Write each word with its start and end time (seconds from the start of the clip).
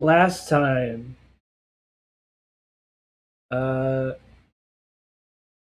last 0.00 0.48
time, 0.48 1.16
uh, 3.50 4.12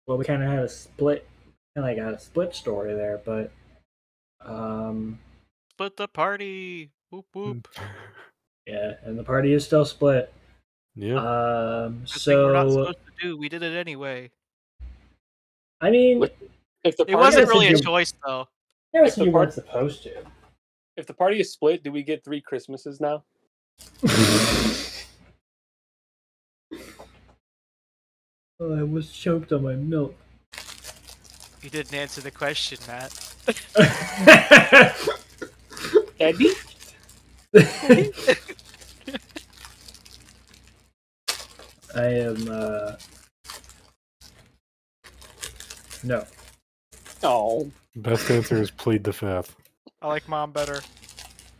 well, 0.07 0.19
we 0.19 0.25
kind 0.25 0.43
of 0.43 0.49
had 0.51 0.61
a 0.61 0.69
split, 0.69 1.27
kind 1.75 1.85
of 1.89 1.91
like 1.97 1.99
had 1.99 2.15
a 2.15 2.21
split 2.21 2.55
story 2.55 2.95
there, 2.95 3.21
but 3.25 3.51
um, 4.45 5.19
Split 5.73 5.97
the 5.97 6.09
party. 6.09 6.91
Whoop 7.11 7.27
whoop. 7.35 7.69
yeah, 8.67 8.95
and 9.05 9.19
the 9.19 9.25
party 9.25 9.53
is 9.53 9.65
still 9.65 9.85
split. 9.85 10.33
Yeah. 10.95 11.17
Um, 11.17 12.01
Good 12.13 12.23
thing 12.23 12.37
we're 12.39 12.53
not 12.55 12.69
so 12.69 12.71
supposed 12.71 12.99
to 13.21 13.27
do. 13.29 13.37
We 13.37 13.49
did 13.49 13.63
it 13.63 13.77
anyway. 13.77 14.31
I 15.81 15.91
mean, 15.91 16.25
If 16.85 16.97
the 16.97 17.05
It 17.07 17.17
wasn't 17.17 17.49
really 17.49 17.67
a 17.67 17.71
you- 17.73 17.79
choice 17.79 18.15
though. 18.25 18.49
yeah, 18.95 19.05
if 19.05 19.13
so 19.13 19.21
the 19.21 19.27
you 19.27 19.33
part- 19.33 19.43
weren't 19.49 19.53
supposed 19.53 20.03
to. 20.05 20.25
if 20.97 21.07
the 21.07 21.13
party 21.13 21.39
is 21.41 21.53
split, 21.53 21.83
do 21.83 21.93
we 21.93 22.03
get 22.03 22.25
three 22.25 22.41
Christmases 22.41 22.99
now? 23.01 23.23
oh, 28.61 28.79
I 28.79 28.83
was 28.83 29.11
choked 29.13 29.53
on 29.53 29.63
my 29.65 29.75
milk. 29.75 30.15
You 31.63 31.71
didn't 31.71 31.95
answer 31.95 32.21
the 32.21 32.31
question, 32.31 32.79
Matt. 32.87 33.13
Eddie? 36.21 36.53
I 41.97 42.05
am. 42.05 42.49
uh 42.51 42.93
No. 46.05 46.25
Oh, 47.23 47.71
Best 47.97 48.31
answer 48.31 48.61
is 48.61 48.71
plead 48.71 49.05
the 49.05 49.13
fifth. 49.13 49.57
I 50.03 50.09
like 50.09 50.29
mom 50.29 50.53
better. 50.53 50.81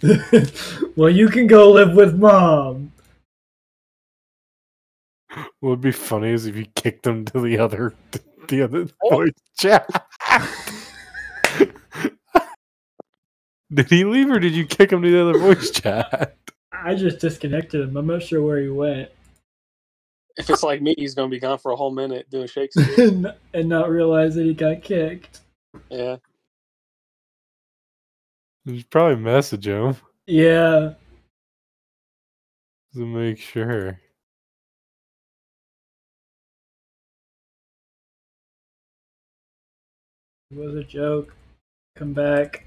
well, 0.97 1.11
you 1.11 1.29
can 1.29 1.47
go 1.47 1.71
live 1.73 1.95
with 1.95 2.15
mom. 2.15 2.93
What 5.61 5.71
would 5.71 5.81
be 5.81 5.93
funny 5.93 6.31
is 6.31 6.47
if 6.47 6.57
you 6.57 6.67
kicked 6.75 7.03
them 7.03 7.25
to 7.27 7.41
the 7.41 7.59
other 7.59 7.95
the 8.49 8.63
other 8.63 8.87
oh. 9.03 9.11
voice 9.11 9.33
chat. 9.59 9.89
did 13.73 13.91
he 13.91 14.05
leave 14.05 14.31
or 14.31 14.39
did 14.39 14.55
you 14.55 14.65
kick 14.65 14.93
him 14.93 15.03
to 15.03 15.11
the 15.11 15.21
other 15.21 15.39
voice 15.39 15.71
chat? 15.71 16.37
I 16.73 16.95
just 16.95 17.19
disconnected 17.19 17.81
him. 17.81 17.97
I'm 17.97 18.07
not 18.07 18.23
sure 18.23 18.43
where 18.43 18.61
he 18.61 18.69
went, 18.69 19.11
if 20.37 20.51
it's 20.51 20.63
like 20.63 20.83
me, 20.83 20.95
he's 20.99 21.15
gonna 21.15 21.29
be 21.29 21.41
gone 21.41 21.59
for 21.59 21.73
a 21.73 21.77
whole 21.77 21.91
minute 21.91 22.29
doing 22.31 22.47
Shakespeare. 22.47 23.09
and 23.09 23.33
and 23.55 23.69
not 23.69 23.91
realize 23.91 24.35
that 24.35 24.45
he 24.45 24.55
got 24.55 24.83
kicked. 24.83 25.41
yeah. 25.91 26.17
You 28.67 28.79
should 28.79 28.91
probably 28.91 29.17
message 29.23 29.69
him 29.69 29.95
Yeah. 30.27 30.95
to 32.95 33.07
make 33.07 33.39
sure. 33.39 34.01
It 40.51 40.57
was 40.57 40.75
a 40.75 40.83
joke. 40.83 41.33
Come 41.97 42.13
back. 42.13 42.67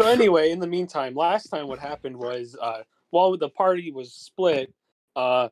So 0.00 0.06
anyway, 0.06 0.50
in 0.50 0.60
the 0.60 0.66
meantime, 0.66 1.14
last 1.14 1.48
time 1.48 1.68
what 1.68 1.78
happened 1.78 2.16
was 2.16 2.56
uh, 2.58 2.84
while 3.10 3.36
the 3.36 3.48
party 3.48 3.90
was 3.90 4.12
split, 4.12 4.72
uh, 5.16 5.48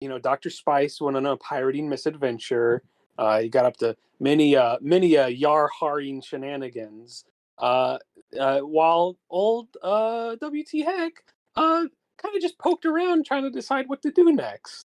you 0.00 0.08
know, 0.08 0.18
Doctor 0.18 0.50
Spice 0.50 1.00
went 1.00 1.16
on 1.16 1.26
a 1.26 1.36
pirating 1.36 1.88
misadventure. 1.88 2.82
Uh, 3.18 3.40
he 3.40 3.48
got 3.48 3.66
up 3.66 3.76
to 3.78 3.96
many, 4.18 4.56
uh, 4.56 4.78
many 4.80 5.16
uh, 5.16 5.26
yar 5.26 5.68
harring 5.78 6.22
shenanigans. 6.22 7.24
Uh, 7.58 7.98
uh, 8.38 8.60
while 8.60 9.16
old 9.28 9.68
uh, 9.82 10.36
WT 10.36 10.84
Heck 10.84 11.12
uh, 11.56 11.84
kind 12.16 12.36
of 12.36 12.40
just 12.40 12.58
poked 12.58 12.86
around 12.86 13.26
trying 13.26 13.42
to 13.42 13.50
decide 13.50 13.88
what 13.88 14.00
to 14.02 14.10
do 14.10 14.32
next. 14.32 14.86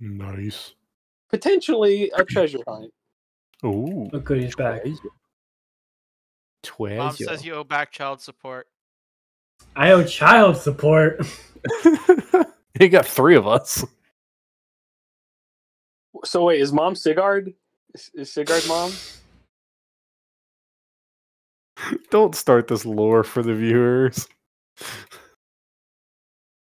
Nice. 0.00 0.74
Potentially 1.30 2.10
a 2.16 2.24
treasure 2.24 2.58
hunt. 2.66 2.92
Ooh. 3.64 4.08
Look 4.12 4.24
good, 4.24 4.42
he's 4.42 4.54
back. 4.54 4.82
Treasure. 6.62 6.96
Mom 6.96 7.16
says 7.16 7.44
you 7.44 7.54
owe 7.54 7.64
back 7.64 7.90
child 7.90 8.20
support. 8.20 8.68
I 9.76 9.90
owe 9.92 10.04
child 10.04 10.56
support. 10.56 11.26
he 12.78 12.88
got 12.88 13.06
three 13.06 13.36
of 13.36 13.46
us. 13.46 13.84
So 16.24 16.44
wait, 16.44 16.60
is 16.60 16.72
mom 16.72 16.94
Sigard? 16.94 17.52
Is, 17.94 18.10
is 18.14 18.32
Sigard 18.32 18.66
mom? 18.68 18.92
Don't 22.10 22.34
start 22.34 22.68
this 22.68 22.86
lore 22.86 23.24
for 23.24 23.42
the 23.42 23.54
viewers. 23.54 24.28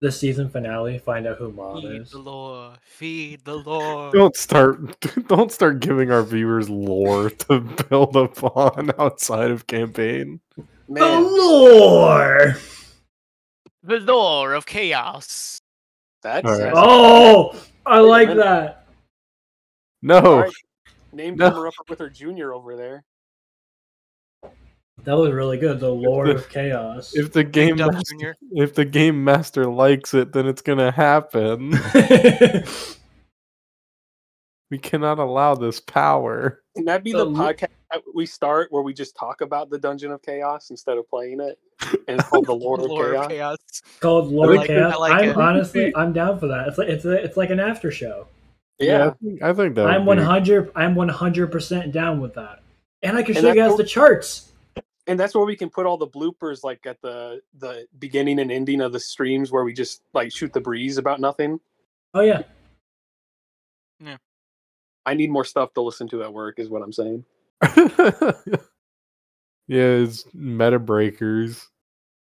the 0.01 0.11
season 0.11 0.49
finale. 0.49 0.97
Find 0.97 1.27
out 1.27 1.37
who 1.37 1.51
mom 1.51 1.81
Feed 1.81 2.01
is. 2.01 2.11
Feed 2.11 2.17
the 2.17 2.19
lore. 2.19 2.73
Feed 2.81 3.45
the 3.45 3.55
lore. 3.55 4.11
Don't 4.11 4.35
start 4.35 4.99
don't 5.27 5.51
start 5.51 5.79
giving 5.79 6.11
our 6.11 6.23
viewers 6.23 6.69
lore 6.69 7.29
to 7.29 7.61
build 7.61 8.15
upon 8.15 8.91
outside 8.99 9.51
of 9.51 9.67
campaign. 9.67 10.39
The 10.89 11.19
lore. 11.19 12.55
The 13.85 13.99
lore 13.99 14.53
of 14.53 14.65
chaos. 14.65 15.59
that's 16.23 16.47
All 16.47 16.59
right. 16.59 16.73
Oh, 16.75 17.55
I 17.85 17.99
like 17.99 18.29
minute. 18.29 18.43
that. 18.43 18.87
No. 20.01 20.19
All 20.19 20.39
right. 20.41 20.53
Name 21.13 21.35
No. 21.35 21.49
drummer 21.51 21.67
up 21.67 21.73
with 21.89 21.99
her 21.99 22.09
junior 22.09 22.51
over 22.53 22.75
there. 22.75 23.03
That 25.03 25.13
was 25.13 25.31
really 25.33 25.57
good. 25.59 25.79
The 25.79 25.89
lore 25.89 26.25
the- 26.25 26.35
of 26.35 26.49
chaos. 26.49 27.15
If 27.15 27.31
the 27.31 27.43
game 27.43 27.75
master, 27.75 28.35
if 28.53 28.73
the 28.73 28.85
game 28.85 29.23
master 29.23 29.65
likes 29.67 30.15
it, 30.15 30.33
then 30.33 30.47
it's 30.47 30.61
gonna 30.63 30.91
happen. 30.91 31.73
We 34.71 34.79
cannot 34.79 35.19
allow 35.19 35.53
this 35.53 35.79
power. 35.79 36.63
Can 36.75 36.85
that 36.85 37.03
be 37.03 37.11
The 37.13 37.19
the 37.25 37.31
podcast 37.31 37.59
that 37.59 37.71
we 38.13 38.25
start 38.25 38.71
where 38.71 38.81
we 38.83 38.93
just 38.93 39.15
talk 39.15 39.41
about 39.41 39.69
the 39.69 39.77
Dungeon 39.77 40.11
of 40.11 40.21
Chaos 40.21 40.69
instead 40.69 40.97
of 40.97 41.07
playing 41.09 41.39
it? 41.41 41.59
And 42.07 42.19
it's 42.19 42.29
called 42.29 42.45
the 42.45 42.53
Lord 42.65 42.81
of 42.81 42.87
Lore 42.87 43.11
Chaos. 43.11 43.25
of 43.25 43.29
chaos. 43.31 43.57
called 43.99 44.31
Lord 44.31 44.49
I 44.49 44.53
of 44.53 44.57
like 44.59 44.69
it, 44.69 44.73
Chaos. 44.73 44.93
I 44.93 44.97
like 44.97 45.11
I'm 45.13 45.29
it. 45.29 45.37
honestly, 45.37 45.95
I'm 45.95 46.13
down 46.13 46.39
for 46.39 46.47
that. 46.47 46.67
It's 46.67 46.77
like 46.77 46.87
it's 46.89 47.05
a, 47.05 47.11
it's 47.23 47.37
like 47.37 47.49
an 47.49 47.59
after 47.59 47.91
show. 47.91 48.27
Yeah. 48.79 49.07
I 49.07 49.11
think, 49.23 49.41
I 49.43 49.53
think 49.53 49.75
that. 49.75 49.87
I'm 49.87 50.05
would 50.05 50.15
be- 50.17 50.21
100. 50.23 50.71
I'm 50.75 50.95
100 50.95 51.51
percent 51.51 51.91
down 51.91 52.19
with 52.21 52.33
that. 52.35 52.59
And 53.03 53.17
I 53.17 53.23
can 53.23 53.33
show 53.35 53.49
you 53.49 53.55
guys 53.55 53.71
what- 53.71 53.77
the 53.77 53.83
charts. 53.85 54.51
And 55.07 55.19
that's 55.19 55.35
where 55.35 55.45
we 55.45 55.55
can 55.55 55.69
put 55.69 55.85
all 55.85 55.97
the 55.97 56.07
bloopers 56.07 56.63
like 56.63 56.85
at 56.85 56.99
the 57.01 57.41
the 57.59 57.85
beginning 57.99 58.39
and 58.39 58.51
ending 58.51 58.81
of 58.81 58.91
the 58.93 58.99
streams 58.99 59.51
where 59.51 59.63
we 59.63 59.73
just 59.73 60.01
like 60.13 60.31
shoot 60.31 60.51
the 60.53 60.61
breeze 60.61 60.97
about 60.97 61.19
nothing. 61.19 61.59
Oh 62.13 62.21
yeah 62.21 62.43
yeah, 64.03 64.17
I 65.05 65.13
need 65.13 65.29
more 65.29 65.45
stuff 65.45 65.73
to 65.75 65.81
listen 65.81 66.07
to 66.09 66.23
at 66.23 66.33
work 66.33 66.59
is 66.59 66.69
what 66.69 66.81
I'm 66.81 66.91
saying. 66.91 67.23
yeah, 69.67 70.03
it's 70.03 70.25
meta 70.33 70.79
breakers, 70.79 71.67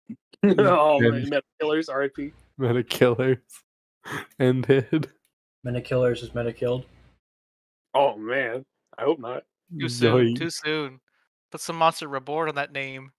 oh 0.45 0.99
And- 0.99 1.11
man, 1.13 1.23
Meta 1.25 1.43
Killers, 1.61 1.89
RIP. 1.95 2.33
meta 2.59 2.83
killers, 2.83 3.39
ended. 4.39 5.11
Meta 5.65 5.81
Killers 5.81 6.23
is 6.23 6.35
Meta 6.35 6.53
Killed. 6.53 6.85
Oh 7.95 8.17
man. 8.17 8.65
I 8.99 9.03
hope 9.05 9.21
not. 9.21 9.45
Too 9.79 9.89
soon. 9.89 10.35
Yoink. 10.35 10.39
Too 10.39 10.51
soon. 10.51 11.01
Put 11.51 11.61
some 11.61 11.77
monster 11.77 12.09
reborn 12.09 12.49
on 12.49 12.55
that 12.57 12.73
name. 12.73 13.11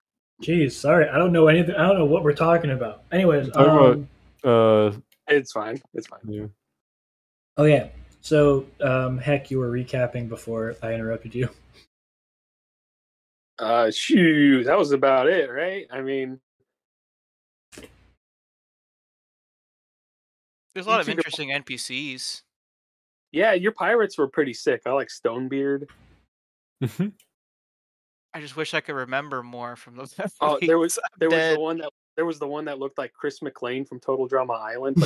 Jeez, 0.44 0.74
sorry, 0.74 1.08
I 1.08 1.18
don't 1.18 1.32
know 1.32 1.48
anything. 1.48 1.76
I 1.76 1.88
don't 1.88 1.98
know 1.98 2.06
what 2.06 2.24
we're 2.24 2.34
talking 2.34 2.72
about. 2.72 3.04
Anyways, 3.12 3.50
Talk 3.50 3.68
about- 3.68 3.96
um, 3.96 4.08
Uh, 4.44 4.92
It's 5.28 5.52
fine. 5.54 5.82
It's 5.94 6.08
fine. 6.08 6.20
yeah. 6.28 6.46
oh 7.58 7.64
yeah. 7.66 7.88
So, 8.22 8.66
um, 8.82 9.18
heck, 9.18 9.50
you 9.52 9.60
were 9.60 9.70
recapping 9.72 10.28
before 10.30 10.76
I 10.84 10.94
interrupted 10.94 11.34
you. 11.36 11.50
Uh 13.60 13.92
shoot, 13.92 14.64
that 14.66 14.78
was 14.78 14.92
about 14.92 15.28
it, 15.28 15.50
right? 15.50 15.86
I 15.92 16.02
mean 16.02 16.40
There's 20.74 20.88
a 20.88 20.90
lot 20.90 21.02
of 21.02 21.08
You 21.08 21.14
two 21.14 21.20
interesting 21.20 21.50
NPCs. 21.50 22.42
yeah, 23.32 23.54
your 23.54 23.72
pirates 23.74 24.18
were 24.18 24.28
pretty 24.28 24.54
sick. 24.54 24.82
I 24.86 24.92
like 24.92 25.10
Stonebeard. 25.10 25.88
I 26.82 28.40
just 28.42 28.56
wish 28.56 28.74
I 28.74 28.82
could 28.82 28.96
remember 28.96 29.44
more 29.44 29.76
from 29.76 29.96
those. 29.96 30.16
Oh, 30.42 30.58
there 30.62 30.80
was 30.80 30.98
there 31.20 31.30
was 31.30 31.38
dead. 31.38 31.56
the 31.58 31.60
one 31.60 31.78
that 31.78 31.90
there 32.16 32.26
was 32.26 32.40
the 32.40 32.48
one 32.48 32.66
that 32.66 32.80
looked 32.80 32.98
like 32.98 33.14
Chris 33.14 33.42
McLean 33.44 33.86
from 33.86 34.00
Total 34.00 34.28
Drama 34.28 34.54
Island. 34.54 34.98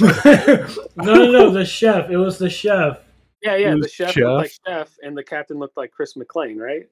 No, 0.96 1.14
no, 1.14 1.32
no, 1.32 1.50
the 1.52 1.66
chef. 1.66 2.10
It 2.10 2.18
was 2.18 2.38
the 2.38 2.50
chef. 2.50 3.00
yeah, 3.42 3.56
yeah, 3.58 3.76
the 3.80 3.88
chef, 3.88 4.14
Chef? 4.14 4.24
looked 4.24 4.44
like 4.44 4.52
Chef, 4.66 4.98
and 5.04 5.18
the 5.18 5.24
captain 5.24 5.58
looked 5.60 5.78
like 5.78 5.92
Chris 5.92 6.16
McLean, 6.16 6.58
right? 6.58 6.88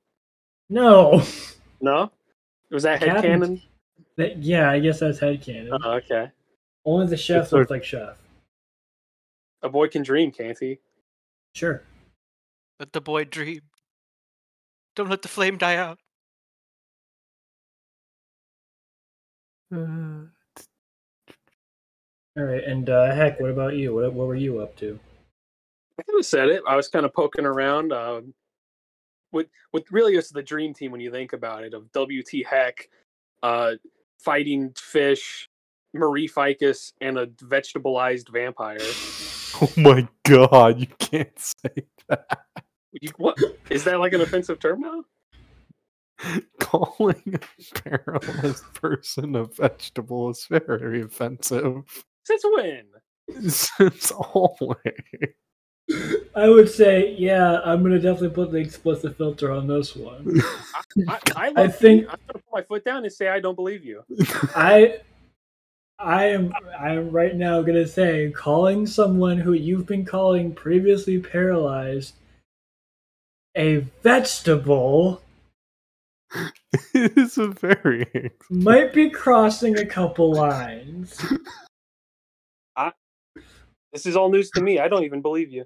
No. 0.70 1.22
No, 1.82 2.12
was 2.72 2.84
that 2.84 3.00
head 3.00 3.10
Captain- 3.16 3.32
canon? 3.42 3.62
That, 4.18 4.38
yeah, 4.38 4.72
I 4.72 4.80
guess 4.80 5.00
that's 5.02 5.20
headcanon. 5.20 5.78
Oh, 5.84 5.92
okay. 5.94 6.32
Only 6.86 7.08
the 7.08 7.18
chef 7.18 7.44
It's 7.44 7.52
a- 7.52 7.56
looks 7.58 7.70
like 7.70 7.84
chef. 7.84 8.18
A 9.62 9.70
boy 9.70 9.88
can 9.90 10.04
dream, 10.04 10.32
can't 10.32 10.58
he? 10.58 10.80
Sure. 11.54 11.84
Let 12.80 12.94
the 12.94 13.02
boy 13.02 13.26
dream. 13.26 13.62
Don't 14.96 15.10
let 15.10 15.22
the 15.22 15.28
flame 15.28 15.58
die 15.58 15.76
out. 15.76 16.00
Uh, 19.74 20.26
All 22.38 22.44
right, 22.44 22.64
and 22.64 22.90
uh, 22.90 23.14
heck, 23.14 23.40
what 23.40 23.50
about 23.50 23.76
you? 23.76 23.94
What 23.96 24.14
what 24.14 24.28
were 24.28 24.36
you 24.36 24.60
up 24.60 24.76
to? 24.78 25.00
I 26.00 26.04
kind 26.04 26.20
of 26.20 26.26
said 26.26 26.50
it. 26.50 26.62
I 26.68 26.76
was 26.76 26.88
kind 26.88 27.06
of 27.06 27.14
poking 27.14 27.46
around. 27.46 27.92
Um, 27.94 28.34
with 29.36 29.48
with 29.74 29.92
really 29.92 30.16
is 30.16 30.30
the 30.30 30.42
dream 30.42 30.74
team 30.74 30.92
when 30.92 31.02
you 31.02 31.12
think 31.12 31.34
about 31.34 31.64
it 31.64 31.76
of 31.76 31.92
WT 31.92 32.48
Heck, 32.50 32.90
uh, 33.44 33.74
fighting 34.18 34.74
fish, 34.76 35.48
Marie 35.94 36.28
Ficus, 36.28 36.94
and 37.02 37.20
a 37.20 37.28
vegetableized 37.28 38.30
vampire. 38.30 38.80
oh 39.62 39.72
my 39.78 40.08
god, 40.24 40.80
you 40.80 40.88
can't 40.98 41.38
say 41.38 41.86
that. 42.08 42.40
You, 42.94 43.12
what 43.18 43.38
is 43.70 43.84
that 43.84 44.00
like 44.00 44.14
an 44.14 44.22
offensive 44.22 44.60
term 44.60 44.82
now? 44.82 45.04
Calling 46.60 47.36
a 47.36 47.80
paralyzed 47.82 48.74
person 48.74 49.36
a 49.36 49.44
vegetable 49.44 50.30
is 50.30 50.48
very 50.50 51.02
offensive. 51.02 51.84
Since 52.24 52.44
when? 52.56 52.86
Since 53.50 54.12
always. 54.12 54.78
I 56.36 56.50
would 56.50 56.70
say, 56.70 57.16
yeah, 57.18 57.62
I'm 57.64 57.84
gonna 57.84 58.00
definitely 58.00 58.30
put 58.30 58.52
the 58.52 58.58
explicit 58.58 59.18
filter 59.18 59.52
on 59.52 59.68
this 59.68 59.96
one. 59.96 60.42
I, 61.08 61.20
I, 61.36 61.46
I 61.48 61.50
low-key- 61.50 61.72
think- 61.74 62.02
I'm 62.10 62.18
gonna 62.28 62.34
put 62.34 62.54
my 62.54 62.62
foot 62.64 62.86
down 62.86 63.04
and 63.04 63.14
say 63.14 63.28
I 63.30 63.40
don't 63.40 63.56
believe 63.56 63.84
you. 63.86 64.04
I 64.56 65.00
I 66.00 66.26
am 66.26 66.52
I 66.78 66.94
am 66.94 67.10
right 67.12 67.36
now 67.36 67.62
gonna 67.62 67.88
say 67.88 68.32
calling 68.32 68.86
someone 68.86 69.38
who 69.38 69.54
you've 69.54 69.86
been 69.86 70.04
calling 70.06 70.54
previously 70.54 71.20
paralyzed 71.20 72.16
a 73.56 73.78
vegetable 74.04 75.22
is 76.94 77.38
a 77.38 77.48
very 77.48 78.32
might 78.50 78.92
be 78.94 79.10
crossing 79.10 79.78
a 79.80 79.86
couple 79.86 80.34
lines. 80.34 81.18
I, 82.76 82.92
This 83.94 84.06
is 84.06 84.18
all 84.18 84.30
news 84.30 84.50
to 84.52 84.62
me. 84.62 84.80
I 84.80 84.90
don't 84.90 85.06
even 85.06 85.22
believe 85.22 85.50
you. 85.50 85.64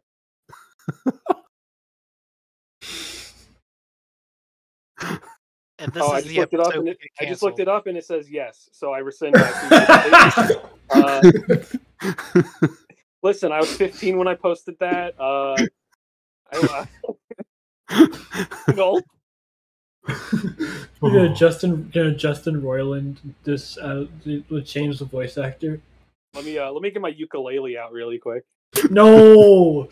And 5.79 5.93
this 5.93 6.03
oh, 6.03 6.11
I 6.11 6.17
is 6.17 6.25
just 6.25 6.35
the 6.35 6.41
looked 6.41 6.53
it 6.53 6.59
up, 6.59 6.67
episode 6.67 6.79
and 6.79 6.89
it, 6.89 6.97
I 7.21 7.25
just 7.25 7.41
looked 7.41 7.59
it 7.59 7.69
up, 7.69 7.87
and 7.87 7.97
it 7.97 8.03
says 8.03 8.29
yes. 8.29 8.69
So 8.73 8.91
I 8.91 8.99
rescind 8.99 9.33
my. 9.33 10.55
uh, 10.89 11.21
listen, 13.23 13.53
I 13.53 13.59
was 13.59 13.73
15 13.77 14.17
when 14.17 14.27
I 14.27 14.35
posted 14.35 14.75
that. 14.79 15.17
Uh, 15.17 15.55
I, 16.51 16.87
I, 17.89 18.73
gulp. 18.75 19.05
We're 21.01 21.11
gonna 21.11 21.33
Justin 21.33 21.89
gonna 21.93 22.15
Justin 22.15 22.61
Roiland 22.61 23.17
this 23.43 23.77
uh 23.77 24.05
would 24.49 24.65
change 24.65 24.99
the 24.99 25.05
voice 25.05 25.37
actor. 25.37 25.81
let 26.33 26.43
me 26.43 26.57
uh, 26.57 26.71
let 26.71 26.81
me 26.81 26.91
get 26.91 27.01
my 27.01 27.09
ukulele 27.09 27.77
out 27.77 27.93
really 27.93 28.17
quick. 28.17 28.43
No 28.89 29.87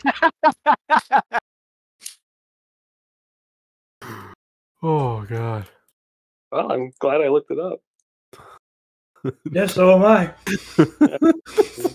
oh 4.83 5.25
god. 5.27 5.65
Well, 6.51 6.71
I'm 6.71 6.91
glad 6.99 7.21
I 7.21 7.27
looked 7.27 7.51
it 7.51 7.59
up. 7.59 7.81
Yes, 9.51 9.73
so 9.73 9.95
am 9.95 10.05
I. 10.05 10.33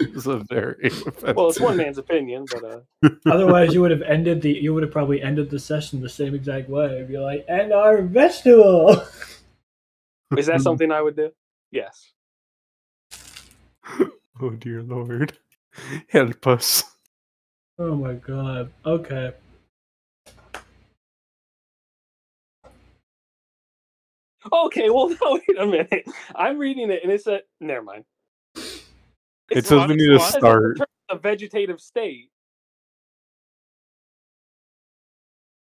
It 0.00 0.16
is 0.16 0.26
a 0.26 0.42
very 0.50 0.88
offensive. 0.88 1.36
Well, 1.36 1.48
it's 1.50 1.60
one 1.60 1.76
man's 1.76 1.98
opinion, 1.98 2.46
but 2.50 2.64
uh, 2.64 3.10
Otherwise 3.26 3.72
you 3.74 3.80
would 3.80 3.92
have 3.92 4.02
ended 4.02 4.42
the 4.42 4.50
you 4.50 4.74
would 4.74 4.82
have 4.82 4.90
probably 4.90 5.22
ended 5.22 5.50
the 5.50 5.58
session 5.60 6.00
the 6.00 6.08
same 6.08 6.34
exact 6.34 6.68
way. 6.68 6.98
You'd 6.98 7.08
Be 7.08 7.18
like, 7.18 7.44
and 7.48 7.72
our 7.72 8.02
vegetable 8.02 9.04
is 10.36 10.46
that 10.46 10.60
something 10.62 10.90
I 10.90 11.00
would 11.00 11.14
do? 11.14 11.30
Yes. 11.70 12.12
Oh 14.40 14.50
dear 14.58 14.82
lord. 14.82 15.38
Help 16.08 16.46
us. 16.46 16.84
Oh 17.78 17.94
my 17.96 18.14
god. 18.14 18.72
Okay. 18.86 19.32
Okay, 24.52 24.90
well, 24.90 25.08
no, 25.22 25.40
wait 25.48 25.58
a 25.58 25.66
minute. 25.66 26.04
I'm 26.34 26.58
reading 26.58 26.90
it, 26.90 27.02
and 27.02 27.10
it 27.12 27.22
said, 27.22 27.42
never 27.60 27.82
mind. 27.82 28.04
It 29.50 29.66
says 29.66 29.86
we 29.88 29.94
need 29.96 30.06
to 30.06 30.14
It 30.16 30.20
says 30.20 30.32
says 30.32 30.34
it 30.36 30.38
start. 30.40 30.78
a 31.10 31.18
vegetative 31.18 31.80
state. 31.80 32.30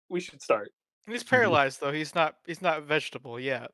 We 0.09 0.19
should 0.19 0.41
start. 0.41 0.71
He's 1.07 1.23
paralyzed 1.23 1.81
though. 1.81 1.91
He's 1.91 2.13
not. 2.15 2.35
He's 2.45 2.61
not 2.61 2.83
vegetable 2.83 3.39
yet. 3.39 3.71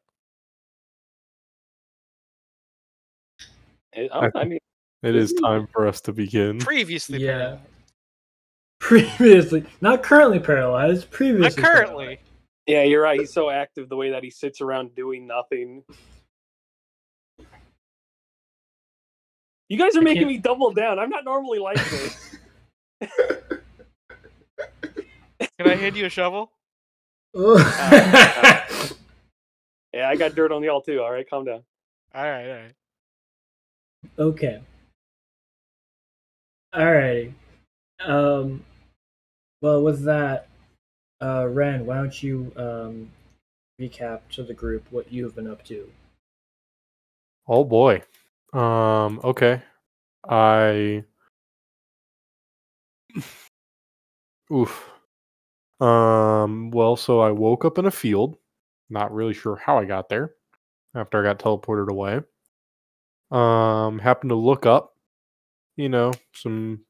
Eh, 3.93 4.07
I, 4.13 4.27
I- 4.27 4.31
I 4.35 4.43
mean, 4.45 4.59
It 5.05 5.15
is 5.15 5.33
time 5.41 5.67
for 5.71 5.87
us 5.87 6.01
to 6.01 6.13
begin. 6.13 6.59
Previously, 6.59 7.19
Yeah. 7.19 7.37
paralyzed. 7.37 7.61
Previously 8.79 9.65
not 9.81 10.03
currently 10.03 10.39
paralyzed, 10.39 11.01
not 11.03 11.11
previously 11.11 11.63
currently. 11.63 12.19
yeah, 12.67 12.83
you're 12.83 13.01
right. 13.01 13.19
He's 13.19 13.33
so 13.33 13.49
active 13.49 13.89
the 13.89 13.95
way 13.95 14.11
that 14.11 14.23
he 14.23 14.29
sits 14.29 14.61
around 14.61 14.93
doing 14.95 15.25
nothing. 15.25 15.83
You 19.69 19.77
guys 19.77 19.95
are 19.95 20.01
I 20.01 20.03
making 20.03 20.23
can't- 20.23 20.33
me 20.33 20.37
double 20.37 20.71
down. 20.71 20.99
I'm 20.99 21.09
not 21.09 21.23
normally 21.23 21.59
like 21.59 21.77
this. 21.89 22.37
Can 25.57 25.67
I 25.67 25.75
hand 25.75 25.95
you 25.95 26.05
a 26.05 26.09
shovel? 26.09 26.51
paralyzed. 27.33 27.57
yeah, 29.93 30.09
I 30.09 30.15
got 30.15 30.35
dirt 30.35 30.51
on 30.51 30.63
y'all 30.63 30.81
too. 30.81 31.01
All 31.01 31.11
right, 31.11 31.27
calm 31.29 31.45
down. 31.45 31.63
All 32.13 32.23
right, 32.23 32.49
all 32.49 32.55
right. 32.57 32.73
Okay. 34.19 34.61
Alrighty. 36.75 37.33
Um 38.05 38.63
well 39.61 39.81
with 39.81 40.03
that, 40.05 40.47
uh 41.21 41.47
Ren, 41.47 41.85
why 41.85 41.95
don't 41.95 42.23
you 42.23 42.51
um 42.57 43.11
recap 43.79 44.21
to 44.31 44.43
the 44.43 44.53
group 44.53 44.85
what 44.91 45.11
you've 45.11 45.35
been 45.35 45.47
up 45.47 45.63
to? 45.65 45.89
Oh 47.47 47.63
boy. 47.63 48.01
Um, 48.53 49.19
okay. 49.23 49.61
I 50.27 51.03
Oof. 54.51 54.89
Um, 55.79 56.71
well, 56.71 56.95
so 56.95 57.19
I 57.19 57.31
woke 57.31 57.65
up 57.65 57.77
in 57.77 57.85
a 57.85 57.91
field. 57.91 58.37
Not 58.89 59.13
really 59.13 59.33
sure 59.33 59.55
how 59.55 59.77
I 59.77 59.85
got 59.85 60.09
there 60.09 60.33
after 60.95 61.19
I 61.19 61.33
got 61.33 61.39
teleported 61.39 61.89
away. 61.89 62.21
Um, 63.31 63.99
happened 63.99 64.29
to 64.29 64.35
look 64.35 64.65
up, 64.65 64.94
you 65.75 65.89
know, 65.89 66.11
some 66.33 66.81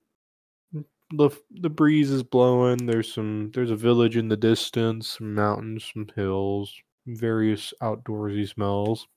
the 1.12 1.30
the 1.52 1.70
breeze 1.70 2.12
is 2.12 2.24
blowing. 2.24 2.86
There's 2.86 3.14
some 3.14 3.52
there's 3.54 3.72
a 3.72 3.76
village 3.76 4.18
in 4.18 4.28
the 4.28 4.38
distance, 4.38 5.18
some 5.18 5.34
mountains, 5.34 5.90
some 5.94 6.08
hills, 6.16 6.74
various 7.08 7.74
outdoorsy 7.82 8.48
smells. 8.48 9.08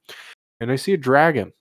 And 0.61 0.71
I 0.73 0.77
see 0.77 0.93
a 0.95 0.99
dragon. 0.99 1.53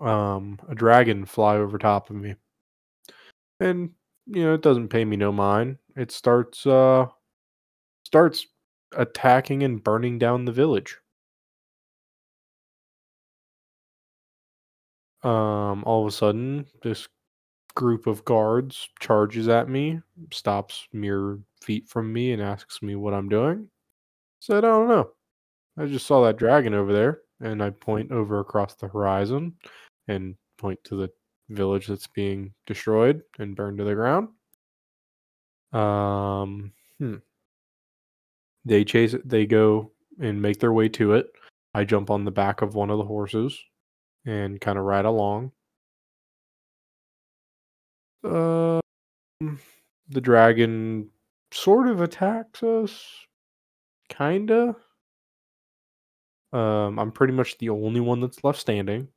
Um, 0.00 0.58
a 0.68 0.74
dragon 0.74 1.24
fly 1.24 1.56
over 1.56 1.78
top 1.78 2.10
of 2.10 2.16
me. 2.16 2.34
And 3.60 3.90
you 4.26 4.42
know, 4.44 4.54
it 4.54 4.62
doesn't 4.62 4.88
pay 4.88 5.04
me 5.04 5.16
no 5.16 5.32
mind. 5.32 5.78
It 5.96 6.10
starts 6.10 6.66
uh 6.66 7.06
starts 8.04 8.46
attacking 8.96 9.62
and 9.62 9.82
burning 9.84 10.18
down 10.18 10.44
the 10.44 10.52
village. 10.52 10.98
Um, 15.22 15.82
all 15.84 16.02
of 16.02 16.08
a 16.08 16.16
sudden, 16.16 16.66
this 16.82 17.08
group 17.74 18.06
of 18.06 18.24
guards 18.24 18.88
charges 19.00 19.48
at 19.48 19.68
me, 19.68 20.00
stops 20.32 20.88
mere 20.92 21.38
feet 21.62 21.88
from 21.88 22.12
me, 22.12 22.32
and 22.32 22.42
asks 22.42 22.82
me 22.82 22.94
what 22.94 23.14
I'm 23.14 23.28
doing. 23.28 23.68
Said, 24.40 24.64
I 24.64 24.68
don't 24.68 24.88
know. 24.88 25.10
I 25.76 25.86
just 25.86 26.06
saw 26.06 26.24
that 26.24 26.38
dragon 26.38 26.74
over 26.74 26.92
there, 26.92 27.20
and 27.40 27.62
I 27.62 27.70
point 27.70 28.12
over 28.12 28.40
across 28.40 28.74
the 28.74 28.88
horizon 28.88 29.54
and 30.08 30.34
point 30.58 30.82
to 30.84 30.96
the 30.96 31.10
village 31.50 31.86
that's 31.86 32.06
being 32.08 32.52
destroyed 32.66 33.22
and 33.38 33.56
burned 33.56 33.78
to 33.78 33.84
the 33.84 33.94
ground. 33.94 34.28
Um, 35.72 36.72
hmm. 36.98 37.16
They 38.64 38.84
chase 38.84 39.14
it. 39.14 39.28
They 39.28 39.46
go 39.46 39.92
and 40.20 40.42
make 40.42 40.58
their 40.58 40.72
way 40.72 40.88
to 40.90 41.14
it. 41.14 41.26
I 41.74 41.84
jump 41.84 42.10
on 42.10 42.24
the 42.24 42.30
back 42.30 42.60
of 42.60 42.74
one 42.74 42.90
of 42.90 42.98
the 42.98 43.04
horses 43.04 43.58
and 44.28 44.60
kind 44.60 44.78
of 44.78 44.84
ride 44.84 45.04
along. 45.06 45.52
Um, 48.24 48.80
the 50.08 50.20
dragon 50.20 51.10
sort 51.52 51.88
of 51.88 52.00
attacks 52.00 52.62
us, 52.62 53.26
kinda. 54.08 54.76
Um, 56.52 56.98
I'm 56.98 57.12
pretty 57.12 57.32
much 57.32 57.58
the 57.58 57.70
only 57.70 58.00
one 58.00 58.20
that's 58.20 58.42
left 58.44 58.58
standing. 58.58 59.08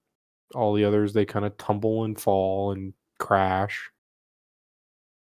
All 0.56 0.74
the 0.74 0.86
others 0.86 1.14
they 1.14 1.26
kind 1.26 1.46
of 1.46 1.58
tumble 1.58 2.04
and 2.06 2.20
fall 2.20 2.72
and 2.72 2.94
crash. 3.20 3.92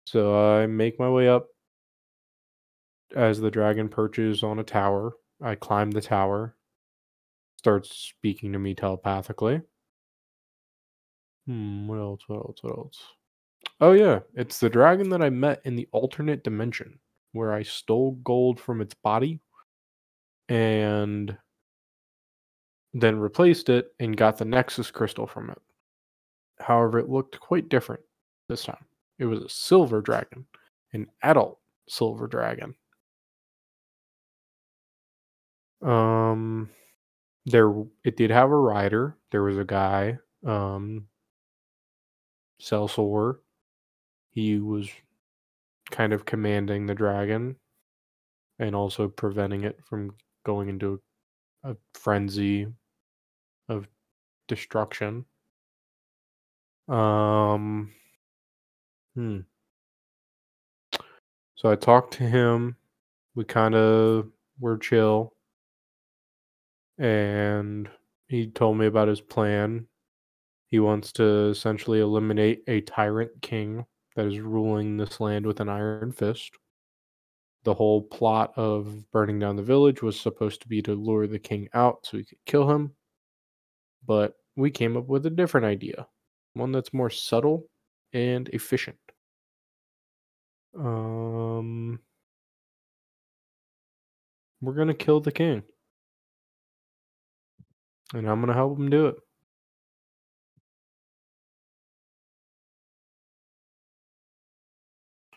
So 0.06 0.34
I 0.36 0.66
make 0.66 0.98
my 0.98 1.08
way 1.08 1.28
up 1.28 1.48
as 3.14 3.38
the 3.40 3.50
dragon 3.50 3.88
perches 3.88 4.42
on 4.42 4.58
a 4.58 4.64
tower. 4.64 5.12
I 5.42 5.54
climb 5.54 5.90
the 5.90 6.00
tower, 6.00 6.56
starts 7.58 7.90
speaking 7.90 8.52
to 8.52 8.58
me 8.58 8.74
telepathically. 8.74 9.60
Hmm, 11.46 11.86
what 11.86 11.98
else? 11.98 12.20
What 12.26 12.36
else? 12.36 12.58
What 12.62 12.78
else? 12.78 13.02
Oh, 13.80 13.92
yeah, 13.92 14.20
it's 14.34 14.60
the 14.60 14.70
dragon 14.70 15.08
that 15.10 15.22
I 15.22 15.30
met 15.30 15.60
in 15.64 15.76
the 15.76 15.88
alternate 15.92 16.44
dimension 16.44 16.98
where 17.32 17.52
I 17.52 17.62
stole 17.62 18.12
gold 18.24 18.58
from 18.60 18.80
its 18.80 18.94
body 18.94 19.40
and 20.48 21.36
then 22.94 23.18
replaced 23.18 23.68
it 23.68 23.92
and 24.00 24.16
got 24.16 24.38
the 24.38 24.44
Nexus 24.44 24.90
crystal 24.90 25.26
from 25.26 25.50
it. 25.50 25.58
However, 26.60 26.98
it 26.98 27.08
looked 27.08 27.38
quite 27.38 27.68
different 27.68 28.02
this 28.48 28.64
time. 28.64 28.84
It 29.18 29.26
was 29.26 29.42
a 29.42 29.48
silver 29.48 30.00
dragon, 30.00 30.46
an 30.92 31.06
adult 31.22 31.58
silver 31.88 32.26
dragon. 32.26 32.74
Um, 35.82 36.70
there 37.46 37.72
it 38.04 38.16
did 38.16 38.30
have 38.30 38.50
a 38.50 38.56
rider. 38.56 39.16
There 39.30 39.42
was 39.42 39.58
a 39.58 39.64
guy, 39.64 40.18
um, 40.46 41.06
Celsor. 42.60 43.38
He 44.30 44.58
was 44.58 44.88
kind 45.90 46.12
of 46.12 46.24
commanding 46.24 46.86
the 46.86 46.94
dragon 46.94 47.56
and 48.58 48.74
also 48.74 49.08
preventing 49.08 49.64
it 49.64 49.78
from 49.84 50.14
going 50.44 50.68
into 50.68 51.00
a 51.64 51.76
frenzy 51.94 52.66
of 53.68 53.88
destruction. 54.48 55.24
Um, 56.88 57.92
hmm. 59.14 59.40
So 61.54 61.70
I 61.70 61.76
talked 61.76 62.14
to 62.14 62.24
him. 62.24 62.76
We 63.34 63.44
kind 63.44 63.74
of 63.74 64.28
were 64.60 64.78
chill. 64.78 65.34
And 66.98 67.88
he 68.28 68.48
told 68.50 68.78
me 68.78 68.86
about 68.86 69.08
his 69.08 69.20
plan. 69.20 69.86
He 70.68 70.80
wants 70.80 71.12
to 71.12 71.48
essentially 71.48 72.00
eliminate 72.00 72.62
a 72.66 72.80
tyrant 72.82 73.40
king 73.40 73.86
that 74.16 74.26
is 74.26 74.40
ruling 74.40 74.96
this 74.96 75.20
land 75.20 75.46
with 75.46 75.60
an 75.60 75.68
iron 75.68 76.12
fist. 76.12 76.56
The 77.64 77.74
whole 77.74 78.02
plot 78.02 78.52
of 78.56 79.10
burning 79.12 79.38
down 79.38 79.56
the 79.56 79.62
village 79.62 80.02
was 80.02 80.18
supposed 80.20 80.60
to 80.62 80.68
be 80.68 80.82
to 80.82 80.94
lure 80.94 81.26
the 81.26 81.38
king 81.38 81.68
out 81.74 82.04
so 82.04 82.18
we 82.18 82.24
could 82.24 82.38
kill 82.46 82.68
him. 82.70 82.94
But 84.04 84.34
we 84.56 84.70
came 84.70 84.96
up 84.96 85.06
with 85.06 85.24
a 85.26 85.30
different 85.30 85.66
idea, 85.66 86.08
one 86.54 86.72
that's 86.72 86.92
more 86.92 87.10
subtle 87.10 87.68
and 88.12 88.48
efficient. 88.48 88.98
Um, 90.74 92.00
we're 94.60 94.74
gonna 94.74 94.94
kill 94.94 95.20
the 95.20 95.32
king, 95.32 95.62
and 98.14 98.28
I'm 98.28 98.40
gonna 98.40 98.54
help 98.54 98.78
him 98.78 98.90
do 98.90 99.06
it. 99.06 99.16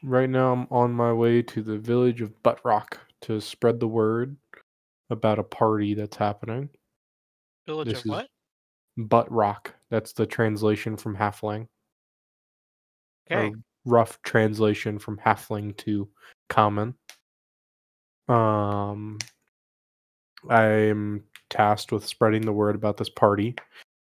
Right 0.03 0.29
now, 0.29 0.53
I'm 0.53 0.67
on 0.71 0.93
my 0.93 1.13
way 1.13 1.43
to 1.43 1.61
the 1.61 1.77
village 1.77 2.21
of 2.21 2.41
Butt 2.41 2.59
Rock 2.63 2.99
to 3.21 3.39
spread 3.39 3.79
the 3.79 3.87
word 3.87 4.35
about 5.11 5.37
a 5.37 5.43
party 5.43 5.93
that's 5.93 6.17
happening. 6.17 6.69
Village 7.67 7.89
This 7.89 7.99
of 7.99 8.05
what? 8.05 8.27
Butt 8.97 9.31
Rock. 9.31 9.75
That's 9.91 10.13
the 10.13 10.25
translation 10.25 10.97
from 10.97 11.15
Halfling. 11.15 11.67
Okay. 13.31 13.49
or 13.49 13.51
rough 13.85 14.21
translation 14.21 14.99
from 14.99 15.17
halfling 15.17 15.75
to 15.77 16.09
common. 16.49 16.93
Um, 18.27 19.17
I'm 20.49 21.23
tasked 21.51 21.91
with 21.91 22.05
spreading 22.05 22.41
the 22.41 22.51
word 22.51 22.75
about 22.75 22.97
this 22.97 23.09
party. 23.09 23.55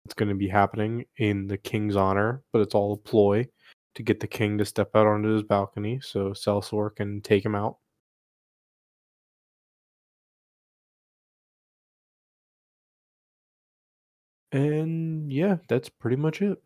It's 0.05 0.15
going 0.15 0.29
to 0.29 0.35
be 0.35 0.49
happening 0.49 1.07
in 1.17 1.47
the 1.47 1.57
king's 1.57 1.97
honor, 1.97 2.43
but 2.53 2.61
it's 2.61 2.75
all 2.75 2.93
a 2.93 2.97
ploy 2.97 3.49
to 3.95 4.03
get 4.03 4.21
the 4.21 4.27
king 4.27 4.59
to 4.59 4.65
step 4.67 4.91
out 4.95 5.07
onto 5.07 5.31
his 5.31 5.43
balcony 5.43 6.01
so 6.03 6.31
Celsor 6.33 6.95
can 6.95 7.23
take 7.23 7.45
him 7.45 7.55
out. 7.55 7.79
And 14.53 15.33
yeah, 15.33 15.57
that's 15.69 15.89
pretty 15.89 16.17
much 16.17 16.43
it. 16.43 16.63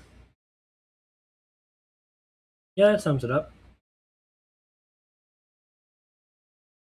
Yeah, 2.77 2.91
that 2.91 3.01
sums 3.03 3.23
it 3.23 3.31
up. 3.31 3.53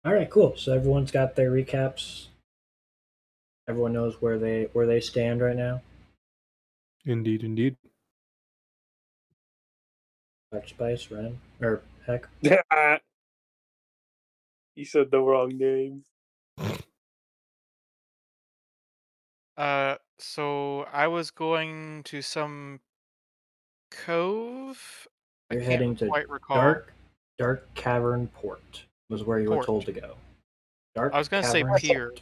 All 0.04 0.14
right, 0.14 0.30
cool. 0.30 0.56
So 0.58 0.74
everyone's 0.74 1.12
got 1.12 1.36
their 1.36 1.52
recaps. 1.52 2.28
Everyone 3.68 3.94
knows 3.94 4.20
where 4.20 4.40
they 4.40 4.68
where 4.74 4.88
they 4.88 5.00
stand 5.00 5.42
right 5.42 5.56
now. 5.56 5.82
Indeed, 7.06 7.44
indeed. 7.44 7.78
Dr. 10.52 10.68
Spice, 10.68 11.10
Ren, 11.12 11.40
or 11.62 11.82
heck, 12.06 12.28
you 14.76 14.84
said 14.84 15.12
the 15.12 15.22
wrong 15.22 15.58
name. 15.58 16.04
Uh, 19.56 19.96
so 20.18 20.82
I 20.92 21.08
was 21.08 21.32
going 21.32 22.04
to 22.06 22.22
some 22.22 22.82
cove. 23.92 25.08
I 25.50 25.54
You're 25.54 25.62
can't 25.62 25.72
heading 25.72 25.96
to 25.98 26.08
quite 26.08 26.28
recall. 26.28 26.58
Dark 26.58 26.94
Dark 27.38 27.74
Cavern 27.76 28.28
Port 28.28 28.86
was 29.12 29.24
where 29.24 29.40
you 29.40 29.52
were 29.52 29.64
told 29.64 29.86
to 29.86 29.92
go. 29.92 30.16
Dark 30.96 31.14
I 31.14 31.20
was 31.20 31.28
gonna 31.28 31.44
say 31.44 31.64
pier. 31.78 32.10
Port. 32.10 32.22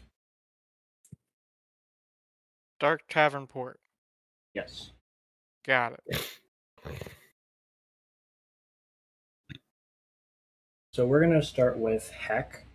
Dark 2.79 3.01
Tavern 3.09 3.47
Port. 3.47 3.79
Yes. 4.53 4.91
Got 5.65 5.99
it. 6.07 6.39
So 10.93 11.05
we're 11.05 11.21
gonna 11.21 11.43
start 11.43 11.77
with 11.77 12.09
Heck. 12.09 12.65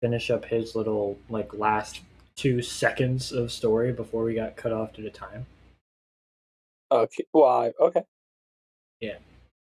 Finish 0.00 0.30
up 0.30 0.44
his 0.44 0.74
little 0.74 1.18
like 1.30 1.54
last 1.54 2.00
two 2.34 2.60
seconds 2.60 3.30
of 3.30 3.52
story 3.52 3.92
before 3.92 4.24
we 4.24 4.34
got 4.34 4.56
cut 4.56 4.72
off 4.72 4.92
due 4.92 5.02
to 5.02 5.10
time. 5.10 5.46
Okay. 6.90 7.24
Why? 7.30 7.72
Okay. 7.80 8.02
Yeah. 9.00 9.18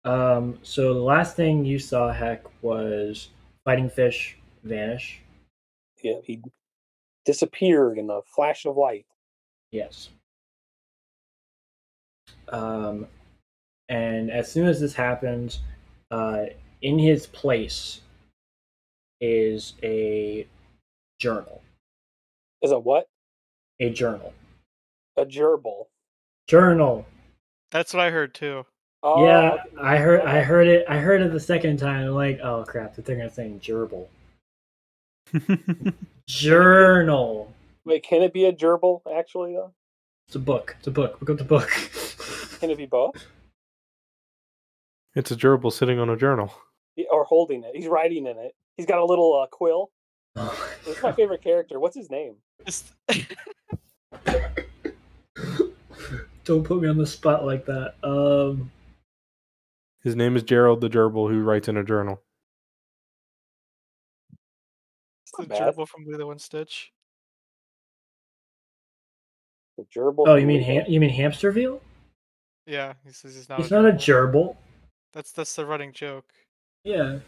Um, 0.05 0.59
so 0.63 0.93
the 0.93 1.01
last 1.01 1.37
thing 1.37 1.65
you 1.65 1.79
saw, 1.79 2.13
Heck, 2.13 2.45
was 2.63 3.29
fighting 3.65 3.91
fish 3.91 4.37
vanish. 4.63 5.21
Yeah, 6.03 6.21
he 6.23 6.41
disappeared 7.25 7.99
in 7.99 8.11
a 8.11 8.21
flash 8.23 8.67
of 8.67 8.77
light. 8.77 9.07
Yes. 9.71 10.11
Um, 12.49 13.07
and 13.89 14.31
as 14.31 14.51
soon 14.51 14.67
as 14.67 14.81
this 14.81 14.95
happens, 14.95 15.61
uh, 16.11 16.47
in 16.83 16.99
his 16.99 17.27
place 17.27 18.01
is 19.21 19.75
a 19.83 20.47
journal. 21.19 21.63
Is 22.63 22.73
a 22.73 22.79
what? 22.79 23.09
A 23.81 23.91
journal. 23.91 24.33
A 25.17 25.25
gerbil. 25.25 25.87
Journal. 26.49 27.07
That's 27.71 27.95
what 27.95 28.05
I 28.05 28.11
heard 28.11 28.35
too. 28.35 28.67
Oh, 29.07 29.23
yeah, 29.27 29.51
okay. 29.53 29.63
I 29.79 29.97
heard. 29.99 30.23
I 30.23 30.41
heard 30.41 30.67
it. 30.67 30.87
I 30.89 30.97
heard 30.97 31.21
it 31.21 31.31
the 31.31 31.39
second 31.39 31.77
time. 31.77 32.07
I'm 32.07 32.15
like, 32.15 32.41
oh 32.43 32.65
crap! 32.67 32.97
They're 32.97 33.17
gonna 33.17 33.31
say 33.31 33.53
gerbil. 33.61 34.07
Journal. 36.27 37.53
Wait, 37.85 38.03
can 38.03 38.23
it 38.23 38.33
be 38.33 38.47
a 38.47 38.53
gerbil? 38.53 39.03
Actually, 39.15 39.53
though, 39.53 39.75
It's 40.27 40.37
a 40.37 40.39
book. 40.39 40.75
It's 40.79 40.87
a 40.87 40.91
book. 40.91 41.19
Look 41.21 41.29
up 41.29 41.37
the 41.37 41.45
book. 41.45 41.69
can 42.61 42.71
it 42.71 42.79
be 42.79 42.87
both? 42.87 43.15
it's 45.15 45.31
a 45.31 45.37
gerbil 45.37 45.71
sitting 45.71 45.99
on 45.99 46.09
a 46.09 46.17
journal. 46.17 46.53
Yeah, 46.97 47.07
Or 47.13 47.25
holding 47.25 47.63
it? 47.63 47.73
He's 47.77 47.87
writing 47.87 48.27
in 48.27 48.39
it. 48.39 48.55
He's 48.79 48.87
got 48.87 49.01
a 49.01 49.05
little 49.05 49.39
uh, 49.39 49.47
quill. 49.49 49.91
Oh 50.37 50.69
This 50.85 50.97
is 50.97 51.03
my 51.03 51.13
favorite 51.13 51.43
character. 51.43 51.79
What's 51.79 51.95
his 51.95 52.11
name? 52.11 52.35
Don't 56.45 56.65
put 56.65 56.83
me 56.83 56.89
on 56.89 56.99
the 56.99 57.07
spot 57.07 57.45
like 57.47 57.65
that. 57.67 57.95
Um, 58.03 58.71
His 60.05 60.15
name 60.15 60.37
is 60.37 60.43
Gerald 60.43 60.83
the 60.83 60.91
gerbil 60.91 61.31
who 61.31 61.43
writes 61.43 61.67
in 61.67 61.79
a 61.79 61.83
journal. 61.83 62.23
It's 65.25 65.33
the 65.39 65.47
gerbil 65.47 65.89
from 65.89 66.05
Lilo 66.07 66.31
and 66.31 66.41
Stitch. 66.41 66.93
The 69.79 69.85
gerbil. 69.85 70.29
oh, 70.29 70.35
you 70.35 70.47
mean 70.47 70.61
Lego. 70.61 70.73
ham- 70.73 70.85
you 70.89 71.01
mean 71.01 71.11
hamsterville? 71.11 71.81
Yeah, 72.67 72.93
he 73.05 73.13
says 73.13 73.35
he's 73.35 73.49
not. 73.49 73.61
It's 73.61 73.71
not 73.71 73.87
a 73.87 73.93
gerbil. 73.93 74.33
gerbil. 74.33 74.57
That's 75.15 75.33
that's 75.33 75.57
the 75.57 75.65
running 75.65 75.93
joke. 75.93 76.27
Yeah. 76.85 77.21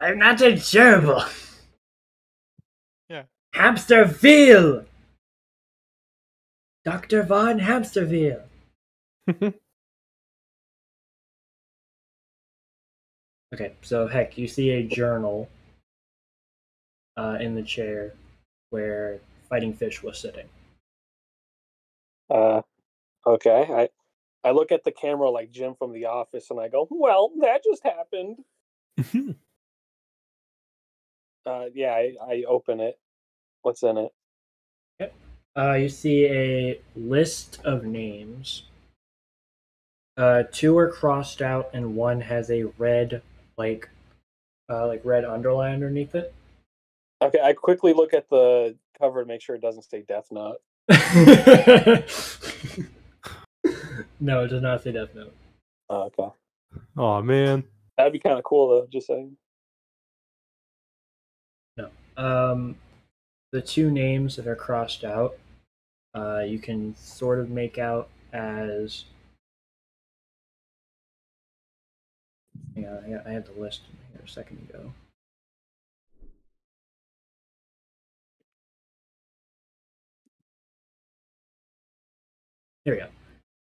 I'm 0.00 0.18
not 0.18 0.40
a 0.40 0.52
gerbil. 0.52 1.28
Yeah. 3.10 3.24
Hamsterville. 3.54 4.86
Dr. 6.86 7.22
Von 7.24 7.60
Hamsterville. 7.60 8.42
Okay, 13.54 13.72
so 13.82 14.08
heck, 14.08 14.36
you 14.36 14.48
see 14.48 14.70
a 14.70 14.82
journal 14.82 15.48
uh, 17.16 17.38
in 17.40 17.54
the 17.54 17.62
chair 17.62 18.12
where 18.70 19.20
Fighting 19.48 19.72
Fish 19.72 20.02
was 20.02 20.18
sitting. 20.18 20.48
Uh, 22.28 22.62
okay. 23.24 23.64
I 23.70 23.88
I 24.48 24.50
look 24.50 24.72
at 24.72 24.82
the 24.82 24.90
camera 24.90 25.30
like 25.30 25.52
Jim 25.52 25.76
from 25.78 25.92
The 25.92 26.06
Office, 26.06 26.50
and 26.50 26.58
I 26.58 26.66
go, 26.66 26.88
"Well, 26.90 27.30
that 27.42 27.62
just 27.62 27.84
happened." 27.84 28.38
Uh, 31.46 31.66
yeah, 31.74 31.90
I, 31.92 32.14
I 32.26 32.44
open 32.48 32.80
it. 32.80 32.98
What's 33.60 33.82
in 33.82 33.98
it? 33.98 35.12
Uh, 35.54 35.74
you 35.74 35.90
see 35.90 36.24
a 36.24 36.80
list 36.96 37.60
of 37.64 37.84
names. 37.84 38.62
Uh, 40.16 40.44
two 40.50 40.78
are 40.78 40.90
crossed 40.90 41.42
out, 41.42 41.68
and 41.74 41.94
one 41.94 42.22
has 42.22 42.50
a 42.50 42.64
red, 42.78 43.20
like, 43.56 43.88
uh, 44.70 44.86
like 44.86 45.04
red 45.04 45.24
underline 45.24 45.74
underneath 45.74 46.14
it. 46.14 46.34
Okay, 47.22 47.40
I 47.42 47.52
quickly 47.52 47.92
look 47.92 48.12
at 48.12 48.28
the 48.28 48.76
cover 48.98 49.22
to 49.22 49.26
make 49.26 49.40
sure 49.40 49.56
it 49.56 49.62
doesn't 49.62 49.84
say 49.84 50.04
Death 50.06 50.28
Note. 50.30 50.60
no, 54.20 54.44
it 54.44 54.48
does 54.48 54.62
not 54.62 54.82
say 54.82 54.92
Death 54.92 55.14
Note. 55.14 55.34
Oh, 55.88 56.10
okay, 56.18 56.28
oh 56.96 57.22
man. 57.22 57.64
that'd 57.96 58.12
be 58.12 58.18
kind 58.18 58.38
of 58.38 58.44
cool 58.44 58.68
though. 58.68 58.86
Just 58.92 59.06
saying. 59.06 59.36
No. 61.76 61.88
Um, 62.16 62.76
the 63.52 63.62
two 63.62 63.90
names 63.90 64.36
that 64.36 64.46
are 64.46 64.56
crossed 64.56 65.04
out, 65.04 65.36
uh, 66.14 66.40
you 66.40 66.58
can 66.58 66.94
sort 66.96 67.38
of 67.38 67.48
make 67.50 67.78
out 67.78 68.08
as. 68.32 69.04
Hang 72.74 72.86
on, 72.88 73.22
I 73.26 73.30
had- 73.32 73.46
the 73.46 73.52
list 73.52 73.82
here 74.12 74.22
a 74.24 74.28
second 74.28 74.58
ago. 74.68 74.92
Here 82.84 82.94
we 82.94 83.00
go. 83.00 83.08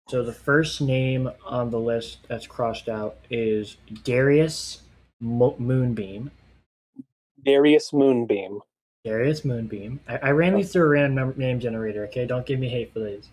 So 0.08 0.22
the 0.22 0.32
first 0.32 0.80
name 0.80 1.30
on 1.44 1.70
the 1.70 1.78
list 1.78 2.18
that's 2.28 2.46
crossed 2.46 2.88
out 2.88 3.16
is 3.30 3.76
Darius 4.04 4.82
Mo- 5.20 5.56
Moonbeam. 5.58 6.30
Darius 7.44 7.92
Moonbeam. 7.92 8.60
Darius 9.04 9.44
Moonbeam. 9.44 10.00
I, 10.08 10.18
I 10.18 10.30
ran 10.30 10.54
these 10.54 10.72
through 10.72 10.86
a 10.86 10.88
random 10.88 11.34
name 11.36 11.60
generator. 11.60 12.04
Okay, 12.06 12.26
don't 12.26 12.46
give 12.46 12.58
me 12.58 12.68
hate 12.68 12.92
for 12.92 13.00
these. 13.00 13.28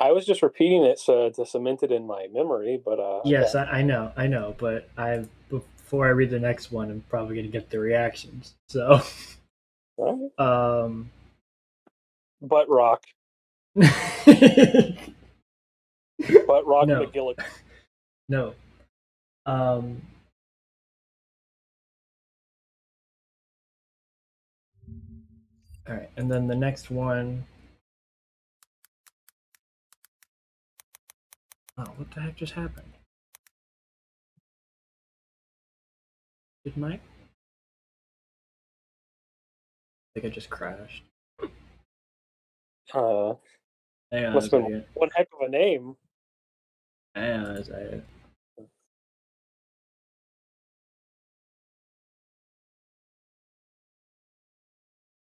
I 0.00 0.12
was 0.12 0.26
just 0.26 0.42
repeating 0.42 0.84
it 0.84 0.98
so 0.98 1.30
to 1.30 1.46
cement 1.46 1.82
it 1.82 1.92
in 1.92 2.06
my 2.06 2.26
memory, 2.32 2.80
but 2.84 2.98
uh, 3.00 3.22
Yes, 3.24 3.54
okay. 3.54 3.70
I, 3.70 3.78
I 3.78 3.82
know, 3.82 4.12
I 4.16 4.26
know, 4.26 4.56
but 4.58 4.88
I 4.98 5.24
before 5.50 6.06
I 6.06 6.10
read 6.10 6.30
the 6.30 6.40
next 6.40 6.72
one, 6.72 6.90
I'm 6.90 7.04
probably 7.08 7.36
gonna 7.36 7.48
get 7.48 7.70
the 7.70 7.78
reactions. 7.78 8.54
So, 8.68 9.00
right. 9.98 10.30
um, 10.38 11.10
butt 12.42 12.68
rock, 12.68 13.04
butt 13.74 13.86
rock 16.66 16.88
No. 16.88 17.06
McGillicuddy. 17.06 17.44
no, 18.28 18.54
um, 19.46 20.02
all 25.88 25.94
right, 25.94 26.10
and 26.16 26.30
then 26.30 26.46
the 26.48 26.56
next 26.56 26.90
one. 26.90 27.44
Oh, 31.76 31.84
what 31.96 32.10
the 32.12 32.20
heck 32.20 32.36
just 32.36 32.52
happened? 32.52 32.92
Did 36.64 36.76
Mike? 36.76 37.00
I 40.16 40.20
think 40.20 40.32
I 40.32 40.34
just 40.34 40.50
crashed. 40.50 41.02
Uh, 42.92 43.34
Hang 44.12 44.26
on, 44.26 44.34
must 44.34 44.50
been 44.50 44.84
one 44.94 45.10
heck 45.14 45.28
of 45.32 45.46
a 45.46 45.50
name. 45.50 45.96
Hang 47.14 47.40
on 47.40 47.56
a 47.56 47.64
second. 47.64 48.02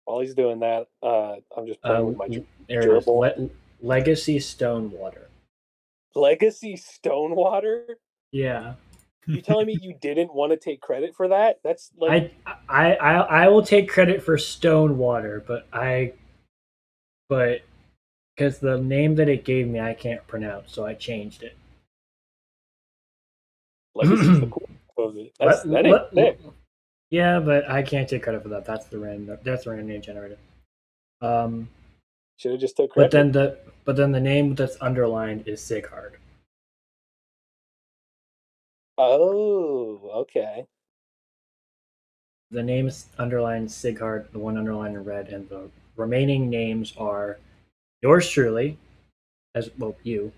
While 0.06 0.20
he's 0.22 0.34
doing 0.34 0.60
that, 0.60 0.88
uh, 1.04 1.36
I'm 1.56 1.68
just 1.68 1.82
playing 1.82 1.98
Um, 1.98 2.06
with 2.08 2.18
my 2.18 2.26
is. 2.26 2.44
gerbil. 2.70 3.06
Le- 3.38 3.50
Legacy 3.82 4.40
Stonewater. 4.40 5.28
Legacy 6.16 6.76
Stonewater. 6.76 7.98
Yeah, 8.32 8.74
You 9.28 9.42
telling 9.42 9.68
me 9.68 9.78
you 9.82 9.96
didn't 10.02 10.34
want 10.34 10.52
to 10.52 10.58
take 10.58 10.82
credit 10.82 11.16
for 11.16 11.28
that? 11.30 11.60
That's 11.64 11.92
like 11.98 12.34
I, 12.46 12.54
I, 12.70 12.94
I, 12.96 13.14
I 13.44 13.48
will 13.50 13.64
take 13.64 13.90
credit 13.90 14.24
for 14.24 14.38
Stonewater, 14.38 15.44
but 15.46 15.68
I, 15.74 16.14
but 17.30 17.62
because 18.36 18.60
the 18.60 18.78
name 18.80 19.16
that 19.16 19.28
it 19.30 19.44
gave 19.46 19.68
me 19.68 19.80
I 19.80 19.94
can't 19.94 20.26
pronounce, 20.28 20.74
so 20.74 20.86
I 20.86 20.94
changed 20.94 21.44
it. 21.44 21.56
Legacy's 23.96 24.40
the 24.40 24.48
cool 24.96 25.10
of 25.10 25.18
it. 25.18 25.34
That's, 25.40 25.66
Let- 25.66 25.84
that 25.84 25.86
ain't 25.86 25.94
let- 25.94 26.14
thick. 26.14 26.40
Yeah, 27.10 27.42
but 27.42 27.70
I 27.70 27.84
can't 27.84 28.08
take 28.08 28.24
credit 28.24 28.42
for 28.42 28.48
that. 28.50 28.64
That's 28.64 28.86
the 28.86 28.98
random. 28.98 29.38
That's 29.44 29.66
the 29.66 29.72
random 29.72 29.90
name 29.90 30.02
generator. 30.02 30.38
Um, 31.20 31.68
Should 32.42 32.54
have 32.54 32.60
just 32.60 32.76
took 32.76 32.90
but 32.96 33.12
credit. 33.12 33.12
then 33.12 33.32
the 33.32 33.56
but 33.86 33.96
then 33.96 34.12
the 34.12 34.20
name 34.20 34.56
that's 34.56 34.76
underlined 34.82 35.48
is 35.48 35.62
Sighard. 35.62 36.14
oh, 38.98 40.10
okay. 40.22 40.66
The 42.50 42.64
name 42.64 42.88
is 42.88 43.06
underlined 43.20 43.68
Sighard, 43.68 44.32
the 44.32 44.40
one 44.40 44.58
underlined 44.58 44.96
in 44.96 45.04
red, 45.04 45.28
and 45.28 45.48
the 45.50 45.70
remaining 45.96 46.50
names 46.50 46.96
are 46.98 47.38
yours 48.02 48.28
truly, 48.28 48.76
as 49.54 49.70
well 49.78 49.96
you. 50.02 50.32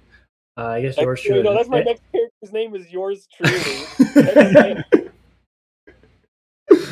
Uh, 0.57 0.67
I 0.67 0.81
guess 0.81 0.97
yours 0.97 1.21
truly. 1.21 1.43
no, 1.43 1.53
that's 1.53 1.69
my 1.69 1.83
next 1.83 2.01
character's 2.11 2.51
name 2.51 2.75
is 2.75 2.91
yours 2.91 3.29
truly. 3.33 3.85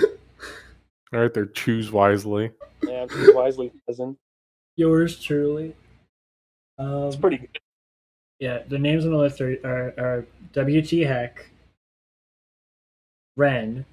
All 1.13 1.19
right 1.19 1.34
there, 1.34 1.47
choose 1.47 1.91
wisely. 1.91 2.52
yeah, 2.84 3.08
I'm 3.12 3.36
wisely 3.36 3.74
cousin. 3.86 4.15
Yours 4.77 5.19
truly. 5.19 5.75
Um, 6.77 7.03
It's 7.07 7.15
pretty 7.15 7.38
good. 7.38 7.57
Yeah, 8.39 8.63
the 8.67 8.79
names 8.79 9.05
on 9.05 9.12
the 9.12 9.17
list 9.17 9.39
are, 9.41 9.57
are, 9.63 9.93
are 10.03 10.25
W.T. 10.53 11.01
Heck, 11.01 11.45
Ren, 13.38 13.86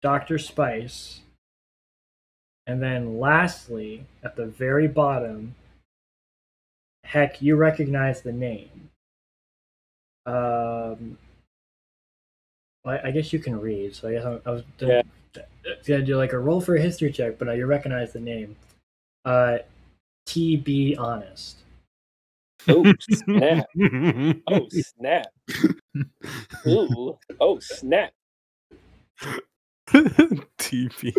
Dr. 0.00 0.38
Spice, 0.38 1.20
and 2.66 2.82
then 2.82 3.20
lastly, 3.20 4.06
at 4.22 4.36
the 4.36 4.46
very 4.46 4.88
bottom, 4.88 5.54
Heck, 7.04 7.42
you 7.42 7.56
recognize 7.56 8.22
the 8.22 8.32
name. 8.32 8.88
Um, 10.24 11.18
well, 12.82 12.98
I 13.04 13.08
I 13.08 13.10
guess 13.10 13.30
you 13.30 13.38
can 13.40 13.60
read, 13.60 13.94
so 13.94 14.08
I 14.08 14.12
guess 14.12 14.24
I, 14.24 14.40
I 14.46 14.50
was 14.50 14.62
Yeah. 14.80 15.02
gonna 15.86 16.02
do 16.02 16.16
like 16.16 16.32
a 16.32 16.38
roll 16.38 16.62
for 16.62 16.76
a 16.76 16.80
history 16.80 17.12
check, 17.12 17.36
but 17.38 17.44
now 17.46 17.52
you 17.52 17.66
recognize 17.66 18.14
the 18.14 18.20
name. 18.20 18.56
Uh, 19.24 19.58
T. 20.26 20.56
B. 20.56 20.96
Honest. 20.96 21.58
Oh 22.66 22.92
snap! 23.10 23.66
Oh 24.46 24.68
snap! 24.70 25.26
Ooh! 26.66 27.18
Oh 27.40 27.58
snap! 27.58 28.12
TP. 29.88 31.12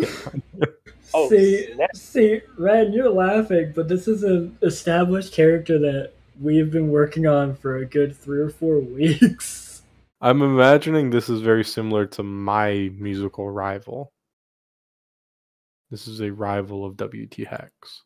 Oh, 1.14 1.28
see, 1.30 1.72
snap. 1.74 1.96
see, 1.96 2.40
Red, 2.58 2.92
you're 2.92 3.10
laughing, 3.10 3.72
but 3.74 3.88
this 3.88 4.08
is 4.08 4.24
an 4.24 4.58
established 4.62 5.32
character 5.32 5.78
that 5.78 6.12
we've 6.40 6.70
been 6.70 6.90
working 6.90 7.26
on 7.26 7.54
for 7.54 7.76
a 7.76 7.86
good 7.86 8.16
three 8.16 8.40
or 8.40 8.50
four 8.50 8.80
weeks. 8.80 9.82
I'm 10.20 10.42
imagining 10.42 11.10
this 11.10 11.28
is 11.28 11.42
very 11.42 11.64
similar 11.64 12.06
to 12.06 12.22
my 12.22 12.90
musical 12.98 13.50
rival. 13.50 14.12
This 15.90 16.08
is 16.08 16.20
a 16.20 16.32
rival 16.32 16.84
of 16.84 16.96
WT 16.96 17.46
Heck's. 17.48 18.02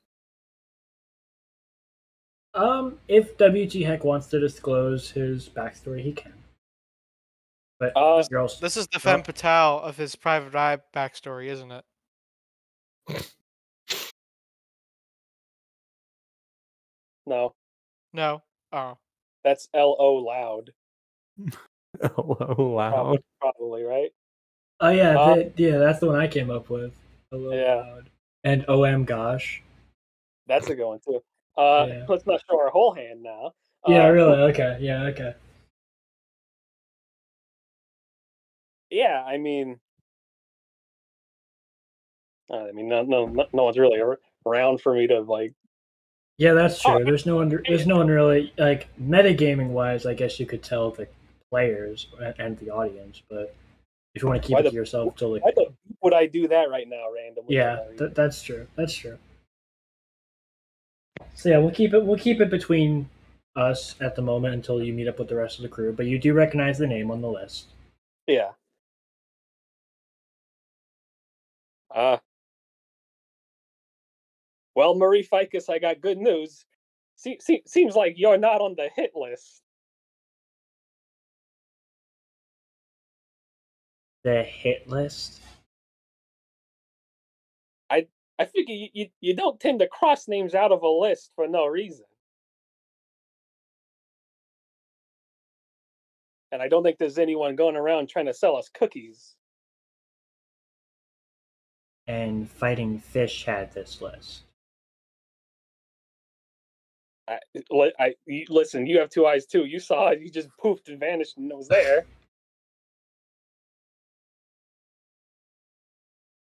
Um, 2.55 2.99
if 3.09 3.37
WG 3.39 3.85
Heck 3.87 4.05
wants 4.05 4.27
to 4.29 4.41
disclose 4.41 5.11
his 5.11 5.49
backstory, 5.49 6.03
he 6.03 6.13
can. 6.13 6.35
But 7.79 7.93
Uh, 7.97 8.23
you're 8.31 8.41
also, 8.41 8.61
This 8.61 8.77
is 8.77 8.87
the 8.89 8.97
Oh. 8.97 9.01
femme 9.01 9.23
fatale 9.23 9.81
of 9.81 9.97
his 9.97 10.15
private 10.17 10.55
eye 10.55 10.79
backstory, 10.93 11.47
isn't 11.47 11.71
it? 11.73 11.85
No, 17.27 17.55
No. 18.13 18.43
Oh. 18.73 18.99
that's 19.45 19.69
L 19.75 19.97
O 19.99 20.15
loud. 20.15 20.71
Hello, 22.01 22.73
loud. 22.75 22.93
Probably, 22.93 23.19
probably 23.41 23.83
right. 23.83 24.11
oh 24.81 24.91
yeah, 24.91 25.19
uh, 25.19 25.35
the- 25.37 25.53
yeah, 25.57 25.79
that's 25.79 26.01
the 26.01 26.07
one 26.07 26.17
I 26.17 26.29
came 26.29 26.51
up 26.51 26.71
with. 26.71 26.93
Hello, 27.31 27.53
Yeah. 27.53 28.01
And 28.45 28.65
OM 28.69 29.05
Gosh. 29.05 29.63
That's 30.47 30.69
a 30.69 30.75
good 30.75 30.87
one 30.87 31.01
too. 31.01 31.23
Uh, 31.57 31.87
Yeah. 31.89 32.07
let's 32.09 32.27
not 32.27 32.41
show 32.49 32.59
our 32.59 32.71
whole 32.71 32.93
hand 32.93 33.23
now. 33.23 33.53
Yeah, 33.87 34.07
Uh, 34.07 34.11
really. 34.11 34.39
Okay. 34.53 34.79
Yeah. 34.81 35.05
Okay. 35.05 35.35
yeah, 38.93 39.23
I 39.25 39.37
mean, 39.39 39.79
I 42.51 42.73
mean, 42.73 42.89
no, 42.89 43.03
no, 43.05 43.27
no 43.53 43.63
one's 43.65 43.79
really 43.79 44.01
around 44.45 44.81
for 44.81 44.93
me 44.95 45.07
to 45.07 45.21
like. 45.21 45.55
Yeah, 46.39 46.55
that's 46.55 46.83
true. 46.83 47.05
There's 47.05 47.25
no 47.27 47.37
one. 47.37 47.49
There's 47.49 47.87
no 47.87 47.99
one 47.99 48.09
really 48.09 48.53
like 48.59 48.89
metagaming 48.99 49.69
wise. 49.69 50.07
I 50.07 50.15
guess 50.15 50.41
you 50.41 50.47
could 50.47 50.65
tell 50.65 50.91
the 50.91 51.07
players 51.51 52.09
and 52.39 52.59
the 52.59 52.71
audience, 52.71 53.23
but 53.29 53.55
if 54.17 54.23
you 54.23 54.29
want 54.29 54.43
to 54.43 54.47
keep 54.49 54.55
Why 54.55 54.61
it 54.61 54.63
the- 54.65 54.71
to 54.71 54.75
yourself, 54.77 55.15
till 55.17 55.33
like 55.33 55.45
Why 55.45 55.53
the 55.55 55.73
would 56.03 56.15
I 56.15 56.27
do 56.27 56.49
that 56.49 56.71
right 56.71 56.89
now, 56.89 57.13
randomly? 57.15 57.55
yeah, 57.55 57.77
for 57.77 57.83
no 57.83 57.91
reason? 57.91 58.07
th- 58.07 58.17
that's 58.17 58.43
true. 58.43 58.67
That's 58.77 58.95
true. 58.95 59.19
So 61.35 61.49
yeah, 61.49 61.59
we'll 61.59 61.71
keep 61.73 61.95
it. 61.95 62.05
We'll 62.05 62.19
keep 62.19 62.41
it 62.41 62.51
between 62.51 63.09
us 63.57 63.95
at 64.01 64.15
the 64.17 64.23
moment 64.23 64.55
until 64.55 64.83
you 64.83 64.93
meet 64.93 65.09
up 65.09 65.19
with 65.19 65.29
the 65.29 65.37
rest 65.37 65.59
of 65.59 65.63
the 65.63 65.69
crew. 65.69 65.93
But 65.93 66.07
you 66.07 66.19
do 66.19 66.33
recognize 66.33 66.79
the 66.79 66.87
name 66.87 67.11
on 67.11 67.21
the 67.21 67.29
list. 67.31 67.67
yeah. 68.27 68.51
Uh, 71.93 72.19
well, 74.77 74.95
Marie 74.95 75.25
Ficus, 75.25 75.69
I 75.69 75.81
got 75.81 76.01
good 76.01 76.19
news. 76.19 76.65
Se- 77.17 77.39
se- 77.41 77.65
seems 77.67 77.97
like 77.97 78.15
you're 78.17 78.39
not 78.39 78.61
on 78.61 78.77
the 78.77 78.89
hit 78.95 79.11
list. 79.17 79.61
The 84.23 84.43
hit 84.45 84.89
list. 84.89 85.41
I 88.41 88.47
figure 88.47 88.75
you, 88.75 88.89
you, 88.95 89.07
you 89.21 89.37
don't 89.37 89.61
tend 89.61 89.81
to 89.81 89.87
cross 89.87 90.27
names 90.27 90.55
out 90.55 90.73
of 90.73 90.83
a 90.83 90.89
list 90.89 91.31
for 91.37 91.47
no 91.47 91.67
reason. 91.67 92.07
And 96.51 96.63
I 96.63 96.69
don't 96.69 96.83
think 96.83 96.97
there's 96.97 97.19
anyone 97.19 97.55
going 97.55 97.77
around 97.77 98.09
trying 98.09 98.27
to 98.27 98.35
sell 98.35 98.57
us 98.57 98.71
cookies. 98.73 99.37
And 102.09 102.51
Fighting 102.51 102.99
Fish 102.99 103.45
had 103.45 103.75
this 103.75 104.01
list. 104.01 104.45
I, 107.29 107.39
I 108.01 108.15
listen. 108.49 108.87
You 108.87 108.99
have 109.01 109.11
two 109.11 109.27
eyes 109.27 109.45
too. 109.45 109.67
You 109.67 109.79
saw 109.79 110.09
it. 110.09 110.21
You 110.21 110.31
just 110.31 110.49
poofed 110.59 110.89
and 110.89 110.99
vanished, 110.99 111.37
and 111.37 111.51
it 111.51 111.57
was 111.57 111.69
there. 111.69 112.07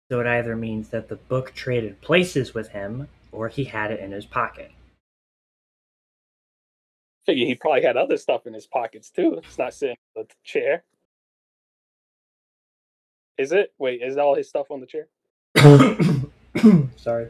So 0.09 0.19
it 0.19 0.27
either 0.27 0.55
means 0.55 0.89
that 0.89 1.07
the 1.07 1.15
book 1.15 1.53
traded 1.53 2.01
places 2.01 2.53
with 2.53 2.69
him, 2.69 3.07
or 3.31 3.47
he 3.47 3.63
had 3.63 3.91
it 3.91 3.99
in 3.99 4.11
his 4.11 4.25
pocket. 4.25 4.71
Figure 7.27 7.45
he 7.45 7.53
probably 7.53 7.83
had 7.83 7.95
other 7.95 8.17
stuff 8.17 8.47
in 8.47 8.53
his 8.53 8.65
pockets 8.65 9.11
too. 9.11 9.41
It's 9.43 9.57
not 9.59 9.73
sitting 9.73 9.97
on 10.17 10.25
the 10.27 10.33
chair. 10.43 10.83
Is 13.37 13.51
it? 13.51 13.71
Wait, 13.77 14.01
is 14.01 14.17
all 14.17 14.35
his 14.35 14.49
stuff 14.49 14.71
on 14.71 14.81
the 14.81 14.87
chair? 14.87 15.07
Sorry. 16.97 17.29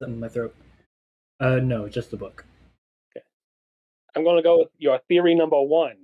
Something 0.00 0.14
in 0.14 0.20
my 0.20 0.28
throat. 0.28 0.54
Uh, 1.40 1.56
no, 1.56 1.88
just 1.88 2.10
the 2.10 2.16
book. 2.16 2.44
I'm 4.14 4.24
gonna 4.24 4.42
go 4.42 4.58
with 4.58 4.68
your 4.78 4.98
theory 5.08 5.34
number 5.34 5.60
one. 5.60 5.96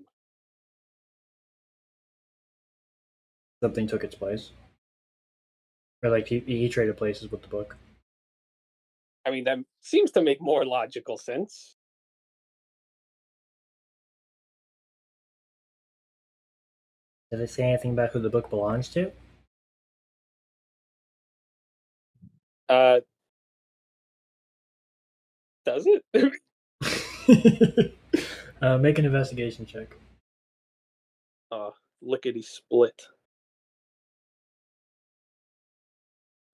Something 3.63 3.87
took 3.87 4.05
its 4.05 4.15
place. 4.15 4.53
Or 6.03 6.11
like 6.11 6.29
he, 6.29 6.41
he 6.41 6.69
traded 6.69 6.97
places 6.97 7.31
with 7.31 7.43
the 7.43 7.49
book. 7.49 7.77
I 9.25 9.31
mean, 9.31 9.45
that 9.45 9.59
seems 9.81 10.11
to 10.13 10.23
make 10.23 10.41
more 10.41 10.65
logical 10.65 11.19
sense. 11.19 11.77
Did 17.31 17.41
it 17.41 17.51
say 17.51 17.65
anything 17.69 17.93
about 17.93 18.11
who 18.11 18.21
the 18.21 18.31
book 18.31 18.51
belongs 18.51 18.89
to? 18.91 19.13
Uh, 22.69 23.01
does 25.65 25.87
it? 25.87 26.03
uh, 28.63 28.79
make 28.79 28.99
an 28.99 29.05
investigation 29.05 29.67
check. 29.67 29.97
uh, 31.51 31.71
lickety 32.03 32.43
split. 32.43 33.03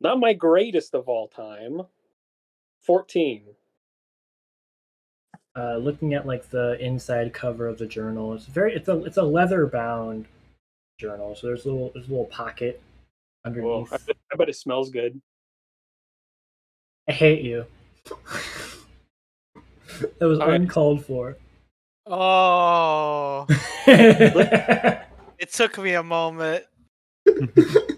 Not 0.02 0.18
my 0.20 0.32
greatest 0.32 0.94
of 0.94 1.08
all 1.08 1.28
time. 1.28 1.82
14. 2.82 3.44
Uh, 5.54 5.76
looking 5.76 6.14
at 6.14 6.26
like 6.26 6.48
the 6.50 6.76
inside 6.84 7.32
cover 7.32 7.68
of 7.68 7.78
the 7.78 7.86
journal, 7.86 8.32
it's 8.34 8.46
very 8.46 8.74
it's 8.74 8.88
a 8.88 9.04
it's 9.04 9.18
a 9.18 9.22
leather 9.22 9.66
bound 9.66 10.26
journal. 10.98 11.34
So 11.36 11.46
there's 11.46 11.66
a 11.66 11.70
little 11.70 11.90
there's 11.94 12.08
a 12.08 12.10
little 12.10 12.24
pocket 12.26 12.82
Well, 13.56 13.86
underneath. 13.86 13.92
I, 13.92 13.98
bet, 14.06 14.16
I 14.32 14.36
bet 14.36 14.48
it 14.48 14.56
smells 14.56 14.90
good. 14.90 15.20
I 17.08 17.12
hate 17.12 17.42
you. 17.42 17.66
that 20.18 20.26
was 20.26 20.40
Okay. 20.40 20.54
uncalled 20.54 21.04
for. 21.04 21.36
Oh, 22.06 23.46
it 23.86 25.52
took 25.52 25.78
me 25.78 25.94
a 25.94 26.02
moment. 26.02 26.64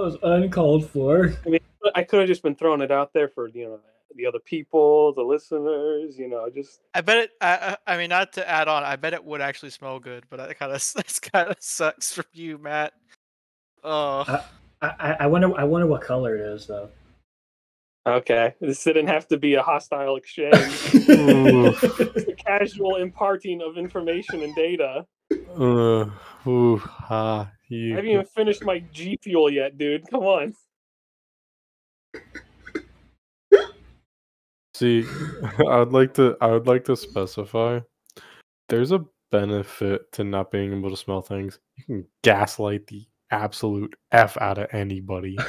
was 0.00 0.16
uncalled 0.22 0.88
for. 0.88 1.32
I 1.46 1.48
mean, 1.48 1.60
I 1.94 2.02
could 2.02 2.20
have 2.20 2.28
just 2.28 2.42
been 2.42 2.54
throwing 2.54 2.80
it 2.80 2.90
out 2.90 3.12
there 3.12 3.28
for, 3.28 3.48
you 3.48 3.64
know, 3.64 3.80
the 4.14 4.26
other 4.26 4.40
people, 4.40 5.12
the 5.14 5.22
listeners, 5.22 6.18
you 6.18 6.28
know, 6.28 6.48
just 6.50 6.80
I 6.94 7.00
bet 7.00 7.18
it. 7.18 7.30
I, 7.40 7.76
I 7.86 7.94
I 7.94 7.98
mean, 7.98 8.08
not 8.08 8.32
to 8.34 8.48
add 8.48 8.68
on, 8.68 8.82
I 8.82 8.96
bet 8.96 9.14
it 9.14 9.24
would 9.24 9.40
actually 9.40 9.70
smell 9.70 9.98
good, 10.00 10.24
but 10.30 10.38
that 10.38 10.58
kind 10.58 10.72
of 10.72 10.92
that's 10.96 11.20
kind 11.20 11.48
of 11.48 11.56
sucks 11.60 12.12
for 12.12 12.24
you, 12.32 12.58
Matt. 12.58 12.94
Oh, 13.84 14.24
I, 14.82 14.88
I, 14.98 15.16
I 15.20 15.26
wonder 15.26 15.56
I 15.58 15.64
wonder 15.64 15.86
what 15.86 16.02
color 16.02 16.36
it 16.36 16.40
is 16.40 16.66
though. 16.66 16.88
okay. 18.06 18.54
This 18.60 18.82
didn't 18.82 19.06
have 19.06 19.28
to 19.28 19.38
be 19.38 19.54
a 19.54 19.62
hostile 19.62 20.16
exchange. 20.16 20.54
Oof. 21.08 22.00
it's 22.00 22.28
a 22.28 22.34
casual 22.34 22.96
imparting 22.96 23.62
of 23.62 23.78
information 23.78 24.42
and 24.42 24.54
data. 24.54 25.06
Uh, 25.56 26.06
ooh, 26.46 26.82
ah, 27.70 27.74
I 27.74 27.96
haven't 27.96 28.10
even 28.10 28.26
finished 28.26 28.64
my 28.64 28.78
G 28.92 29.18
Fuel 29.22 29.50
yet, 29.50 29.76
dude. 29.78 30.08
Come 30.10 30.22
on. 30.24 30.54
See, 34.74 35.04
I 35.68 35.78
would 35.78 35.92
like 35.92 36.14
to. 36.14 36.36
I 36.40 36.48
would 36.48 36.66
like 36.66 36.84
to 36.84 36.96
specify. 36.96 37.80
There's 38.68 38.92
a 38.92 39.04
benefit 39.30 40.10
to 40.12 40.24
not 40.24 40.50
being 40.50 40.72
able 40.72 40.90
to 40.90 40.96
smell 40.96 41.20
things. 41.22 41.58
You 41.76 41.84
can 41.84 42.06
gaslight 42.22 42.86
the 42.86 43.06
absolute 43.30 43.94
f 44.12 44.36
out 44.40 44.58
of 44.58 44.68
anybody. 44.72 45.36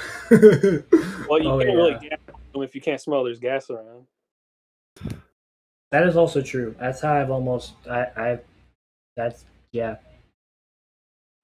Well, 1.30 1.40
you 1.44 1.50
Oh, 1.52 1.60
can't 1.60 1.76
really 1.76 1.92
yeah. 2.02 2.10
gas 2.10 2.20
them 2.54 2.64
if 2.64 2.74
you 2.74 2.82
can't 2.82 3.00
smell 3.00 3.24
there's 3.24 3.40
gas 3.40 3.70
around. 3.70 4.08
That 5.92 6.08
is 6.08 6.18
also 6.18 6.42
true. 6.42 6.76
That's 6.80 7.02
how 7.02 7.14
I've 7.14 7.30
almost 7.30 7.74
I 7.88 8.08
I 8.18 8.40
that's 9.16 9.46
yeah. 9.72 9.98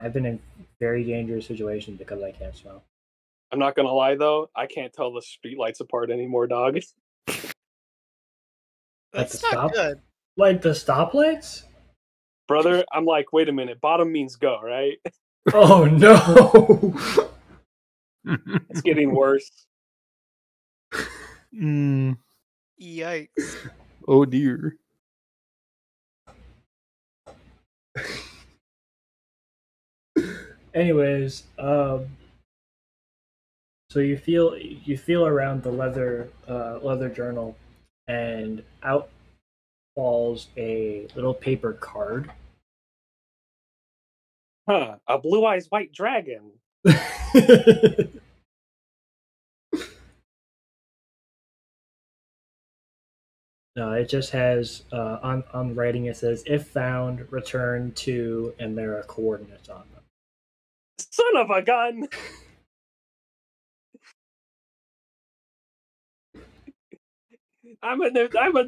I've 0.01 0.13
been 0.13 0.25
in 0.25 0.39
very 0.79 1.03
dangerous 1.03 1.45
situations 1.45 1.97
because 1.97 2.21
I 2.21 2.31
can't 2.31 2.55
smell. 2.55 2.83
I'm 3.51 3.59
not 3.59 3.75
gonna 3.75 3.93
lie 3.93 4.15
though, 4.15 4.49
I 4.55 4.65
can't 4.67 4.91
tell 4.93 5.13
the 5.13 5.21
streetlights 5.21 5.79
apart 5.79 6.11
anymore, 6.11 6.47
dog. 6.47 6.77
that's 7.27 7.43
the 9.13 9.39
not 9.43 9.51
stop? 9.51 9.73
good. 9.73 10.01
Like 10.37 10.61
the 10.61 10.69
stoplights? 10.69 11.63
Brother, 12.47 12.83
I'm 12.91 13.05
like, 13.05 13.31
wait 13.33 13.49
a 13.49 13.53
minute, 13.53 13.79
bottom 13.81 14.11
means 14.11 14.35
go, 14.35 14.59
right? 14.61 14.97
Oh 15.53 15.85
no. 15.85 16.95
It's 18.71 18.81
getting 18.81 19.13
worse. 19.13 19.67
Mm, 21.53 22.17
Yikes! 22.81 23.69
oh 24.07 24.25
dear. 24.25 24.77
Anyways, 30.75 31.43
um 31.57 32.17
so 33.89 33.99
you 33.99 34.17
feel 34.17 34.57
you 34.57 34.97
feel 34.97 35.25
around 35.25 35.63
the 35.63 35.71
leather 35.71 36.29
uh 36.47 36.79
leather 36.83 37.09
journal 37.09 37.57
and 38.07 38.63
out 38.83 39.09
falls 39.95 40.49
a 40.57 41.07
little 41.15 41.33
paper 41.33 41.73
card. 41.73 42.31
Huh. 44.69 44.97
A 45.07 45.17
blue 45.17 45.45
eyes 45.45 45.67
white 45.71 45.93
dragon. 45.93 46.51
No, 53.77 53.91
it 53.91 54.07
just 54.07 54.31
has 54.31 54.83
uh, 54.93 55.19
on 55.21 55.43
on 55.53 55.75
writing. 55.75 56.05
It 56.05 56.15
says, 56.15 56.43
"If 56.47 56.67
found, 56.69 57.29
return 57.31 57.91
to," 57.95 58.55
and 58.57 58.77
there 58.77 58.97
are 58.97 59.03
coordinates 59.03 59.67
on 59.67 59.83
them. 59.93 60.04
Son 60.97 61.37
of 61.37 61.49
a 61.49 61.61
gun! 61.61 62.07
I'm 67.81 68.01
a, 68.01 68.07
I'm 68.07 68.11
a, 68.11 68.29
I'm 68.39 68.55
a 68.55 68.65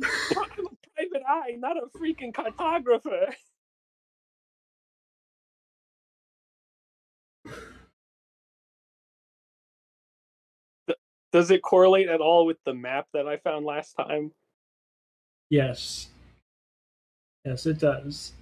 private 0.96 1.24
eye, 1.28 1.56
not 1.58 1.78
a 1.78 1.88
freaking 1.98 2.34
cartographer. 2.34 3.34
Does 11.32 11.52
it 11.52 11.62
correlate 11.62 12.08
at 12.08 12.22
all 12.22 12.46
with 12.46 12.58
the 12.66 12.74
map 12.74 13.08
that 13.14 13.28
I 13.28 13.38
found 13.38 13.66
last 13.66 13.94
time? 13.94 14.32
Yes. 15.50 16.08
Yes, 17.46 17.66
it 17.66 17.80
does. 17.80 18.34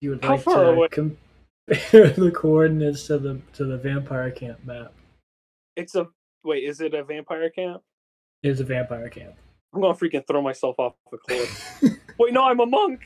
You 0.00 0.10
would 0.10 0.24
How 0.24 0.32
like 0.34 0.44
to 0.44 0.50
away? 0.50 0.88
Com- 0.88 1.16
compare 1.68 2.10
the 2.16 2.30
coordinates 2.30 3.06
to 3.06 3.18
the 3.18 3.40
to 3.54 3.64
the 3.64 3.78
vampire 3.78 4.30
camp 4.30 4.64
map. 4.64 4.92
It's 5.76 5.94
a 5.94 6.08
wait. 6.44 6.64
Is 6.64 6.80
it 6.80 6.94
a 6.94 7.04
vampire 7.04 7.50
camp? 7.50 7.82
It 8.42 8.50
is 8.50 8.60
a 8.60 8.64
vampire 8.64 9.08
camp. 9.08 9.34
I'm 9.74 9.80
gonna 9.80 9.94
freaking 9.94 10.26
throw 10.26 10.42
myself 10.42 10.76
off 10.78 10.94
a 11.12 11.18
cliff. 11.18 11.82
wait, 12.18 12.32
no, 12.32 12.44
I'm 12.44 12.60
a 12.60 12.66
monk. 12.66 13.00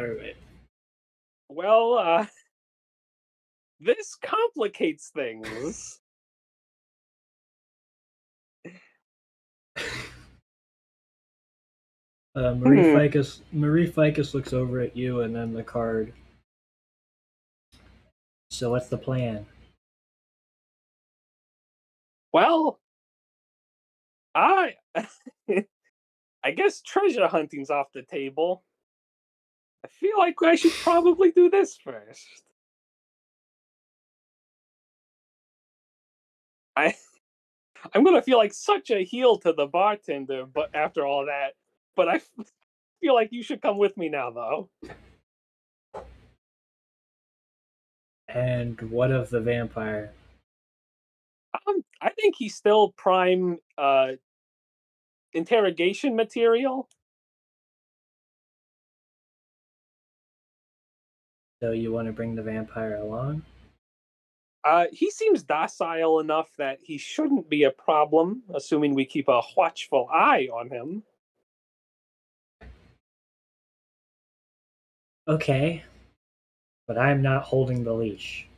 All 0.00 0.06
right. 0.06 0.18
Wait. 0.18 0.36
Well, 1.48 1.94
uh, 1.94 2.26
this 3.80 4.16
complicates 4.22 5.10
things. 5.14 6.00
Uh, 12.38 12.54
Marie 12.54 12.92
Hmm. 12.92 12.96
Ficus 12.96 13.42
Marie 13.50 13.88
Ficus 13.90 14.32
looks 14.32 14.52
over 14.52 14.78
at 14.78 14.96
you 14.96 15.22
and 15.22 15.34
then 15.34 15.52
the 15.52 15.64
card. 15.64 16.12
So 18.48 18.70
what's 18.70 18.88
the 18.88 18.96
plan? 18.96 19.44
Well, 22.32 22.78
I, 24.36 24.76
I 26.44 26.50
guess 26.54 26.80
treasure 26.80 27.26
hunting's 27.26 27.70
off 27.70 27.90
the 27.92 28.02
table. 28.02 28.62
I 29.84 29.88
feel 29.88 30.16
like 30.16 30.36
I 30.40 30.54
should 30.54 30.74
probably 30.74 31.32
do 31.32 31.50
this 31.50 31.76
first. 31.76 32.44
I, 36.76 36.94
I'm 37.94 38.04
gonna 38.04 38.22
feel 38.22 38.38
like 38.38 38.54
such 38.54 38.92
a 38.92 39.02
heel 39.02 39.38
to 39.38 39.52
the 39.52 39.66
bartender, 39.66 40.46
but 40.46 40.72
after 40.72 41.04
all 41.04 41.26
that, 41.26 41.54
but 41.98 42.08
I 42.08 42.20
feel 43.02 43.14
like 43.14 43.30
you 43.32 43.42
should 43.42 43.60
come 43.60 43.76
with 43.76 43.96
me 43.98 44.08
now, 44.08 44.30
though. 44.30 44.70
And 48.28 48.80
what 48.90 49.10
of 49.10 49.28
the 49.30 49.40
vampire? 49.40 50.12
Um, 51.66 51.82
I 52.00 52.10
think 52.10 52.36
he's 52.38 52.54
still 52.54 52.92
prime 52.92 53.58
uh, 53.76 54.12
interrogation 55.32 56.14
material. 56.14 56.88
So 61.60 61.72
you 61.72 61.90
want 61.90 62.06
to 62.06 62.12
bring 62.12 62.36
the 62.36 62.42
vampire 62.42 62.96
along? 62.96 63.42
Uh, 64.62 64.84
he 64.92 65.10
seems 65.10 65.42
docile 65.42 66.20
enough 66.20 66.50
that 66.58 66.78
he 66.80 66.98
shouldn't 66.98 67.48
be 67.48 67.64
a 67.64 67.70
problem, 67.70 68.42
assuming 68.54 68.94
we 68.94 69.04
keep 69.04 69.26
a 69.28 69.40
watchful 69.56 70.08
eye 70.12 70.48
on 70.52 70.68
him. 70.68 71.02
Okay. 75.28 75.84
But 76.86 76.96
I'm 76.96 77.20
not 77.20 77.42
holding 77.42 77.84
the 77.84 77.92
leash. 77.92 78.48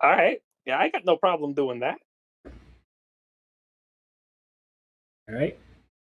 All 0.00 0.10
right. 0.10 0.40
Yeah, 0.64 0.78
I 0.78 0.88
got 0.88 1.04
no 1.04 1.16
problem 1.16 1.52
doing 1.52 1.80
that. 1.80 1.98
All 5.28 5.34
right. 5.34 5.58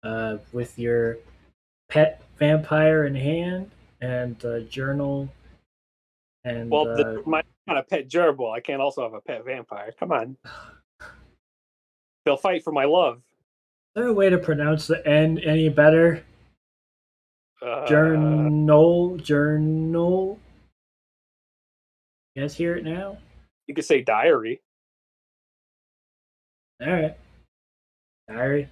Uh, 0.03 0.39
with 0.53 0.79
your 0.79 1.19
pet 1.89 2.23
vampire 2.39 3.05
in 3.05 3.15
hand 3.15 3.71
and 4.01 4.39
the 4.39 4.61
journal 4.63 5.29
and 6.45 6.71
Well, 6.71 6.89
uh, 6.89 6.97
the, 6.97 7.23
my 7.27 7.43
got 7.67 7.79
a 7.79 7.83
pet 7.83 8.09
gerbil. 8.09 8.53
I 8.53 8.61
can't 8.61 8.81
also 8.81 9.03
have 9.03 9.15
a 9.15 9.21
pet 9.21 9.45
vampire. 9.45 9.93
Come 9.99 10.13
on. 10.13 10.37
They'll 12.25 12.37
fight 12.37 12.63
for 12.63 12.73
my 12.73 12.85
love. 12.85 13.17
is 13.17 13.23
there 13.97 14.07
a 14.07 14.13
way 14.13 14.31
to 14.31 14.39
pronounce 14.39 14.87
the 14.87 15.07
N 15.07 15.39
any 15.39 15.69
better? 15.69 16.25
Uh, 17.65 17.87
Journal, 17.87 19.17
journal. 19.17 20.39
You 22.35 22.43
guys 22.43 22.55
hear 22.55 22.77
it 22.77 22.85
now? 22.85 23.17
You 23.67 23.75
could 23.75 23.87
say 23.87 24.03
diary. 24.03 24.61
All 26.83 26.93
right. 26.93 27.17
Diary. 28.29 28.69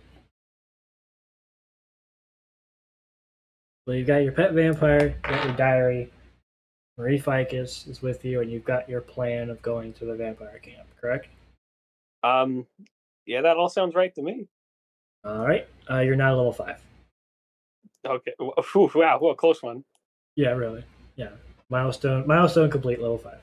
Well, 3.87 3.97
you've 3.97 4.07
got 4.07 4.19
your 4.19 4.33
pet 4.33 4.53
vampire, 4.53 5.07
you 5.07 5.15
got 5.23 5.45
your 5.45 5.57
diary. 5.57 6.13
Marie 6.99 7.19
Ficus 7.19 7.87
is 7.87 8.03
with 8.03 8.25
you, 8.27 8.43
and 8.43 8.51
you've 8.51 8.65
got 8.65 8.91
your 8.91 9.01
plan 9.01 9.49
of 9.49 9.63
going 9.63 9.95
to 9.95 10.05
the 10.05 10.15
vampire 10.15 10.59
camp, 10.59 10.87
correct? 11.01 11.29
Um, 12.23 12.67
yeah, 13.25 13.41
that 13.41 13.57
all 13.57 13.71
sounds 13.71 13.95
right 13.95 14.15
to 14.15 14.23
me. 14.23 14.47
All 15.25 15.47
right. 15.47 15.67
Uh, 15.91 16.01
you're 16.01 16.15
now 16.15 16.35
level 16.35 16.53
five. 16.53 16.79
Okay. 18.05 18.33
w- 18.39 18.55
Whew, 18.73 18.91
wow, 18.95 19.19
well, 19.21 19.35
close 19.35 19.63
one. 19.63 19.85
Yeah, 20.37 20.51
really. 20.51 20.85
Yeah. 21.17 21.31
Milestone. 21.71 22.27
Milestone 22.27 22.71
complete. 22.71 23.01
Level 23.01 23.19
five. 23.19 23.39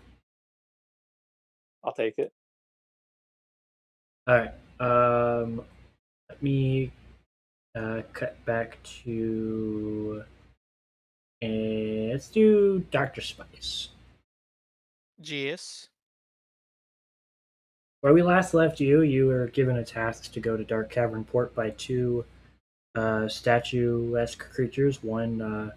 I'll 1.84 1.93
take 1.93 2.17
it. 2.17 2.32
All 4.28 4.36
right. 4.36 4.54
Um, 4.80 5.62
let 6.30 6.41
me 6.43 6.91
uh, 7.76 8.02
cut 8.13 8.43
back 8.45 8.78
to. 9.04 10.24
And 11.41 12.10
let's 12.12 12.28
do 12.28 12.86
Doctor 12.91 13.22
Spice. 13.22 13.89
Geus. 15.22 15.88
Where 18.02 18.13
we 18.13 18.22
last 18.24 18.54
left 18.54 18.80
you, 18.80 19.02
you 19.02 19.28
were 19.28 19.48
given 19.48 19.78
a 19.78 19.84
task 19.86 20.32
to 20.34 20.39
go 20.39 20.56
to 20.56 20.63
Dark 20.63 20.89
Cavern 20.89 21.24
Port 21.24 21.54
by 21.56 21.72
two 21.72 22.26
uh, 23.00 23.28
statuesque 23.30 24.52
creatures 24.52 25.02
one 25.02 25.42
uh, 25.42 25.72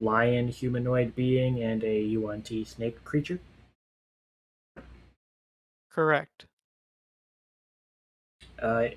lion 0.00 0.48
humanoid 0.48 1.14
being 1.14 1.62
and 1.62 1.84
a 1.84 2.16
UNT 2.16 2.50
snake 2.66 3.02
creature. 3.04 3.38
Correct. 5.90 6.46
Uh, 8.60 8.88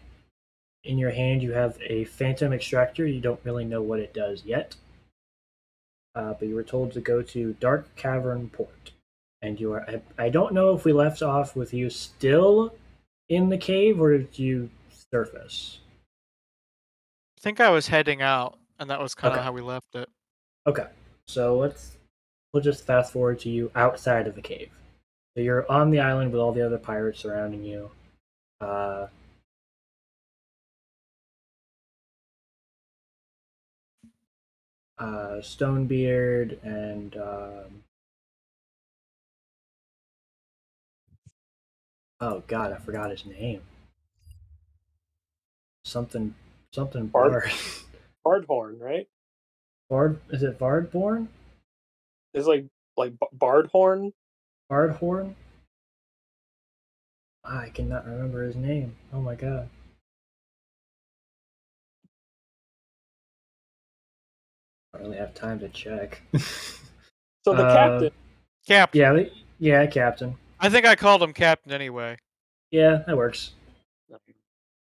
in 0.84 0.98
your 0.98 1.12
hand, 1.12 1.44
you 1.44 1.52
have 1.52 1.78
a 1.82 2.06
phantom 2.06 2.52
extractor. 2.52 3.06
You 3.06 3.22
don't 3.22 3.40
really 3.44 3.66
know 3.66 3.82
what 3.82 4.00
it 4.00 4.14
does 4.14 4.44
yet. 4.46 4.76
Uh, 6.16 6.34
but 6.34 6.48
you 6.48 6.56
were 6.56 6.64
told 6.64 6.92
to 6.94 7.00
go 7.00 7.22
to 7.22 7.54
Dark 7.60 7.96
Cavern 7.96 8.50
Port. 8.50 8.92
And 9.42 9.60
you 9.60 9.72
are. 9.74 9.86
I, 9.88 10.26
I 10.26 10.30
don't 10.30 10.54
know 10.54 10.76
if 10.76 10.84
we 10.84 10.92
left 10.92 11.22
off 11.22 11.56
with 11.56 11.74
you 11.74 11.90
still 11.90 12.74
in 13.30 13.50
the 13.50 13.58
cave 13.58 14.02
or 14.02 14.18
did 14.18 14.38
you 14.40 14.70
surface? 15.12 15.80
I 17.40 17.42
think 17.42 17.62
I 17.62 17.70
was 17.70 17.88
heading 17.88 18.22
out, 18.22 18.60
and 18.80 18.90
that 18.90 19.00
was 19.00 19.16
kind 19.16 19.32
of 19.32 19.38
Okay. 19.38 19.46
how 19.46 19.54
we 19.54 19.62
left 19.62 19.96
it. 19.96 20.10
Okay, 20.68 20.88
so 21.26 21.58
let's 21.58 21.96
we'll 22.52 22.62
just 22.62 22.86
fast 22.86 23.14
forward 23.14 23.40
to 23.40 23.50
you 23.50 23.72
outside 23.76 24.28
of 24.28 24.36
the 24.36 24.42
cave. 24.42 24.72
So 25.36 25.42
you're 25.42 25.70
on 25.72 25.90
the 25.90 26.02
island 26.02 26.34
with 26.34 26.42
all 26.42 26.52
the 26.52 26.66
other 26.66 26.78
pirates 26.78 27.20
surrounding 27.22 27.64
you. 27.64 27.92
Uh, 28.60 29.08
uh, 34.98 35.40
Stonebeard 35.42 36.62
and 36.62 37.16
um, 37.16 37.84
oh 42.20 42.44
god, 42.48 42.74
I 42.74 42.78
forgot 42.80 43.12
his 43.12 43.26
name. 43.26 43.62
Something, 45.86 46.36
something 46.74 47.08
Bard? 47.08 47.32
Bard. 47.32 47.52
Bardhorn, 48.48 48.80
right? 48.80 49.08
Bard 49.90 50.20
is 50.30 50.44
it 50.44 50.60
Bardborn? 50.60 51.28
Is 52.34 52.46
like 52.48 52.66
like 52.98 53.14
Bardhorn. 53.36 54.12
Bardhorn? 54.72 55.34
I 57.44 57.70
cannot 57.70 58.06
remember 58.06 58.44
his 58.44 58.56
name. 58.56 58.96
Oh 59.14 59.22
my 59.22 59.36
god. 59.36 59.70
I 64.94 64.98
don't 64.98 65.08
really 65.08 65.18
have 65.18 65.34
time 65.34 65.60
to 65.60 65.70
check. 65.70 66.22
So 67.46 67.54
the 67.54 67.64
Uh, 67.64 67.74
captain. 67.74 68.12
Captain. 68.68 69.00
yeah, 69.00 69.24
yeah, 69.60 69.86
Captain. 69.86 70.36
I 70.60 70.68
think 70.70 70.86
I 70.86 70.98
called 70.98 71.24
him 71.24 71.32
Captain 71.32 71.72
anyway. 71.72 72.18
Yeah, 72.70 73.02
that 73.08 73.16
works. 73.16 73.54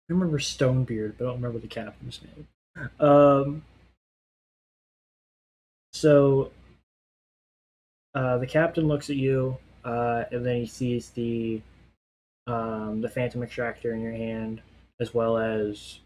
I 0.09 0.13
remember 0.13 0.39
Stonebeard, 0.39 1.17
but 1.17 1.25
I 1.25 1.27
don't 1.27 1.37
remember 1.37 1.59
the 1.59 1.67
captain's 1.67 2.21
name. 2.23 2.47
Um, 2.99 3.63
so 5.91 6.51
uh, 8.15 8.37
the 8.37 8.47
captain 8.47 8.87
looks 8.87 9.09
at 9.09 9.15
you, 9.17 9.57
uh, 9.83 10.23
and 10.31 10.45
then 10.45 10.57
he 10.57 10.65
sees 10.65 11.09
the 11.09 11.61
um, 12.45 13.01
the 13.01 13.09
phantom 13.09 13.43
extractor 13.43 13.93
in 13.93 14.01
your 14.01 14.13
hand, 14.13 14.61
as 14.99 15.13
well 15.13 15.37
as 15.37 15.99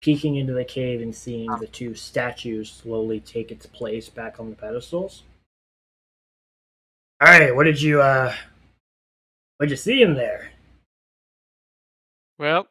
peeking 0.00 0.36
into 0.36 0.54
the 0.54 0.64
cave 0.64 1.02
and 1.02 1.14
seeing 1.14 1.50
the 1.60 1.66
two 1.66 1.94
statues 1.94 2.70
slowly 2.70 3.20
take 3.20 3.52
its 3.52 3.66
place 3.66 4.08
back 4.08 4.40
on 4.40 4.48
the 4.48 4.56
pedestals. 4.56 5.24
All 7.20 7.28
right, 7.28 7.54
what 7.54 7.64
did 7.64 7.82
you 7.82 8.00
uh, 8.00 8.34
what 9.58 9.66
did 9.66 9.72
you 9.72 9.76
see 9.76 10.02
in 10.02 10.14
there? 10.14 10.52
Well, 12.38 12.66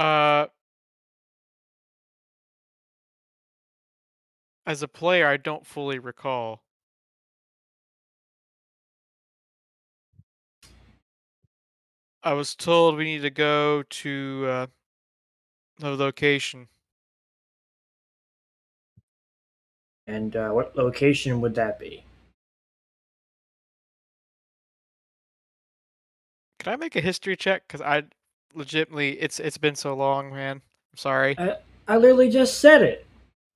uh, 0.00 0.46
as 4.64 4.82
a 4.82 4.88
player, 4.88 5.26
I 5.26 5.36
don't 5.36 5.66
fully 5.66 5.98
recall. 5.98 6.62
I 12.22 12.32
was 12.32 12.54
told 12.54 12.96
we 12.96 13.04
need 13.04 13.22
to 13.22 13.30
go 13.30 13.82
to 13.82 14.46
uh, 14.48 14.66
the 15.78 15.90
location. 15.96 16.68
And 20.06 20.34
uh, 20.34 20.50
what 20.50 20.74
location 20.76 21.42
would 21.42 21.54
that 21.56 21.78
be? 21.78 22.04
Can 26.58 26.72
I 26.72 26.76
make 26.76 26.96
a 26.96 27.00
history 27.00 27.36
check? 27.36 27.64
Because 27.66 27.80
I 27.80 28.04
legitimately, 28.54 29.20
it's 29.20 29.40
it's 29.40 29.58
been 29.58 29.74
so 29.74 29.94
long, 29.94 30.32
man. 30.32 30.56
I'm 30.56 30.96
sorry. 30.96 31.38
I, 31.38 31.56
I 31.88 31.96
literally 31.96 32.30
just 32.30 32.58
said 32.58 32.82
it. 32.82 33.06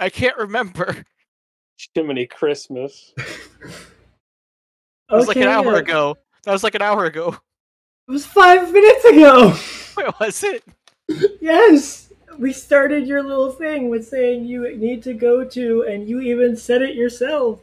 I 0.00 0.08
can't 0.08 0.36
remember. 0.36 1.04
Chimney 1.76 2.26
Christmas. 2.26 3.12
That 5.08 5.16
was 5.16 5.28
like 5.28 5.36
an 5.36 5.48
hour 5.48 5.74
uh, 5.74 5.78
ago. 5.78 6.16
That 6.44 6.52
was 6.52 6.64
like 6.64 6.74
an 6.74 6.82
hour 6.82 7.04
ago. 7.04 7.36
It 8.08 8.10
was 8.10 8.26
five 8.26 8.72
minutes 8.72 9.04
ago. 9.04 9.54
Wait, 9.96 10.20
was 10.20 10.42
it? 10.42 10.64
yes, 11.40 12.12
we 12.38 12.52
started 12.52 13.06
your 13.06 13.22
little 13.22 13.52
thing 13.52 13.90
with 13.90 14.08
saying 14.08 14.44
you 14.44 14.76
need 14.76 15.02
to 15.04 15.14
go 15.14 15.44
to, 15.44 15.82
and 15.82 16.08
you 16.08 16.20
even 16.20 16.56
said 16.56 16.82
it 16.82 16.94
yourself. 16.94 17.60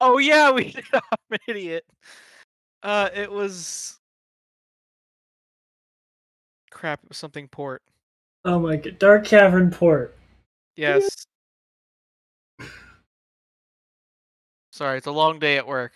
Oh 0.00 0.18
yeah, 0.18 0.50
we 0.50 0.64
did. 0.72 0.84
I'm 0.92 1.00
an 1.30 1.38
idiot. 1.48 1.84
Uh, 2.82 3.08
it 3.14 3.30
was 3.30 3.98
crap. 6.86 7.02
It 7.02 7.08
was 7.08 7.18
something 7.18 7.48
port. 7.48 7.82
Oh 8.44 8.60
my 8.60 8.76
god, 8.76 8.98
Dark 9.00 9.24
Cavern 9.24 9.70
Port. 9.72 10.16
Yes. 10.76 11.26
Sorry, 14.70 14.98
it's 14.98 15.06
a 15.08 15.12
long 15.12 15.38
day 15.40 15.56
at 15.56 15.66
work. 15.66 15.94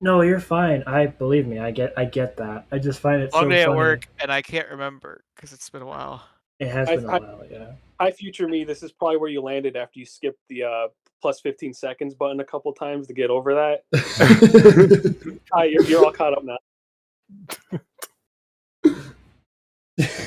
No, 0.00 0.22
you're 0.22 0.40
fine. 0.40 0.82
I 0.86 1.08
believe 1.08 1.46
me. 1.46 1.58
I 1.58 1.72
get. 1.72 1.92
I 1.96 2.06
get 2.06 2.38
that. 2.38 2.64
I 2.72 2.78
just 2.78 3.00
find 3.00 3.20
it 3.20 3.32
Long 3.34 3.42
so 3.44 3.48
day 3.50 3.64
funny. 3.64 3.72
at 3.72 3.76
work, 3.76 4.06
and 4.22 4.32
I 4.32 4.40
can't 4.40 4.70
remember 4.70 5.24
because 5.36 5.52
it's 5.52 5.68
been 5.68 5.82
a 5.82 5.86
while. 5.86 6.22
It 6.58 6.68
has 6.68 6.88
I- 6.88 6.96
been 6.96 7.04
a 7.04 7.08
I- 7.08 7.18
while. 7.18 7.42
Yeah. 7.50 7.72
Hi, 8.00 8.10
future 8.10 8.48
me. 8.48 8.64
This 8.64 8.82
is 8.82 8.92
probably 8.92 9.18
where 9.18 9.28
you 9.28 9.42
landed 9.42 9.76
after 9.76 9.98
you 9.98 10.06
skipped 10.06 10.40
the 10.48 10.62
uh, 10.62 10.88
plus 11.20 11.40
15 11.40 11.74
seconds 11.74 12.14
button 12.14 12.40
a 12.40 12.44
couple 12.44 12.72
times 12.72 13.06
to 13.08 13.12
get 13.12 13.28
over 13.28 13.52
that. 13.54 15.40
Hi, 15.52 15.64
you're, 15.64 15.82
you're 15.84 16.02
all 16.02 16.12
caught 16.12 16.32
up 16.32 16.44
now. 16.44 17.78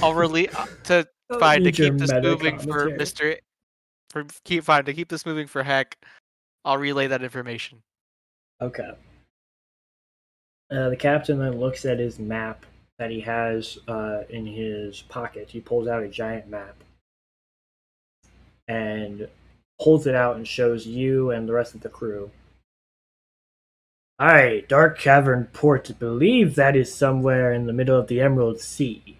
I'll 0.01 0.13
release 0.13 0.53
to 0.85 1.07
Don't 1.29 1.39
fine 1.39 1.63
to 1.63 1.71
keep 1.71 1.97
this 1.97 2.11
moving 2.11 2.59
for. 2.59 2.89
Mister. 2.89 3.37
For 4.09 4.25
keep 4.43 4.63
fine 4.63 4.85
to 4.85 4.93
keep 4.93 5.09
this 5.09 5.25
moving 5.25 5.47
for 5.47 5.63
Heck. 5.63 5.97
I'll 6.65 6.77
relay 6.77 7.07
that 7.07 7.23
information. 7.23 7.81
Okay. 8.61 8.91
Uh, 10.71 10.89
the 10.89 10.95
captain 10.95 11.39
then 11.39 11.59
looks 11.59 11.85
at 11.85 11.99
his 11.99 12.19
map 12.19 12.65
that 12.99 13.11
he 13.11 13.19
has 13.21 13.79
uh, 13.87 14.21
in 14.29 14.45
his 14.45 15.01
pocket. 15.01 15.49
He 15.49 15.59
pulls 15.59 15.87
out 15.87 16.03
a 16.03 16.07
giant 16.07 16.47
map 16.47 16.75
and 18.67 19.27
holds 19.79 20.07
it 20.07 20.15
out 20.15 20.37
and 20.37 20.47
shows 20.47 20.85
you 20.85 21.31
and 21.31 21.49
the 21.49 21.53
rest 21.53 21.75
of 21.75 21.81
the 21.81 21.89
crew. 21.89 22.31
Alright, 24.21 24.69
Dark 24.69 24.99
Cavern 24.99 25.49
Port. 25.51 25.91
Believe 25.99 26.55
that 26.55 26.75
is 26.75 26.93
somewhere 26.93 27.51
in 27.51 27.65
the 27.65 27.73
middle 27.73 27.99
of 27.99 28.07
the 28.07 28.21
Emerald 28.21 28.61
Sea. 28.61 29.19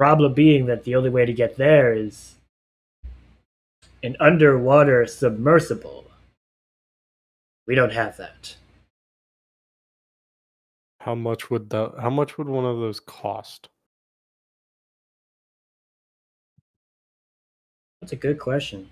Problem 0.00 0.32
being 0.32 0.64
that 0.64 0.84
the 0.84 0.96
only 0.96 1.10
way 1.10 1.26
to 1.26 1.32
get 1.34 1.58
there 1.58 1.92
is 1.92 2.36
an 4.02 4.16
underwater 4.18 5.04
submersible. 5.04 6.06
We 7.66 7.74
don't 7.74 7.92
have 7.92 8.16
that. 8.16 8.56
How 11.00 11.14
much 11.14 11.50
would 11.50 11.68
that? 11.68 11.96
How 12.00 12.08
much 12.08 12.38
would 12.38 12.48
one 12.48 12.64
of 12.64 12.78
those 12.78 12.98
cost? 12.98 13.68
That's 18.00 18.12
a 18.14 18.16
good 18.16 18.38
question. 18.38 18.88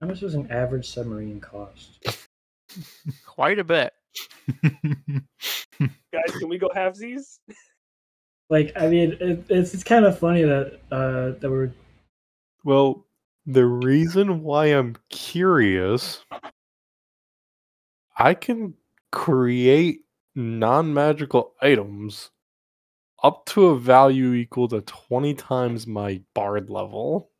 How 0.00 0.06
much 0.06 0.20
does 0.20 0.34
an 0.34 0.48
average 0.48 0.88
submarine 0.88 1.40
cost? 1.40 2.06
Quite 3.26 3.58
a 3.58 3.64
bit. 3.64 3.92
Guys, 4.62 6.38
can 6.38 6.48
we 6.48 6.56
go 6.56 6.68
halvesies? 6.68 7.40
Like, 8.50 8.72
I 8.76 8.88
mean, 8.88 9.16
it, 9.20 9.44
it's 9.48 9.74
it's 9.74 9.84
kind 9.84 10.04
of 10.04 10.18
funny 10.18 10.42
that 10.42 10.80
uh 10.92 11.38
that 11.40 11.50
we're 11.50 11.72
Well, 12.64 13.06
the 13.46 13.64
reason 13.66 14.42
why 14.42 14.66
I'm 14.66 14.96
curious, 15.10 16.24
I 18.18 18.34
can 18.34 18.74
create 19.12 20.00
non 20.34 20.92
magical 20.92 21.54
items 21.62 22.30
up 23.22 23.46
to 23.46 23.68
a 23.68 23.78
value 23.78 24.34
equal 24.34 24.68
to 24.68 24.82
20 24.82 25.34
times 25.34 25.86
my 25.86 26.20
bard 26.34 26.68
level. 26.68 27.30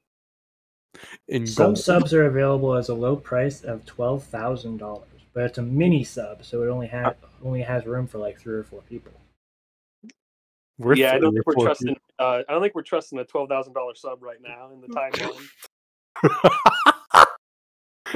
In 1.29 1.47
some 1.47 1.75
gold. 1.75 1.79
subs 1.79 2.15
are 2.15 2.27
available 2.27 2.75
as 2.75 2.89
a 2.89 2.95
low 2.95 3.17
price 3.17 3.63
of 3.63 3.85
twelve 3.85 4.23
thousand 4.25 4.79
dollars, 4.79 5.09
but 5.33 5.45
it's 5.45 5.59
a 5.59 5.63
mini 5.63 6.05
sub, 6.05 6.45
so 6.45 6.63
it 6.63 6.69
only 6.69 6.87
has 6.87 7.15
only 7.45 7.63
has 7.63 7.85
room 7.85 8.07
for 8.07 8.19
like 8.19 8.39
three 8.39 8.55
or 8.55 8.63
four 8.63 8.81
people. 8.83 9.13
We're 10.79 10.95
yeah, 10.97 11.13
I 11.13 11.19
don't 11.19 11.33
think 11.33 11.47
we're 11.47 11.55
trusting. 11.55 11.97
Uh, 12.19 12.43
I 12.49 12.53
don't 12.53 12.63
think 12.63 12.75
we're 12.75 12.83
trusting 12.83 13.19
a 13.19 13.25
twelve 13.25 13.49
thousand 13.49 13.75
dollars 13.75 14.01
sub 14.01 14.23
right 14.23 14.39
now 14.43 14.71
in 14.73 14.81
the 14.81 14.89
timeline. 14.89 15.47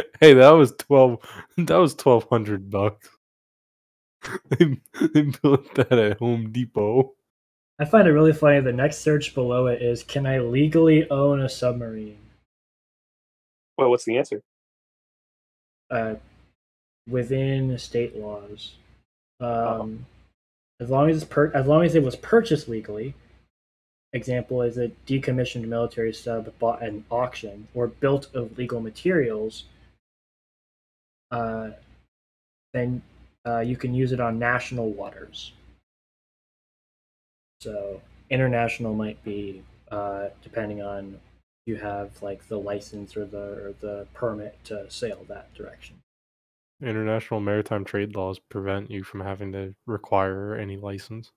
hey, 0.21 0.35
that 0.35 0.51
was 0.51 0.73
twelve. 0.79 1.18
That 1.57 1.77
was 1.77 1.94
twelve 1.94 2.29
hundred 2.29 2.71
bucks. 2.71 3.09
they, 4.49 4.81
they 5.14 5.23
built 5.42 5.75
that 5.77 5.92
at 5.92 6.18
Home 6.18 6.51
Depot. 6.51 7.12
I 7.79 7.85
find 7.85 8.09
it 8.09 8.12
really 8.12 8.33
funny. 8.33 8.61
The 8.61 8.73
next 8.73 8.99
search 8.99 9.35
below 9.35 9.68
it 9.68 9.81
is, 9.81 10.03
"Can 10.03 10.27
I 10.27 10.40
legally 10.40 11.09
own 11.11 11.40
a 11.40 11.49
submarine?" 11.49 12.18
well, 13.77 13.90
what's 13.90 14.05
the 14.05 14.18
answer? 14.18 14.42
uh, 15.90 16.14
within 17.09 17.79
state 17.79 18.16
laws. 18.16 18.75
Um, 19.40 20.05
As 20.80 20.90
long 20.90 21.10
as 21.10 21.24
per- 21.24 21.52
as 21.52 21.66
long 21.66 21.84
as 21.84 21.94
it 21.94 22.02
was 22.02 22.16
purchased 22.16 22.68
legally. 22.68 23.14
Example 24.14 24.62
is 24.62 24.78
a 24.78 24.88
decommissioned 25.06 25.66
military 25.66 26.14
sub 26.14 26.56
bought 26.58 26.82
at 26.82 26.88
an 26.88 27.04
auction 27.10 27.68
or 27.74 27.86
built 27.86 28.34
of 28.34 28.56
legal 28.56 28.80
materials. 28.80 29.64
Uh, 31.30 31.70
then 32.72 33.02
uh, 33.46 33.58
you 33.58 33.76
can 33.76 33.92
use 33.94 34.12
it 34.12 34.20
on 34.20 34.38
national 34.38 34.90
waters. 34.90 35.52
So 37.60 38.00
international 38.30 38.94
might 38.94 39.22
be 39.24 39.62
uh, 39.90 40.28
depending 40.42 40.80
on 40.80 41.20
you 41.66 41.76
have 41.76 42.22
like 42.22 42.48
the 42.48 42.58
license 42.58 43.16
or 43.16 43.26
the 43.26 43.66
or 43.66 43.74
the 43.81 44.06
permit 44.14 44.58
to 44.64 44.90
sail 44.90 45.24
that 45.29 45.52
direction. 45.54 45.96
International 46.81 47.40
maritime 47.40 47.85
trade 47.85 48.14
laws 48.14 48.38
prevent 48.38 48.90
you 48.90 49.02
from 49.02 49.20
having 49.20 49.50
to 49.52 49.74
require 49.87 50.54
any 50.54 50.76
license. 50.76 51.33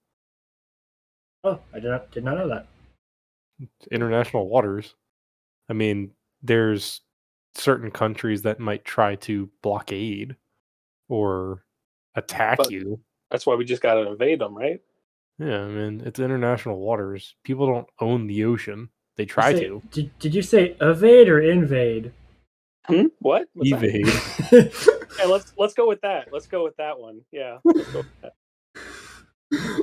Oh, 1.43 1.59
I 1.73 1.79
did 1.79 1.89
not 1.89 2.11
did 2.11 2.23
not 2.23 2.37
know 2.37 2.47
that. 2.49 2.67
International 3.91 4.47
waters. 4.47 4.93
I 5.69 5.73
mean, 5.73 6.11
there's 6.43 7.01
certain 7.55 7.89
countries 7.89 8.43
that 8.43 8.59
might 8.59 8.85
try 8.85 9.15
to 9.15 9.49
blockade 9.63 10.35
or 11.09 11.63
attack 12.15 12.57
But- 12.57 12.71
you. 12.71 12.99
That's 13.31 13.45
why 13.47 13.55
we 13.55 13.63
just 13.63 13.81
got 13.81 13.93
to 13.95 14.11
invade 14.11 14.39
them, 14.39 14.55
right? 14.55 14.81
Yeah, 15.39 15.61
I 15.61 15.67
mean, 15.67 16.01
it's 16.05 16.19
international 16.19 16.77
waters. 16.79 17.35
People 17.45 17.65
don't 17.65 17.87
own 17.99 18.27
the 18.27 18.43
ocean. 18.43 18.89
They 19.15 19.25
try 19.25 19.53
Say- 19.53 19.63
to. 19.67 19.81
Did, 19.91 20.19
did 20.19 20.35
you 20.35 20.41
say 20.41 20.75
evade 20.81 21.29
or 21.29 21.39
invade? 21.41 22.11
Hmm? 22.85 23.05
What? 23.19 23.47
What's? 23.53 23.71
Evade. 23.71 24.73
Yeah, 25.19 25.25
let's 25.25 25.53
let's 25.57 25.73
go 25.73 25.87
with 25.87 26.01
that. 26.01 26.29
Let's 26.31 26.47
go 26.47 26.63
with 26.63 26.75
that 26.77 26.99
one. 26.99 27.21
Yeah. 27.31 27.57
Let's 27.65 27.91
go 27.91 27.99
with 27.99 28.21
that. 28.21 28.33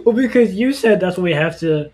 well, 0.05 0.15
because 0.15 0.55
you 0.55 0.73
said 0.73 1.01
that's 1.01 1.17
what 1.17 1.25
we 1.25 1.33
have 1.33 1.59
to 1.61 1.91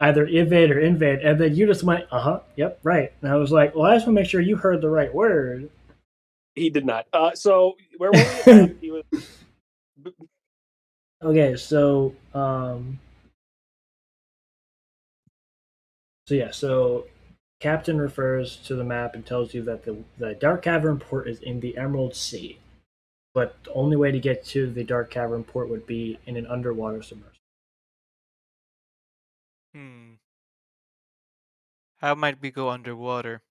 either 0.00 0.26
invade 0.26 0.70
or 0.70 0.80
invade, 0.80 1.20
and 1.20 1.38
then 1.38 1.54
you 1.54 1.66
just 1.66 1.82
went, 1.82 2.06
uh 2.10 2.20
huh, 2.20 2.40
yep, 2.56 2.78
right. 2.82 3.12
And 3.20 3.30
I 3.30 3.36
was 3.36 3.52
like, 3.52 3.74
well, 3.74 3.84
I 3.84 3.96
just 3.96 4.06
want 4.06 4.16
to 4.16 4.22
make 4.22 4.30
sure 4.30 4.40
you 4.40 4.56
heard 4.56 4.80
the 4.80 4.88
right 4.88 5.12
word. 5.12 5.68
He 6.54 6.70
did 6.70 6.86
not. 6.86 7.06
Uh, 7.12 7.34
so 7.34 7.76
where 7.98 8.10
were 8.12 8.42
we? 8.46 8.74
He 8.80 8.90
was. 8.90 9.04
Okay, 11.22 11.56
so 11.56 12.14
um, 12.32 12.98
So 16.28 16.34
yeah, 16.34 16.50
so 16.50 17.06
Captain 17.58 17.98
refers 17.98 18.56
to 18.56 18.74
the 18.74 18.84
map 18.84 19.14
and 19.14 19.24
tells 19.24 19.54
you 19.54 19.62
that 19.62 19.86
the, 19.86 19.96
the 20.18 20.34
Dark 20.34 20.60
Cavern 20.60 20.98
port 20.98 21.26
is 21.26 21.40
in 21.40 21.60
the 21.60 21.78
Emerald 21.78 22.14
Sea. 22.14 22.58
But 23.34 23.62
the 23.64 23.72
only 23.72 23.96
way 23.96 24.10
to 24.10 24.18
get 24.18 24.44
to 24.46 24.70
the 24.70 24.84
Dark 24.84 25.10
Cavern 25.10 25.44
port 25.44 25.68
would 25.68 25.86
be 25.86 26.18
in 26.26 26.36
an 26.36 26.46
underwater 26.46 27.02
submersible. 27.02 27.38
Hmm. 29.74 30.14
How 31.98 32.14
might 32.14 32.40
we 32.40 32.50
go 32.50 32.68
underwater? 32.68 33.42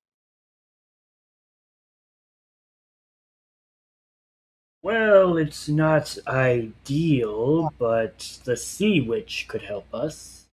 Well, 4.82 5.38
it's 5.38 5.68
not 5.68 6.18
ideal, 6.28 7.74
but 7.78 8.40
the 8.46 8.56
Sea 8.56 9.02
Witch 9.02 9.48
could 9.48 9.62
help 9.62 9.94
us. 9.94 10.48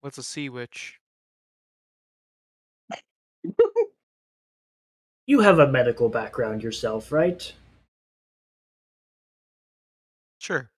What's 0.00 0.18
a 0.18 0.22
sea 0.22 0.48
witch? 0.48 0.98
You 5.26 5.40
have 5.40 5.60
a 5.60 5.70
medical 5.70 6.08
background 6.08 6.64
yourself, 6.64 7.12
right? 7.12 7.52
Sure. 10.40 10.70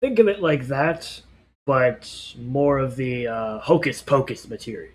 Think 0.00 0.18
of 0.18 0.26
it 0.26 0.40
like 0.40 0.66
that, 0.66 1.22
but 1.64 2.34
more 2.36 2.78
of 2.78 2.96
the 2.96 3.28
uh, 3.28 3.58
hocus 3.60 4.02
pocus 4.02 4.48
material. 4.48 4.92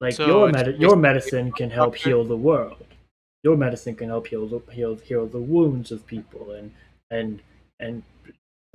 Like 0.00 0.14
So 0.14 0.26
your 0.26 0.50
med- 0.50 0.80
your 0.80 0.96
medicine 0.96 1.52
can 1.52 1.70
help 1.70 1.94
heal 1.94 2.24
the 2.24 2.36
world. 2.36 2.84
Your 3.44 3.56
medicine 3.56 3.94
can 3.94 4.08
help 4.08 4.26
heal 4.26 4.48
the 4.48 4.60
heal 4.72 4.96
heal 4.96 5.26
the 5.26 5.38
wounds 5.38 5.92
of 5.92 6.04
people 6.08 6.50
and 6.50 6.72
and 7.12 7.40
and 7.78 8.02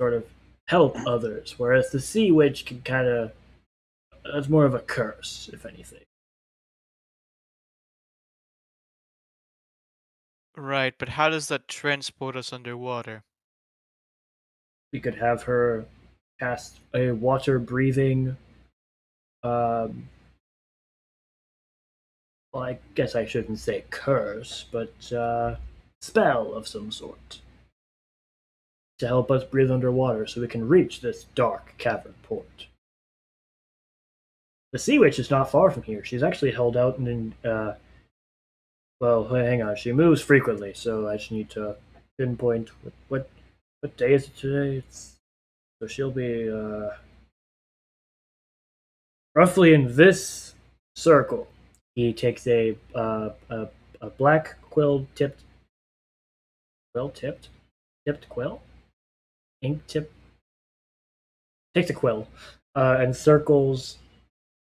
sort 0.00 0.14
of 0.14 0.24
help 0.68 0.96
others. 1.06 1.58
Whereas 1.58 1.90
the 1.90 2.00
sea 2.00 2.32
witch 2.32 2.64
can 2.64 2.80
kind 2.80 3.06
of 3.06 3.32
that's 4.24 4.48
more 4.48 4.64
of 4.64 4.74
a 4.74 4.80
curse, 4.80 5.50
if 5.52 5.66
anything. 5.66 6.07
Right, 10.58 10.94
but 10.98 11.10
how 11.10 11.28
does 11.28 11.48
that 11.48 11.68
transport 11.68 12.36
us 12.36 12.52
underwater? 12.52 13.22
we 14.92 15.00
could 15.00 15.14
have 15.14 15.42
her 15.42 15.84
cast 16.40 16.78
a 16.94 17.10
water 17.10 17.58
breathing 17.58 18.36
um 19.42 20.08
well 22.52 22.62
i 22.64 22.78
guess 22.94 23.14
i 23.14 23.24
shouldn't 23.24 23.58
say 23.58 23.84
curse 23.90 24.66
but 24.72 25.12
uh 25.12 25.56
spell 26.00 26.54
of 26.54 26.66
some 26.66 26.90
sort 26.90 27.40
to 28.98 29.06
help 29.06 29.30
us 29.30 29.44
breathe 29.44 29.70
underwater 29.70 30.26
so 30.26 30.40
we 30.40 30.48
can 30.48 30.66
reach 30.66 31.00
this 31.00 31.24
dark 31.34 31.74
cavern 31.78 32.14
port 32.22 32.66
the 34.72 34.78
sea 34.78 34.98
witch 34.98 35.18
is 35.18 35.30
not 35.30 35.50
far 35.50 35.70
from 35.70 35.82
here 35.82 36.04
she's 36.04 36.22
actually 36.22 36.52
held 36.52 36.76
out 36.76 36.98
in 36.98 37.34
uh 37.44 37.74
well 39.00 39.24
hang 39.28 39.62
on. 39.62 39.76
She 39.76 39.92
moves 39.92 40.20
frequently 40.20 40.72
so 40.74 41.08
i 41.08 41.16
just 41.16 41.32
need 41.32 41.50
to 41.50 41.76
pinpoint 42.18 42.70
what 42.82 42.92
what, 43.08 43.30
what 43.80 43.96
day 43.96 44.14
is 44.14 44.24
it 44.24 44.36
today? 44.36 44.78
It's 44.78 45.16
so 45.80 45.86
she'll 45.86 46.10
be 46.10 46.50
uh, 46.50 46.90
roughly 49.34 49.72
in 49.72 49.94
this 49.94 50.54
circle. 50.96 51.46
He 51.94 52.12
takes 52.12 52.46
a 52.46 52.76
uh, 52.94 53.30
a, 53.48 53.68
a 54.00 54.10
black 54.10 54.56
quill 54.70 55.06
tipped 55.14 55.42
quill 56.92 57.10
tipped 57.10 57.48
tipped 58.06 58.28
quill? 58.28 58.60
Ink 59.62 59.86
tip 59.86 60.12
takes 61.74 61.90
a 61.90 61.94
quill 61.94 62.26
uh, 62.74 62.96
and 63.00 63.14
circles 63.14 63.98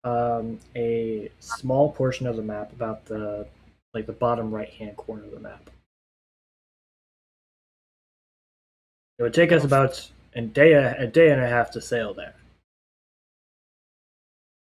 um, 0.05 0.59
a 0.74 1.30
small 1.41 1.93
portion 1.93 2.26
of 2.26 2.37
the 2.37 2.43
map 2.43 2.72
about 2.72 3.05
the 3.07 3.47
like 3.97 4.07
the 4.07 4.12
bottom 4.12 4.55
right 4.55 4.68
hand 4.68 4.94
corner 4.99 5.24
of 5.24 5.30
the 5.30 5.40
map. 5.40 5.70
It 9.18 9.22
would 9.22 9.32
take 9.32 9.53
us 9.53 9.64
about 9.64 10.11
a 10.34 10.42
day 10.42 10.74
a 10.74 11.07
day 11.07 11.30
and 11.30 11.40
a 11.40 11.49
half 11.49 11.70
to 11.70 11.80
sail 11.80 12.12
there. 12.12 12.34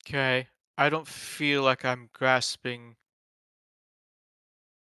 Okay. 0.06 0.50
I 0.78 0.90
don't 0.90 1.08
feel 1.08 1.64
like 1.64 1.86
I'm 1.86 2.10
grasping 2.12 2.98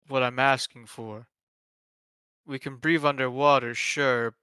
what 0.08 0.24
I'm 0.24 0.40
asking 0.40 0.86
for. 0.86 1.28
We 2.44 2.58
can 2.58 2.76
breathe 2.76 3.04
underwater, 3.04 3.72
sure, 3.72 4.34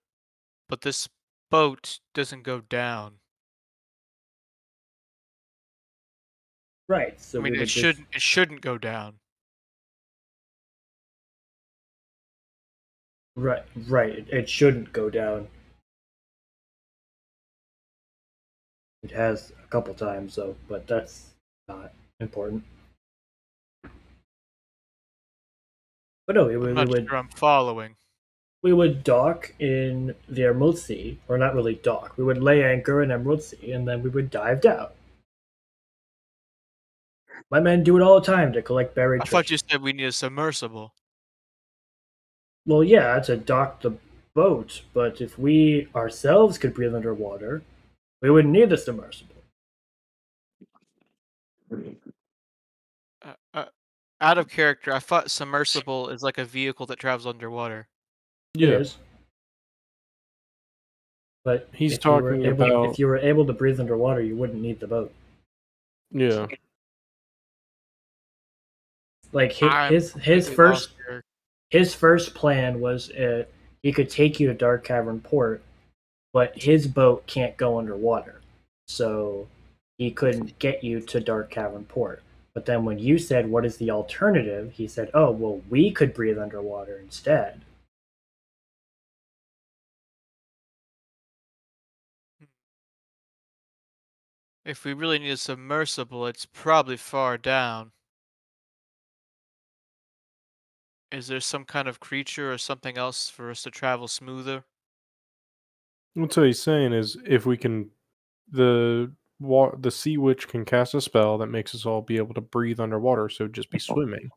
but 0.69 0.81
this 0.81 1.09
boat 1.49 1.99
doesn't 2.13 2.43
go 2.43 2.61
down. 2.61 3.15
Right. 6.87 7.19
So 7.19 7.39
I 7.39 7.43
mean, 7.43 7.55
it 7.55 7.59
would 7.59 7.67
just- 7.67 7.77
shouldn't. 7.77 8.07
It 8.13 8.21
shouldn't 8.21 8.61
go 8.61 8.77
down. 8.77 9.20
Right, 13.41 13.63
right. 13.87 14.19
It, 14.19 14.29
it 14.29 14.49
shouldn't 14.49 14.93
go 14.93 15.09
down. 15.09 15.47
It 19.01 19.09
has 19.11 19.51
a 19.63 19.67
couple 19.67 19.95
times 19.95 20.35
though, 20.35 20.55
but 20.69 20.85
that's 20.87 21.31
not 21.67 21.91
important. 22.19 22.63
But 26.27 26.35
no, 26.35 26.45
we 26.45 26.57
we 26.57 26.71
not 26.73 26.87
would 26.89 27.07
sure 27.09 27.17
I'm 27.17 27.29
following. 27.29 27.95
we 28.61 28.73
would 28.73 29.03
dock 29.03 29.53
in 29.59 30.15
the 30.29 30.45
Emerald 30.45 30.77
Sea, 30.77 31.19
or 31.27 31.37
not 31.39 31.55
really 31.55 31.75
dock. 31.75 32.15
We 32.17 32.23
would 32.23 32.41
lay 32.43 32.63
anchor 32.63 33.01
in 33.01 33.11
Emerald 33.11 33.41
Sea, 33.41 33.71
and 33.71 33.87
then 33.87 34.03
we 34.03 34.09
would 34.09 34.29
dive 34.29 34.61
down. 34.61 34.89
My 37.51 37.59
men 37.59 37.83
do 37.83 37.97
it 37.97 38.01
all 38.01 38.19
the 38.19 38.25
time 38.25 38.53
to 38.53 38.61
collect 38.61 38.95
buried 38.95 39.21
I 39.21 39.25
treasure. 39.25 39.43
thought 39.43 39.51
you 39.51 39.57
said 39.57 39.81
we 39.81 39.93
need 39.93 40.05
a 40.05 40.11
submersible. 40.11 40.93
Well, 42.65 42.83
yeah, 42.83 43.19
to 43.21 43.37
dock 43.37 43.81
the 43.81 43.93
boat, 44.33 44.81
but 44.93 45.19
if 45.19 45.37
we 45.37 45.87
ourselves 45.95 46.57
could 46.57 46.73
breathe 46.73 46.95
underwater, 46.95 47.63
we 48.21 48.29
wouldn't 48.29 48.53
need 48.53 48.69
the 48.69 48.77
submersible. 48.77 49.35
Uh, 53.23 53.33
uh, 53.53 53.65
out 54.19 54.37
of 54.37 54.47
character, 54.49 54.93
I 54.93 54.99
thought 54.99 55.31
submersible 55.31 56.09
is 56.09 56.21
like 56.21 56.37
a 56.37 56.45
vehicle 56.45 56.85
that 56.87 56.99
travels 56.99 57.25
underwater. 57.25 57.87
It 58.53 58.61
Yeah. 58.61 58.83
But 61.43 61.69
He's 61.73 61.93
if 61.93 62.05
you 62.05 62.11
were 62.11 62.21
talking 62.21 62.45
able, 62.45 62.65
about- 62.65 62.89
if 62.91 62.99
you 62.99 63.07
were 63.07 63.17
able 63.17 63.45
to 63.47 63.53
breathe 63.53 63.79
underwater, 63.79 64.21
you 64.21 64.35
wouldn't 64.35 64.61
need 64.61 64.79
the 64.79 64.87
boat. 64.87 65.11
Yeah. 66.11 66.47
Like 69.33 69.53
his 69.53 69.69
I'm 69.71 69.93
his, 69.93 70.13
his 70.13 70.49
first 70.49 70.89
lost 70.89 70.97
here. 71.07 71.23
His 71.71 71.95
first 71.95 72.35
plan 72.35 72.79
was 72.79 73.09
uh, 73.11 73.45
he 73.81 73.91
could 73.91 74.09
take 74.09 74.39
you 74.39 74.47
to 74.47 74.53
Dark 74.53 74.83
Cavern 74.83 75.21
Port, 75.21 75.63
but 76.33 76.61
his 76.61 76.85
boat 76.87 77.25
can't 77.25 77.57
go 77.57 77.79
underwater, 77.79 78.41
so 78.87 79.47
he 79.97 80.11
couldn't 80.11 80.59
get 80.59 80.83
you 80.83 80.99
to 81.01 81.19
Dark 81.19 81.49
Cavern 81.49 81.85
Port. 81.85 82.21
But 82.53 82.65
then 82.65 82.85
when 82.85 82.99
you 82.99 83.17
said, 83.17 83.49
"What 83.49 83.65
is 83.65 83.77
the 83.77 83.89
alternative?" 83.91 84.73
he 84.73 84.87
said, 84.87 85.09
"Oh, 85.13 85.31
well, 85.31 85.61
we 85.69 85.91
could 85.91 86.13
breathe 86.13 86.37
underwater 86.37 86.97
instead." 86.97 87.61
If 94.65 94.85
we 94.85 94.93
really 94.93 95.19
need 95.19 95.31
a 95.31 95.37
submersible, 95.37 96.27
it's 96.27 96.45
probably 96.45 96.97
far 96.97 97.37
down. 97.37 97.91
Is 101.11 101.27
there 101.27 101.39
some 101.39 101.65
kind 101.65 101.87
of 101.87 101.99
creature 101.99 102.51
or 102.51 102.57
something 102.57 102.97
else 102.97 103.29
for 103.29 103.51
us 103.51 103.63
to 103.63 103.71
travel 103.71 104.07
smoother? 104.07 104.63
What's 106.13 106.37
what 106.37 106.45
he's 106.45 106.61
saying 106.61 106.93
is 106.93 107.17
if 107.25 107.45
we 107.45 107.57
can, 107.57 107.89
the 108.49 109.11
wa- 109.39 109.75
the 109.77 109.91
sea 109.91 110.17
witch 110.17 110.47
can 110.47 110.63
cast 110.65 110.93
a 110.93 111.01
spell 111.01 111.37
that 111.39 111.47
makes 111.47 111.75
us 111.75 111.85
all 111.85 112.01
be 112.01 112.17
able 112.17 112.33
to 112.35 112.41
breathe 112.41 112.79
underwater, 112.79 113.27
so 113.29 113.47
just 113.47 113.69
be 113.69 113.79
swimming. 113.79 114.29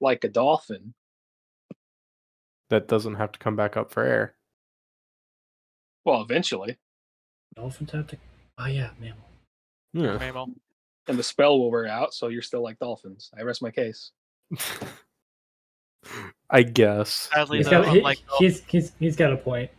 like 0.00 0.24
a 0.24 0.28
dolphin. 0.28 0.94
That 2.70 2.88
doesn't 2.88 3.14
have 3.16 3.32
to 3.32 3.38
come 3.38 3.54
back 3.56 3.76
up 3.76 3.90
for 3.92 4.02
air. 4.02 4.34
Well, 6.04 6.22
eventually, 6.22 6.78
Dolphins 7.54 7.92
have 7.92 8.06
to. 8.08 8.16
Oh 8.58 8.66
yeah, 8.66 8.90
mammal. 8.98 9.28
Yeah. 9.92 10.16
Mammal? 10.18 10.48
and 11.08 11.18
the 11.18 11.22
spell 11.22 11.58
will 11.58 11.70
wear 11.70 11.86
out, 11.86 12.14
so 12.14 12.28
you're 12.28 12.42
still 12.42 12.62
like 12.62 12.78
dolphins. 12.78 13.30
I 13.36 13.42
rest 13.42 13.60
my 13.62 13.70
case. 13.70 14.12
I 16.50 16.62
guess. 16.62 17.28
Sadly, 17.32 17.58
He's 17.58 17.66
though, 17.66 17.82
got, 17.82 17.92
he- 17.92 17.98
unlike, 17.98 18.18
dol- 18.28 18.38
he's, 18.38 18.62
he's, 18.66 18.92
he's 18.98 19.16
got 19.16 19.32
a 19.32 19.36
point. 19.36 19.70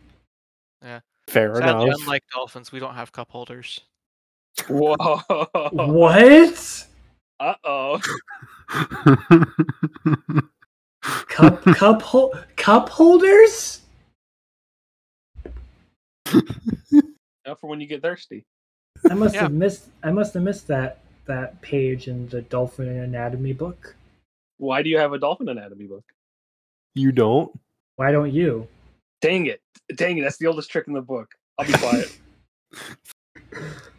Yeah. 0.82 1.00
Fair 1.28 1.54
sadly, 1.54 1.84
enough. 1.86 2.00
unlike 2.00 2.22
dolphins, 2.32 2.72
we 2.72 2.78
don't 2.80 2.94
have 2.94 3.12
cup 3.12 3.30
holders. 3.30 3.80
Whoa! 4.68 4.94
What? 5.72 6.86
Uh 7.40 7.54
oh. 7.64 8.00
Cup 11.28 11.62
cup 11.64 12.00
hol- 12.02 12.34
cup 12.56 12.88
holders? 12.88 13.80
Now 16.32 17.54
for 17.60 17.66
when 17.68 17.80
you 17.80 17.86
get 17.86 18.00
thirsty. 18.02 18.44
I 19.10 19.14
must 19.14 19.34
Yeah. 19.34 19.42
have 19.42 19.52
missed. 19.52 19.88
I 20.02 20.10
must 20.12 20.32
have 20.34 20.42
missed 20.42 20.66
that 20.68 21.00
that 21.26 21.60
page 21.60 22.08
in 22.08 22.28
the 22.28 22.42
dolphin 22.42 22.88
anatomy 22.88 23.52
book. 23.52 23.96
Why 24.58 24.82
do 24.82 24.88
you 24.88 24.98
have 24.98 25.12
a 25.12 25.18
dolphin 25.18 25.48
anatomy 25.48 25.86
book? 25.86 26.04
You 26.94 27.12
don't? 27.12 27.52
Why 27.96 28.12
don't 28.12 28.32
you? 28.32 28.68
Dang 29.20 29.46
it. 29.46 29.60
Dang 29.96 30.18
it. 30.18 30.22
That's 30.22 30.38
the 30.38 30.46
oldest 30.46 30.70
trick 30.70 30.86
in 30.86 30.94
the 30.94 31.02
book. 31.02 31.34
I'll 31.58 31.66
be 31.66 31.72
quiet. 31.72 32.18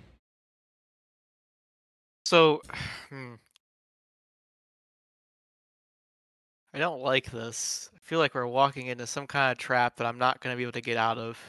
So, 2.26 2.62
hmm. 3.10 3.36
I 6.74 6.80
don't 6.80 7.01
like 7.01 7.32
this. 7.32 7.89
I 7.95 7.99
feel 8.01 8.20
like 8.20 8.36
we're 8.36 8.45
walking 8.47 8.88
into 8.88 9.08
some 9.08 9.28
kind 9.28 9.51
of 9.51 9.58
trap 9.58 9.95
that 9.97 10.08
I'm 10.08 10.18
not 10.18 10.41
going 10.41 10.53
to 10.53 10.58
be 10.58 10.64
able 10.64 10.74
to 10.74 10.82
get 10.82 10.97
out 10.97 11.18
of. 11.18 11.39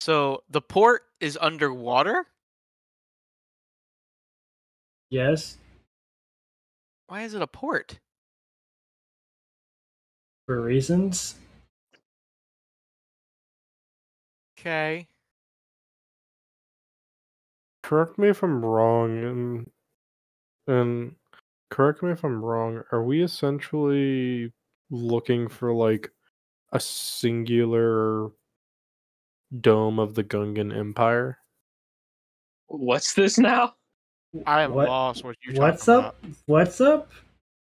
So, 0.00 0.42
the 0.50 0.60
port 0.60 1.02
is 1.20 1.38
underwater? 1.40 2.26
Yes, 5.14 5.58
Why 7.06 7.22
is 7.22 7.34
it 7.34 7.40
a 7.42 7.46
port? 7.46 8.00
for 10.44 10.60
reasons. 10.60 11.36
Okay. 14.58 15.06
Correct 17.84 18.18
me 18.18 18.28
if 18.28 18.42
I'm 18.42 18.64
wrong, 18.64 19.22
and 19.22 19.70
and 20.66 21.14
correct 21.70 22.02
me 22.02 22.10
if 22.10 22.24
I'm 22.24 22.44
wrong. 22.44 22.82
Are 22.90 23.04
we 23.04 23.22
essentially 23.22 24.52
looking 24.90 25.46
for 25.46 25.72
like 25.72 26.10
a 26.72 26.80
singular 26.80 28.30
dome 29.60 30.00
of 30.00 30.16
the 30.16 30.24
Gungan 30.24 30.76
Empire? 30.76 31.38
What's 32.66 33.14
this 33.14 33.38
now? 33.38 33.76
I 34.46 34.62
am 34.62 34.74
What- 34.74 34.88
lost 34.88 35.24
what 35.24 35.36
you're 35.42 35.54
What's 35.56 35.84
talking 35.86 36.06
up? 36.06 36.16
What's 36.46 36.80
up? 36.80 37.10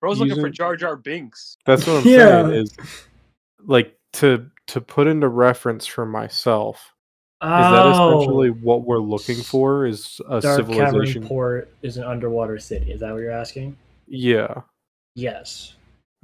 Bro's 0.00 0.18
looking 0.20 0.34
for 0.34 0.40
Using- 0.40 0.52
Jar 0.52 0.76
Jar 0.76 0.96
Binks. 0.96 1.56
That's 1.66 1.86
what 1.86 1.98
I'm 1.98 2.02
Yeah. 2.06 2.42
saying. 2.44 2.54
Is 2.54 2.76
like 3.64 3.96
to 4.14 4.50
to 4.68 4.80
put 4.80 5.06
into 5.06 5.28
reference 5.28 5.86
for 5.86 6.04
myself. 6.06 6.92
Oh. 7.40 7.46
Is 7.46 7.70
that 7.72 7.86
oh. 7.86 8.16
essentially 8.18 8.50
what 8.50 8.82
we're 8.84 8.98
looking 8.98 9.36
for? 9.36 9.86
Is 9.86 10.20
a 10.28 10.34
Oh. 10.34 10.40
Dark 10.40 10.56
civilization? 10.56 11.22
Cavern 11.22 11.28
Port 11.28 11.72
is 11.82 11.96
an 11.96 12.04
underwater 12.04 12.58
city. 12.58 12.92
Is 12.92 13.00
that 13.00 13.12
what 13.12 13.18
you're 13.20 13.30
asking? 13.30 13.76
Yeah. 14.06 14.62
Yes. 15.14 15.74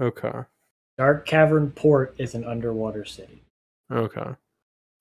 Okay. 0.00 0.32
Dark 0.98 1.26
Cavern 1.26 1.70
Port 1.72 2.14
is 2.18 2.34
an 2.34 2.44
underwater 2.44 3.04
city. 3.04 3.42
Okay. 3.90 4.34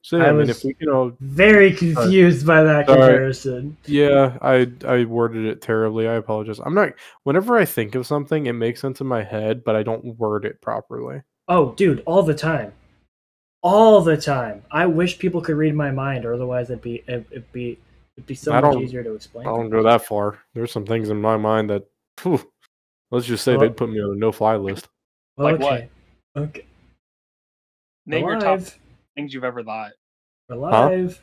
So 0.06 0.18
yeah, 0.18 0.24
I 0.24 0.28
I, 0.28 0.30
mean, 0.32 0.38
was- 0.40 0.50
if 0.50 0.64
we 0.66 0.74
can 0.74 0.90
all, 0.90 1.14
Very 1.22 1.74
confused 1.74 2.46
by 2.46 2.62
that 2.62 2.88
Sorry. 2.88 3.00
comparison. 3.00 3.78
yeah, 3.86 4.38
I 4.42 4.70
I 4.86 5.06
worded 5.06 5.46
it 5.46 5.62
terribly. 5.62 6.08
I 6.10 6.16
apologize. 6.16 6.60
I'm 6.60 6.74
not. 6.76 6.92
Whenever 7.24 7.58
I 7.58 7.64
think 7.64 7.96
of 7.96 8.06
something, 8.06 8.46
it 8.46 8.54
makes 8.54 8.82
sense 8.82 9.00
in 9.00 9.08
my 9.08 9.24
head, 9.24 9.64
but 9.64 9.78
I 9.78 9.84
don't 9.84 10.04
word 10.20 10.44
it 10.44 10.62
properly. 10.62 11.22
Oh, 11.48 11.72
dude, 11.76 12.04
all 12.06 12.22
the 12.22 12.34
time. 12.34 12.74
All 13.62 14.02
the 14.02 14.18
time. 14.18 14.64
I 14.72 14.86
wish 14.88 15.18
people 15.20 15.40
could 15.40 15.56
read 15.56 15.74
my 15.74 15.90
mind, 15.90 16.26
or 16.26 16.34
otherwise 16.34 16.70
it'd 16.70 16.82
be 16.82 17.02
it, 17.08 17.26
it'd 17.32 17.52
be 17.54 17.80
it'd 18.18 18.28
be 18.28 18.36
so 18.36 18.52
much 18.60 18.76
easier 18.84 19.04
to 19.06 19.14
explain. 19.16 19.48
I 19.48 19.52
don't 19.52 19.70
go 19.70 19.84
that 19.84 20.06
far. 20.06 20.40
There's 20.54 20.72
some 20.74 20.86
things 20.86 21.10
in 21.10 21.22
my 21.22 21.38
mind 21.38 21.70
that, 21.70 21.86
phew, 22.18 22.42
let's 23.10 23.26
just 23.26 23.46
say 23.46 23.54
Well- 23.54 23.62
they'd 23.62 23.78
put 23.78 23.90
me 23.90 24.02
on 24.02 24.12
a 24.12 24.16
no-fly 24.20 24.58
list. 24.58 24.90
Like 25.38 25.56
okay. 25.62 25.90
Okay. 26.36 26.66
Name 28.06 28.26
your 28.26 28.34
top 28.40 28.60
Alive. 28.60 28.80
Things 29.16 29.34
you've 29.34 29.44
ever 29.44 29.64
thought. 29.64 29.92
Alive. 30.50 31.22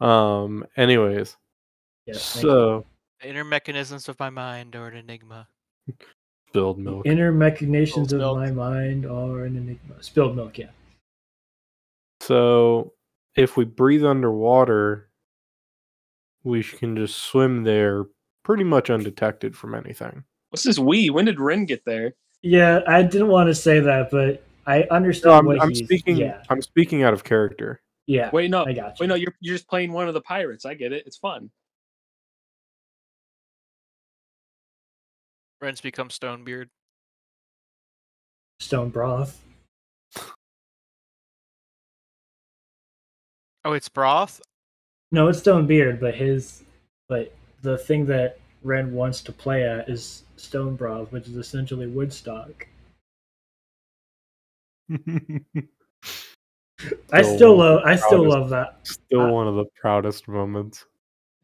Um. 0.00 0.66
Anyways, 0.76 1.36
Yes. 2.06 2.22
so. 2.22 2.84
The 3.20 3.28
inner 3.30 3.44
mechanisms 3.44 4.08
of 4.08 4.18
my 4.18 4.28
mind 4.30 4.76
are 4.76 4.88
an 4.88 4.96
enigma. 4.98 5.48
spilled 6.48 6.78
milk. 6.78 7.06
Inner 7.06 7.32
machinations 7.32 8.12
of 8.12 8.20
Spilled 8.20 8.38
my 8.38 8.50
mind 8.50 9.06
are 9.06 9.44
an 9.44 9.56
enigma. 9.56 10.02
Spilled 10.02 10.36
milk, 10.36 10.58
yeah. 10.58 10.70
So 12.20 12.92
if 13.36 13.56
we 13.56 13.64
breathe 13.64 14.04
underwater, 14.04 15.08
we 16.44 16.62
can 16.62 16.94
just 16.96 17.16
swim 17.18 17.64
there 17.64 18.04
pretty 18.44 18.64
much 18.64 18.90
undetected 18.90 19.56
from 19.56 19.74
anything. 19.74 20.24
What's 20.50 20.62
this 20.62 20.78
we? 20.78 21.10
When 21.10 21.24
did 21.24 21.40
Ren 21.40 21.64
get 21.64 21.84
there? 21.84 22.14
Yeah, 22.42 22.80
I 22.86 23.02
didn't 23.02 23.28
want 23.28 23.48
to 23.48 23.54
say 23.54 23.80
that, 23.80 24.10
but 24.10 24.45
I 24.66 24.82
understand 24.90 25.32
No, 25.32 25.38
I'm, 25.38 25.44
what 25.46 25.62
I'm 25.62 25.68
he's 25.70 25.84
speaking. 25.84 26.16
Yeah, 26.16 26.42
I'm 26.50 26.60
speaking 26.60 27.02
out 27.02 27.12
of 27.14 27.22
character. 27.24 27.80
yeah. 28.06 28.30
Wait, 28.32 28.50
no. 28.50 28.64
I 28.64 28.72
got 28.72 28.98
you. 28.98 29.04
Wait, 29.04 29.06
no, 29.08 29.14
you're 29.14 29.34
you're 29.40 29.54
just 29.54 29.68
playing 29.68 29.92
one 29.92 30.08
of 30.08 30.14
the 30.14 30.20
pirates. 30.20 30.64
I 30.64 30.74
get 30.74 30.92
it. 30.92 31.04
It's 31.06 31.16
fun. 31.16 31.50
Ren's 35.60 35.80
become 35.80 36.08
Stonebeard. 36.10 36.68
Stone 38.60 38.90
broth. 38.90 39.40
Oh, 43.64 43.72
it's 43.72 43.88
broth? 43.88 44.40
No, 45.12 45.28
it's 45.28 45.38
Stone 45.40 45.66
Beard, 45.66 45.98
but 46.00 46.14
his, 46.14 46.62
but 47.08 47.34
the 47.62 47.78
thing 47.78 48.06
that 48.06 48.38
Ren 48.62 48.92
wants 48.92 49.20
to 49.22 49.32
play 49.32 49.64
at 49.68 49.88
is 49.88 50.22
Stone 50.36 50.76
Broth, 50.76 51.10
which 51.12 51.26
is 51.26 51.36
essentially 51.36 51.86
Woodstock. 51.86 52.66
I 57.12 57.22
Still 57.22 57.36
still 57.36 57.56
one 57.56 57.66
of 57.68 57.74
love. 57.76 57.82
I 57.86 57.96
still 57.96 58.08
proudest- 58.24 58.28
love 58.38 58.48
that. 58.50 58.78
Still 58.86 59.20
I- 59.22 59.30
one 59.30 59.48
of 59.48 59.54
the 59.56 59.64
proudest 59.80 60.28
moments. 60.28 60.84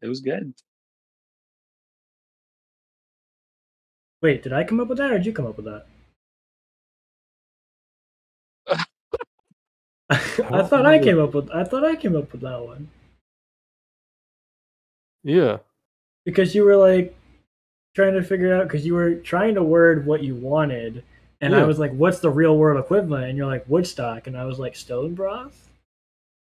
It 0.01 0.07
was 0.07 0.19
good. 0.21 0.53
Wait, 4.21 4.43
did 4.43 4.53
I 4.53 4.63
come 4.63 4.79
up 4.79 4.87
with 4.87 4.97
that, 4.99 5.11
or 5.11 5.17
did 5.17 5.25
you 5.25 5.33
come 5.33 5.47
up 5.47 5.57
with 5.57 5.65
that? 5.65 5.85
I 10.09 10.17
don't 10.49 10.69
thought 10.69 10.85
I 10.85 10.97
know. 10.97 11.03
came 11.03 11.19
up 11.19 11.33
with. 11.33 11.49
I 11.51 11.63
thought 11.63 11.83
I 11.83 11.95
came 11.95 12.15
up 12.15 12.31
with 12.31 12.41
that 12.41 12.63
one 12.63 12.89
Yeah. 15.23 15.57
because 16.25 16.53
you 16.55 16.63
were 16.63 16.75
like 16.77 17.15
trying 17.95 18.13
to 18.13 18.23
figure 18.23 18.53
out 18.53 18.63
because 18.67 18.85
you 18.85 18.93
were 18.93 19.15
trying 19.15 19.55
to 19.55 19.63
word 19.63 20.05
what 20.05 20.23
you 20.23 20.35
wanted, 20.35 21.03
and 21.43 21.55
I 21.55 21.63
was 21.63 21.79
like, 21.79 21.91
"What's 21.91 22.19
the 22.19 22.29
real 22.29 22.57
world 22.57 22.79
equivalent?" 22.83 23.25
And 23.25 23.37
you're 23.37 23.47
like, 23.47 23.65
"Woodstock," 23.67 24.27
and 24.27 24.37
I 24.37 24.45
was 24.45 24.59
like, 24.59 24.75
"Stone 24.75 25.15
broth." 25.15 25.69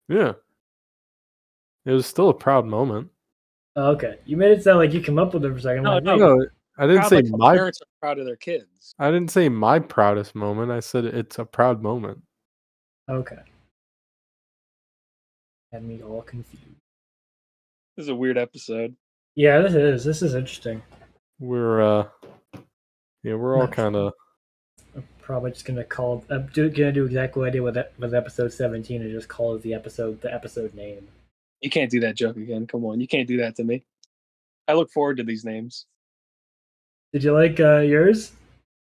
Yeah. 0.07 0.33
It 1.85 1.91
was 1.91 2.05
still 2.05 2.29
a 2.29 2.33
proud 2.33 2.65
moment. 2.65 3.09
Oh, 3.75 3.91
okay, 3.91 4.19
you 4.25 4.35
made 4.37 4.51
it 4.51 4.63
sound 4.63 4.79
like 4.79 4.93
you 4.93 5.01
came 5.01 5.17
up 5.19 5.33
with 5.33 5.45
it 5.45 5.49
for 5.49 5.55
a 5.57 5.61
second. 5.61 5.87
I'm 5.87 6.03
No, 6.03 6.11
like, 6.11 6.19
no. 6.19 6.35
No, 6.37 6.45
I 6.77 6.87
didn't 6.87 6.99
Proud 7.01 7.09
say 7.09 7.15
like 7.21 7.31
my. 7.31 7.55
parents 7.55 7.81
are 7.81 7.87
proud 8.01 8.19
of 8.19 8.25
their 8.25 8.35
kids. 8.35 8.93
I 8.99 9.11
didn't 9.11 9.31
say 9.31 9.47
my 9.49 9.79
proudest 9.79 10.33
moment. 10.35 10.71
I 10.71 10.79
said 10.79 11.05
it's 11.05 11.37
a 11.39 11.45
proud 11.45 11.81
moment. 11.81 12.21
Okay. 13.09 13.37
Had 15.71 15.83
me 15.83 16.01
all 16.01 16.21
confused. 16.21 16.65
This 17.95 18.03
is 18.05 18.09
a 18.09 18.15
weird 18.15 18.37
episode. 18.37 18.95
Yeah, 19.35 19.59
this 19.59 19.73
is. 19.73 20.03
This 20.03 20.21
is 20.21 20.33
interesting. 20.35 20.81
We're 21.39 21.81
uh, 21.81 22.07
yeah, 23.23 23.35
we're 23.35 23.55
all 23.55 23.65
Nice. 23.67 23.75
kind 23.75 23.95
of 23.95 24.07
I'm 24.07 24.13
probably 25.29 25.51
just 25.51 25.63
gonna 25.63 25.83
call. 25.83 26.25
I'm 26.31 26.47
do, 26.47 26.71
gonna 26.71 26.91
do 26.91 27.05
exactly 27.05 27.39
what 27.39 27.49
I 27.49 27.51
did 27.51 27.59
with 27.59 27.77
with 27.99 28.15
episode 28.15 28.51
17 28.51 29.03
and 29.03 29.11
just 29.11 29.27
call 29.27 29.53
it 29.53 29.61
the 29.61 29.75
episode 29.75 30.19
the 30.21 30.33
episode 30.33 30.73
name. 30.73 31.07
You 31.61 31.69
can't 31.69 31.91
do 31.91 31.99
that 31.99 32.15
joke 32.15 32.35
again. 32.35 32.65
Come 32.65 32.83
on, 32.85 32.99
you 32.99 33.07
can't 33.07 33.27
do 33.27 33.37
that 33.37 33.55
to 33.57 33.63
me. 33.63 33.83
I 34.67 34.73
look 34.73 34.91
forward 34.91 35.17
to 35.17 35.23
these 35.23 35.45
names. 35.45 35.85
Did 37.13 37.23
you 37.23 37.33
like 37.33 37.59
uh, 37.59 37.81
yours? 37.81 38.31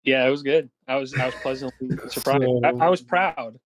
Yeah, 0.04 0.24
it 0.28 0.30
was 0.30 0.44
good. 0.44 0.70
I 0.86 0.94
was 0.94 1.12
I 1.12 1.26
was 1.26 1.34
pleasantly 1.42 1.96
surprised. 2.08 2.44
I, 2.64 2.68
I 2.68 2.88
was 2.88 3.02
proud. 3.02 3.58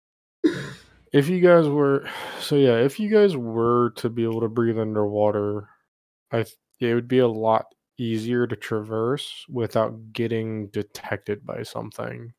If 1.12 1.28
you 1.28 1.42
guys 1.42 1.68
were, 1.68 2.08
so 2.40 2.56
yeah, 2.56 2.78
if 2.78 3.02
you 3.02 3.10
guys 3.10 3.36
were 3.36 3.90
to 3.98 4.10
be 4.10 4.24
able 4.24 4.40
to 4.40 4.48
breathe 4.48 4.80
underwater, 4.80 5.68
I 6.32 6.46
it 6.80 6.94
would 6.94 7.10
be 7.10 7.20
a 7.20 7.28
lot 7.28 7.66
easier 7.98 8.48
to 8.48 8.56
traverse 8.56 9.46
without 9.50 10.14
getting 10.14 10.68
detected 10.68 11.46
by 11.46 11.64
something. 11.64 12.32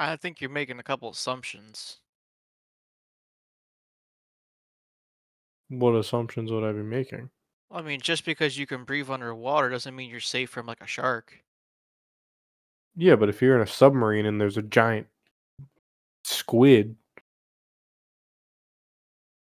I 0.00 0.16
think 0.16 0.40
you're 0.40 0.48
making 0.48 0.78
a 0.78 0.82
couple 0.82 1.10
assumptions. 1.10 1.98
What 5.68 5.94
assumptions 5.94 6.50
would 6.50 6.64
I 6.64 6.72
be 6.72 6.82
making? 6.82 7.30
I 7.70 7.82
mean, 7.82 8.00
just 8.00 8.24
because 8.24 8.58
you 8.58 8.66
can 8.66 8.84
breathe 8.84 9.10
underwater 9.10 9.68
doesn't 9.68 9.94
mean 9.94 10.10
you're 10.10 10.20
safe 10.20 10.50
from 10.50 10.66
like 10.66 10.80
a 10.80 10.86
shark. 10.86 11.44
Yeah, 12.96 13.16
but 13.16 13.28
if 13.28 13.42
you're 13.42 13.54
in 13.56 13.62
a 13.62 13.66
submarine 13.66 14.26
and 14.26 14.40
there's 14.40 14.56
a 14.56 14.62
giant 14.62 15.06
squid, 16.24 16.96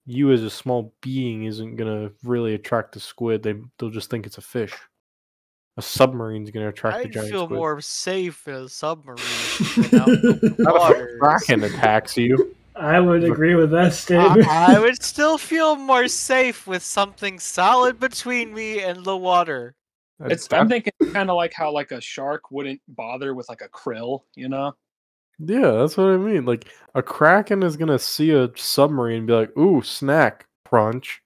you 0.05 0.31
as 0.31 0.43
a 0.43 0.49
small 0.49 0.93
being 1.01 1.45
isn't 1.45 1.75
gonna 1.75 2.11
really 2.23 2.53
attract 2.53 2.93
the 2.93 2.99
squid. 2.99 3.41
They 3.43 3.55
they'll 3.77 3.89
just 3.89 4.09
think 4.11 4.25
it's 4.25 4.37
a 4.37 4.41
fish. 4.41 4.73
A 5.77 5.81
submarine's 5.81 6.51
going 6.51 6.63
to 6.63 6.69
attract 6.69 6.97
the 6.97 7.07
I'd 7.07 7.13
giant 7.13 7.31
feel 7.31 7.45
squid. 7.45 7.57
more 7.57 7.81
safe 7.81 8.47
in 8.47 8.55
a 8.55 8.69
submarine 8.69 9.17
than 9.91 9.99
out 10.01 10.07
in 10.07 10.21
the 10.21 10.55
Not 10.59 10.91
if 10.91 10.97
a 10.99 11.17
kraken 11.19 11.63
attacks 11.63 12.17
you. 12.17 12.55
I 12.75 12.99
would 12.99 13.23
agree 13.23 13.55
with 13.55 13.71
that 13.71 13.93
statement. 13.93 14.47
I, 14.47 14.75
I 14.75 14.79
would 14.81 15.01
still 15.01 15.37
feel 15.37 15.75
more 15.75 16.07
safe 16.07 16.67
with 16.67 16.83
something 16.83 17.39
solid 17.39 17.99
between 17.99 18.53
me 18.53 18.81
and 18.81 19.03
the 19.05 19.15
water. 19.15 19.75
It's 20.21 20.47
I'm 20.51 20.69
thinking 20.69 20.93
kind 21.11 21.29
of 21.29 21.35
like 21.35 21.53
how 21.53 21.71
like 21.71 21.91
a 21.91 21.99
shark 21.99 22.51
wouldn't 22.51 22.81
bother 22.87 23.33
with 23.33 23.49
like 23.49 23.61
a 23.61 23.69
krill, 23.69 24.21
you 24.35 24.47
know? 24.47 24.73
Yeah, 25.39 25.71
that's 25.71 25.97
what 25.97 26.07
I 26.07 26.17
mean. 26.17 26.45
Like 26.45 26.69
a 26.95 27.03
kraken 27.03 27.63
is 27.63 27.75
gonna 27.75 27.99
see 27.99 28.31
a 28.31 28.49
submarine 28.55 29.19
and 29.19 29.27
be 29.27 29.33
like, 29.33 29.57
"Ooh, 29.57 29.81
snack, 29.81 30.47
crunch." 30.63 31.21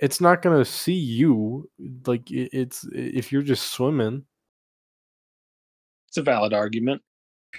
It's 0.00 0.20
not 0.20 0.42
gonna 0.42 0.64
see 0.64 0.94
you. 0.94 1.68
Like 2.06 2.30
it, 2.30 2.50
it's 2.52 2.86
if 2.92 3.30
you're 3.30 3.42
just 3.42 3.68
swimming, 3.72 4.24
It's 6.08 6.16
a 6.16 6.22
valid 6.22 6.52
argument. 6.54 7.02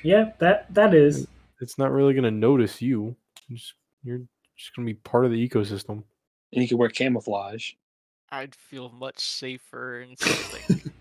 yeah, 0.04 0.32
that 0.40 0.74
that 0.74 0.94
is. 0.94 1.28
it's 1.62 1.78
not 1.78 1.92
really 1.92 2.14
gonna 2.14 2.32
notice 2.32 2.82
you. 2.82 3.16
You're 3.48 3.58
just, 3.58 3.74
you're 4.04 4.22
just 4.58 4.76
gonna 4.76 4.86
be 4.88 4.96
part 4.96 5.26
of 5.26 5.32
the 5.32 5.48
ecosystem. 5.50 6.04
And 6.54 6.62
you 6.64 6.68
can 6.68 6.78
wear 6.78 6.90
camouflage. 6.90 7.74
I'd 8.32 8.56
feel 8.56 8.90
much 8.90 9.20
safer 9.20 10.02
in 10.02 10.18
something. 10.18 10.92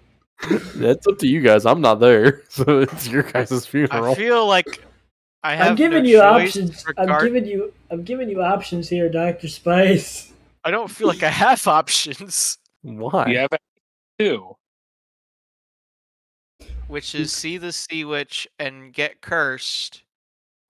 That's 0.76 1.06
up 1.06 1.18
to 1.18 1.26
you 1.26 1.40
guys. 1.40 1.64
I'm 1.66 1.80
not 1.80 2.00
there, 2.00 2.42
so 2.48 2.80
it's 2.80 3.08
your 3.08 3.22
guys' 3.22 3.66
funeral. 3.66 4.12
I 4.12 4.14
feel 4.14 4.46
like 4.46 4.82
I 5.42 5.54
have 5.56 5.68
I'm 5.68 5.74
giving 5.76 6.02
no 6.04 6.08
you 6.08 6.18
choice 6.18 6.56
options. 6.56 6.84
I'm 6.98 7.24
giving 7.24 7.46
you. 7.46 7.72
I'm 7.90 8.02
giving 8.04 8.28
you 8.28 8.42
options 8.42 8.88
here, 8.90 9.08
Doctor 9.08 9.48
Spice. 9.48 10.29
I 10.64 10.70
don't 10.70 10.90
feel 10.90 11.08
like 11.08 11.22
I 11.22 11.28
have 11.30 11.66
options, 11.66 12.58
Why? 12.82 13.26
You 13.28 13.38
have 13.38 13.50
two. 14.18 14.56
which 16.88 17.14
is 17.14 17.32
see 17.32 17.56
the 17.58 17.72
sea 17.72 18.04
witch 18.04 18.48
and 18.58 18.92
get 18.92 19.20
cursed, 19.22 20.02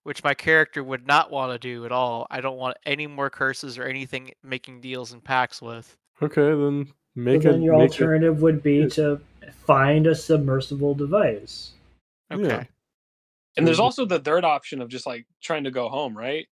which 0.03 0.23
my 0.23 0.33
character 0.33 0.83
would 0.83 1.05
not 1.07 1.31
want 1.31 1.51
to 1.51 1.57
do 1.59 1.85
at 1.85 1.91
all. 1.91 2.27
I 2.29 2.41
don't 2.41 2.57
want 2.57 2.77
any 2.85 3.07
more 3.07 3.29
curses 3.29 3.77
or 3.77 3.83
anything 3.83 4.31
making 4.43 4.81
deals 4.81 5.11
and 5.13 5.23
pacts 5.23 5.61
with. 5.61 5.97
Okay, 6.21 6.41
then 6.41 6.85
So 6.87 6.93
make 7.15 7.41
then 7.41 7.55
it. 7.55 7.61
your 7.65 7.77
Make 7.77 7.89
it 7.89 7.93
alternative 8.01 8.41
would 8.41 8.61
be 8.63 8.75
Yeah. 8.81 8.87
to 8.89 9.21
find 9.65 10.07
a 10.07 10.15
submersible 10.15 10.93
device. 10.93 11.71
Okay. 12.31 12.43
Yeah. 12.47 12.63
And 13.57 13.67
there's 13.67 13.79
also 13.79 14.05
the 14.05 14.19
third 14.19 14.45
option 14.45 14.81
of 14.81 14.87
just 14.87 15.05
like 15.05 15.25
trying 15.41 15.65
to 15.65 15.71
go 15.71 15.89
home, 15.89 16.17
right? 16.17 16.47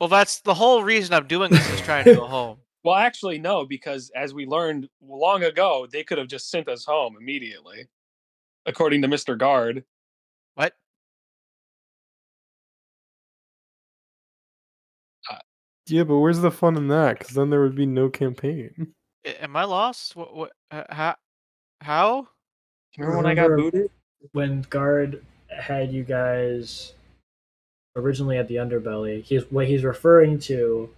Well, 0.00 0.08
that's 0.08 0.40
the 0.40 0.54
whole 0.54 0.82
reason 0.82 1.14
I'm 1.14 1.26
doing 1.26 1.50
this 1.50 1.68
is 1.70 1.80
trying 1.80 2.04
to 2.04 2.14
go 2.14 2.26
home. 2.26 2.58
Well, 2.84 2.96
actually, 2.96 3.38
no, 3.38 3.64
because 3.64 4.10
as 4.16 4.34
we 4.34 4.44
learned 4.44 4.88
long 5.00 5.44
ago, 5.44 5.86
they 5.90 6.02
could 6.02 6.18
have 6.18 6.26
just 6.28 6.50
sent 6.50 6.68
us 6.68 6.84
home 6.84 7.16
immediately, 7.18 7.86
according 8.66 9.02
to 9.02 9.08
Mr. 9.08 9.38
Guard. 9.38 9.84
What? 10.54 10.74
Yeah, 15.86 16.04
but 16.04 16.18
where's 16.18 16.40
the 16.40 16.50
fun 16.50 16.76
in 16.76 16.88
that? 16.88 17.18
Because 17.18 17.34
then 17.34 17.50
there 17.50 17.60
would 17.60 17.74
be 17.74 17.86
no 17.86 18.08
campaign. 18.08 18.94
Am 19.40 19.56
I 19.56 19.64
lost? 19.64 20.16
What? 20.16 20.34
What? 20.34 20.52
uh, 20.70 20.84
How? 20.90 21.16
How? 21.80 22.28
Remember 22.96 23.16
when 23.18 23.26
I 23.26 23.34
got 23.34 23.48
booted? 23.48 23.90
When 24.32 24.62
Guard 24.62 25.24
had 25.50 25.92
you 25.92 26.04
guys 26.04 26.94
originally 27.96 28.38
at 28.38 28.48
the 28.48 28.56
underbelly, 28.56 29.22
he's 29.22 29.50
what 29.50 29.66
he's 29.66 29.84
referring 29.84 30.38
to 30.40 30.88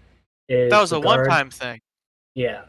is 0.49 0.71
That 0.71 0.81
was 0.81 0.93
a 0.93 1.01
guard- 1.01 1.27
one-time 1.27 1.51
thing. 1.51 1.81
Yeah. 2.35 2.65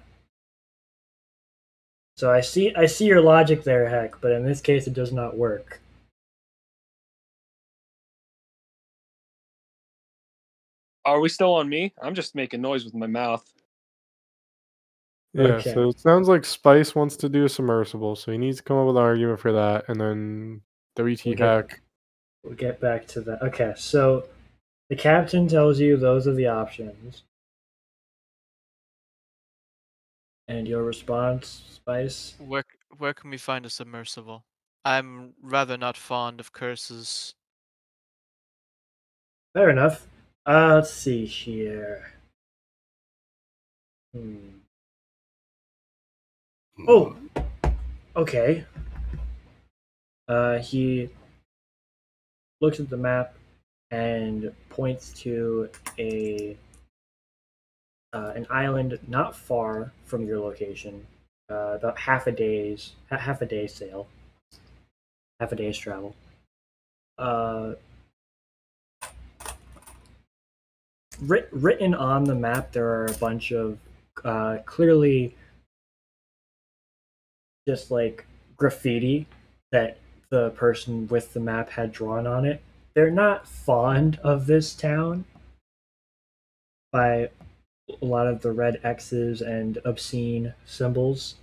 So 2.18 2.32
I 2.32 2.42
see 2.42 2.74
I 2.76 2.86
see 2.86 3.06
your 3.06 3.22
logic 3.22 3.64
there, 3.64 3.90
Heck, 3.90 4.22
but 4.22 4.32
in 4.32 4.46
this 4.46 4.62
case 4.62 4.88
it 4.88 4.94
does 4.94 5.12
not 5.12 5.38
work. 5.38 5.82
Are 11.04 11.20
we 11.20 11.30
still 11.30 11.54
on 11.54 11.70
me? 11.70 11.94
I'm 12.02 12.16
just 12.16 12.34
making 12.36 12.62
noise 12.62 12.84
with 12.84 12.96
my 12.96 13.08
mouth. 13.08 13.46
Yeah, 15.34 15.44
Okay. 15.56 15.74
so 15.74 15.90
it 15.90 16.00
sounds 16.00 16.28
like 16.28 16.46
Spice 16.46 16.96
wants 16.96 17.18
to 17.18 17.30
do 17.30 17.44
a 17.46 17.50
submersible, 17.50 18.16
so 18.16 18.32
he 18.32 18.38
needs 18.38 18.58
to 18.58 18.64
come 18.64 18.78
up 18.78 18.88
with 18.88 18.96
an 18.96 19.04
argument 19.04 19.40
for 19.40 19.52
that, 19.52 19.86
and 19.90 20.00
then 20.00 20.62
WT 20.96 21.34
Okay. 21.34 21.44
Heck. 21.44 21.82
We'll 22.46 22.54
get 22.54 22.80
back 22.80 23.08
to 23.08 23.22
that. 23.22 23.42
Okay, 23.42 23.74
so 23.76 24.28
the 24.90 24.96
captain 24.96 25.48
tells 25.48 25.80
you 25.80 25.98
those 25.98 26.28
are 26.28 26.34
the 26.34 26.46
options. 26.48 27.24
And 30.48 30.68
your 30.68 30.84
response, 30.84 31.64
Spice? 31.74 32.36
Where 32.38 32.64
where 33.00 33.16
can 33.16 33.32
we 33.32 33.38
find 33.38 33.66
a 33.66 33.70
submersible? 33.70 34.46
I'm 34.86 35.34
rather 35.42 35.76
not 35.76 35.98
fond 35.98 36.40
of 36.40 36.54
curses. 36.54 37.34
Fair 39.56 39.72
enough. 39.72 40.06
Uh, 40.46 40.76
let's 40.76 40.94
see 40.94 41.26
here. 41.26 42.12
Hmm. 44.14 44.60
Oh, 46.88 47.16
okay. 48.16 48.66
Uh, 50.28 50.60
he 50.60 51.10
looks 52.62 52.80
at 52.80 52.90
the 52.90 52.98
map 52.98 53.36
and 53.92 54.52
points 54.70 55.14
to 55.14 55.70
a 56.00 56.58
uh, 58.14 58.32
an 58.36 58.48
island 58.50 58.98
not 59.08 59.36
far 59.36 59.92
from 60.06 60.26
your 60.26 60.40
location, 60.40 61.06
uh, 61.52 61.76
about 61.76 62.00
half 62.00 62.28
a 62.28 62.32
day's 62.32 62.94
half 63.10 63.42
a 63.42 63.46
day's 63.46 63.74
sail, 63.74 64.08
half 65.40 65.52
a 65.52 65.56
day's 65.56 65.78
travel. 65.78 66.16
Uh, 67.18 67.74
writ- 71.22 71.50
written 71.52 71.94
on 71.94 72.24
the 72.24 72.36
map, 72.36 72.72
there 72.72 72.88
are 72.88 73.06
a 73.06 73.14
bunch 73.14 73.52
of 73.52 73.78
uh, 74.24 74.58
clearly 74.66 75.36
just 77.68 77.92
like 77.92 78.26
graffiti 78.56 79.28
that 79.72 79.98
the 80.30 80.52
person 80.52 81.08
with 81.08 81.34
the 81.34 81.40
map 81.40 81.72
had 81.72 81.92
drawn 81.92 82.26
on 82.28 82.46
it. 82.46 82.62
They're 82.94 83.12
not 83.12 83.48
fond 83.48 84.20
of 84.24 84.46
this 84.46 84.74
town 84.74 85.26
by 86.92 87.30
a 87.90 88.06
lot 88.06 88.28
of 88.28 88.42
the 88.42 88.52
red 88.52 88.80
X's 88.84 89.42
and 89.42 89.78
obscene 89.86 90.54
symbols 90.66 91.36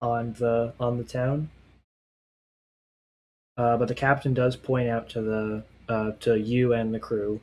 on 0.00 0.34
the 0.34 0.72
on 0.80 0.98
the 0.98 1.04
town. 1.04 1.50
Uh, 3.56 3.76
but 3.76 3.88
the 3.88 3.94
captain 3.94 4.34
does 4.34 4.56
point 4.56 4.88
out 4.88 5.08
to 5.10 5.22
the 5.22 5.62
uh, 5.88 6.12
to 6.20 6.38
you 6.38 6.72
and 6.72 6.92
the 6.92 6.98
crew 6.98 7.40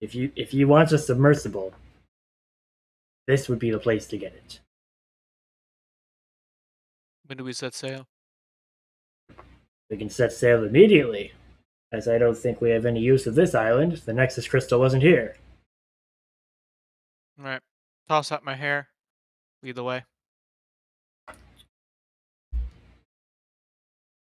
if 0.00 0.14
you 0.14 0.32
if 0.34 0.54
you 0.54 0.66
want 0.66 0.92
a 0.92 0.98
submersible, 0.98 1.74
this 3.26 3.48
would 3.48 3.58
be 3.58 3.70
the 3.70 3.78
place 3.78 4.06
to 4.06 4.18
get 4.18 4.32
it. 4.32 4.60
When 7.30 7.36
do 7.36 7.44
we 7.44 7.52
set 7.52 7.74
sail? 7.74 8.08
We 9.88 9.96
can 9.96 10.10
set 10.10 10.32
sail 10.32 10.64
immediately, 10.64 11.32
as 11.92 12.08
I 12.08 12.18
don't 12.18 12.36
think 12.36 12.60
we 12.60 12.70
have 12.70 12.84
any 12.84 12.98
use 12.98 13.24
of 13.24 13.36
this 13.36 13.54
island. 13.54 13.98
The 13.98 14.12
Nexus 14.12 14.48
crystal 14.48 14.80
wasn't 14.80 15.04
here. 15.04 15.36
All 17.38 17.44
right. 17.44 17.60
Toss 18.08 18.32
out 18.32 18.44
my 18.44 18.56
hair. 18.56 18.88
Lead 19.62 19.76
the 19.76 19.84
way. 19.84 20.02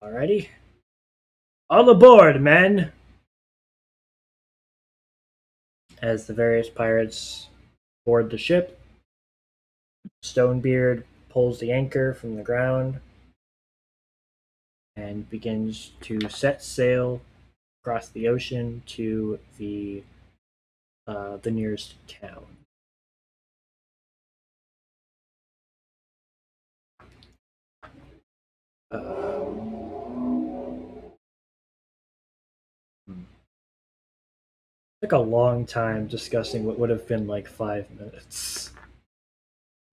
Alrighty. 0.03 0.49
All 1.69 1.91
aboard, 1.91 2.41
men! 2.41 2.91
As 6.01 6.27
the 6.27 6.33
various 6.33 6.71
pirates 6.71 7.49
board 8.07 8.31
the 8.31 8.39
ship, 8.39 8.81
Stonebeard 10.23 11.05
pulls 11.35 11.59
the 11.59 11.73
anchor 11.73 12.15
from 12.15 12.37
the 12.37 12.43
ground 12.43 13.01
and 14.95 15.29
begins 15.29 15.91
to 16.01 16.29
set 16.29 16.63
sail 16.63 17.21
across 17.83 18.09
the 18.09 18.29
ocean 18.29 18.85
to 18.87 19.41
the 19.59 20.05
uh, 21.09 21.37
the 21.39 21.51
nearest 21.51 21.97
town. 22.07 22.47
Um, 28.93 30.05
took 35.03 35.11
a 35.13 35.19
long 35.19 35.67
time 35.67 36.07
discussing 36.07 36.65
what 36.65 36.79
would 36.79 36.91
have 36.91 37.09
been 37.09 37.27
like 37.27 37.49
five 37.49 37.91
minutes. 37.91 38.74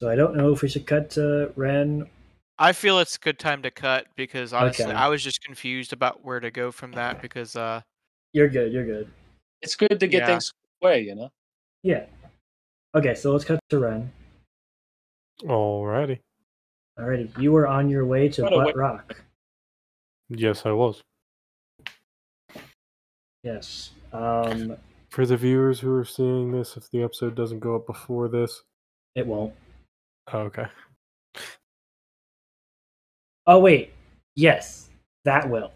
So 0.01 0.09
I 0.09 0.15
don't 0.15 0.35
know 0.35 0.51
if 0.51 0.63
we 0.63 0.67
should 0.67 0.87
cut 0.87 1.11
to 1.11 1.53
Ren. 1.55 2.07
I 2.57 2.71
feel 2.73 2.97
it's 2.97 3.17
a 3.17 3.19
good 3.19 3.37
time 3.37 3.61
to 3.61 3.69
cut 3.69 4.07
because 4.15 4.51
honestly, 4.51 4.85
Okay. 4.85 4.95
I 4.95 5.07
was 5.07 5.23
just 5.23 5.43
confused 5.43 5.93
about 5.93 6.25
where 6.25 6.39
to 6.39 6.49
go 6.49 6.71
from 6.71 6.91
that 6.93 7.21
because 7.21 7.55
uh 7.55 7.81
You're 8.33 8.49
good. 8.49 8.73
You're 8.73 8.85
good. 8.85 9.11
It's 9.61 9.75
good 9.75 9.99
to 9.99 10.07
get 10.07 10.21
Yeah. 10.21 10.25
things 10.25 10.51
away, 10.81 11.01
you 11.01 11.13
know? 11.13 11.29
Yeah. 11.83 12.07
Okay, 12.95 13.13
so 13.13 13.31
let's 13.31 13.45
cut 13.45 13.59
to 13.69 13.77
Ren. 13.79 14.11
Alrighty. 15.43 16.19
Alrighty, 16.99 17.39
you 17.39 17.51
were 17.51 17.67
on 17.67 17.87
your 17.87 18.05
way 18.05 18.27
to 18.29 18.41
By 18.41 18.49
way- 18.49 18.65
Butt 18.65 18.75
Rock. 18.75 19.21
Yes, 20.29 20.65
I 20.65 20.71
was. 20.71 21.03
Yes. 23.43 23.91
Um, 24.11 24.77
For 25.09 25.27
the 25.27 25.37
viewers 25.37 25.79
who 25.79 25.93
are 25.93 26.05
seeing 26.05 26.51
this, 26.51 26.75
if 26.75 26.89
the 26.89 27.03
episode 27.03 27.35
doesn't 27.35 27.59
go 27.59 27.75
up 27.75 27.85
before 27.85 28.27
this, 28.29 28.63
it 29.13 29.27
won't. 29.27 29.53
Oh, 30.33 30.39
okay. 30.39 30.65
Oh 33.47 33.59
wait, 33.59 33.93
yes, 34.35 34.89
that 35.25 35.49
will. 35.49 35.71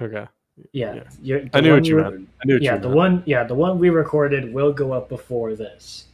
Okay. 0.00 0.26
Yeah, 0.72 1.02
Yeah. 1.22 1.38
I 1.52 1.60
knew 1.60 1.74
what 1.74 1.86
you 1.86 1.96
meant. 1.96 2.28
I 2.42 2.46
knew 2.46 2.54
what 2.54 2.62
Yeah, 2.62 2.74
you 2.74 2.80
the 2.80 2.88
meant. 2.88 2.96
one. 2.96 3.22
Yeah, 3.26 3.44
the 3.44 3.54
one 3.54 3.78
we 3.78 3.90
recorded 3.90 4.52
will 4.52 4.72
go 4.72 4.92
up 4.92 5.08
before 5.08 5.54
this. 5.54 6.06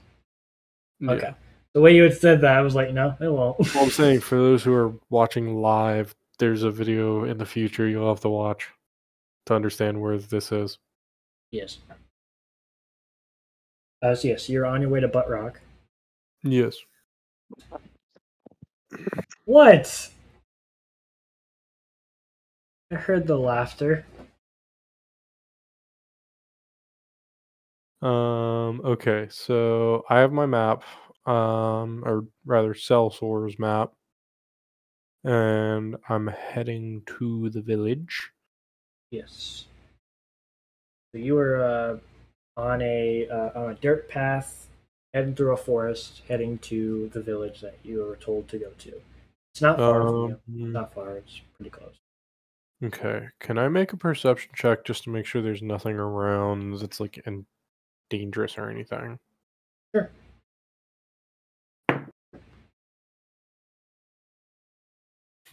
Yeah. 1.00 1.12
Okay. 1.12 1.34
The 1.72 1.80
way 1.80 1.94
you 1.94 2.02
had 2.04 2.14
said 2.16 2.40
that, 2.42 2.56
I 2.56 2.60
was 2.60 2.74
like, 2.74 2.92
no, 2.92 3.16
it 3.20 3.28
won't. 3.32 3.58
Well, 3.58 3.84
I'm 3.84 3.90
saying 3.90 4.20
for 4.20 4.36
those 4.36 4.62
who 4.62 4.72
are 4.74 4.92
watching 5.10 5.56
live, 5.56 6.14
there's 6.38 6.62
a 6.62 6.70
video 6.70 7.24
in 7.24 7.38
the 7.38 7.46
future 7.46 7.88
you'll 7.88 8.08
have 8.08 8.20
to 8.20 8.28
watch 8.28 8.68
to 9.46 9.54
understand 9.54 10.00
where 10.00 10.18
this 10.18 10.52
is. 10.52 10.78
yes. 11.50 11.78
Uh, 14.02 14.14
so 14.14 14.28
yes, 14.28 14.48
you're 14.50 14.66
on 14.66 14.82
your 14.82 14.90
way 14.90 15.00
to 15.00 15.08
Butt 15.08 15.28
Rock. 15.30 15.60
Yes. 16.42 16.76
What? 19.44 20.10
I 22.90 22.96
heard 22.96 23.26
the 23.26 23.38
laughter. 23.38 24.04
Um. 28.02 28.80
Okay. 28.84 29.26
So 29.30 30.04
I 30.10 30.18
have 30.18 30.32
my 30.32 30.46
map, 30.46 30.84
um, 31.26 32.02
or 32.04 32.26
rather, 32.44 32.74
Celsor's 32.74 33.58
map, 33.58 33.92
and 35.24 35.96
I'm 36.08 36.26
heading 36.26 37.02
to 37.18 37.50
the 37.50 37.62
village. 37.62 38.30
Yes. 39.10 39.66
So 41.12 41.18
you 41.18 41.34
were 41.34 41.62
uh, 41.62 42.60
on 42.60 42.82
a 42.82 43.28
uh, 43.28 43.58
on 43.58 43.70
a 43.70 43.74
dirt 43.74 44.08
path, 44.08 44.68
heading 45.14 45.34
through 45.34 45.52
a 45.52 45.56
forest, 45.56 46.22
heading 46.28 46.58
to 46.58 47.08
the 47.14 47.22
village 47.22 47.60
that 47.60 47.76
you 47.84 48.04
were 48.04 48.16
told 48.16 48.48
to 48.48 48.58
go 48.58 48.70
to. 48.78 48.92
It's 49.52 49.62
not 49.62 49.78
far 49.78 50.02
from 50.02 50.36
you. 50.48 50.64
Um, 50.64 50.72
Not 50.72 50.92
far. 50.92 51.16
It's 51.16 51.40
pretty 51.56 51.70
close. 51.70 51.94
okay. 52.84 53.28
Can 53.38 53.56
I 53.56 53.68
make 53.68 53.92
a 53.92 53.96
perception 53.96 54.50
check 54.54 54.84
just 54.84 55.04
to 55.04 55.10
make 55.10 55.26
sure 55.26 55.40
there's 55.40 55.62
nothing 55.62 55.94
around 55.94 56.80
that's 56.80 56.98
like 56.98 57.22
in 57.24 57.46
dangerous 58.10 58.58
or 58.58 58.68
anything? 58.68 59.18
Sure. 59.94 60.10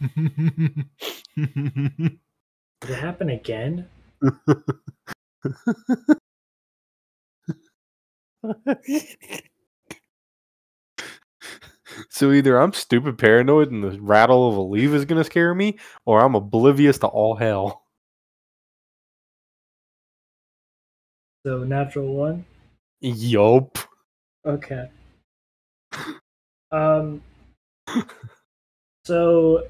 Did 0.00 0.10
it 2.90 2.98
happen 2.98 3.30
again? 3.30 3.88
so 12.10 12.32
either 12.32 12.58
I'm 12.58 12.72
stupid 12.72 13.18
paranoid 13.18 13.70
and 13.70 13.82
the 13.82 14.00
rattle 14.00 14.48
of 14.48 14.56
a 14.56 14.62
leaf 14.62 14.90
is 14.90 15.04
gonna 15.04 15.24
scare 15.24 15.54
me, 15.54 15.78
or 16.06 16.20
I'm 16.20 16.34
oblivious 16.34 16.98
to 16.98 17.06
all 17.06 17.34
hell. 17.34 17.82
So 21.46 21.64
natural 21.64 22.14
one. 22.14 22.44
Yup. 23.00 23.78
Okay. 24.46 24.88
Um. 26.70 27.22
So 29.04 29.66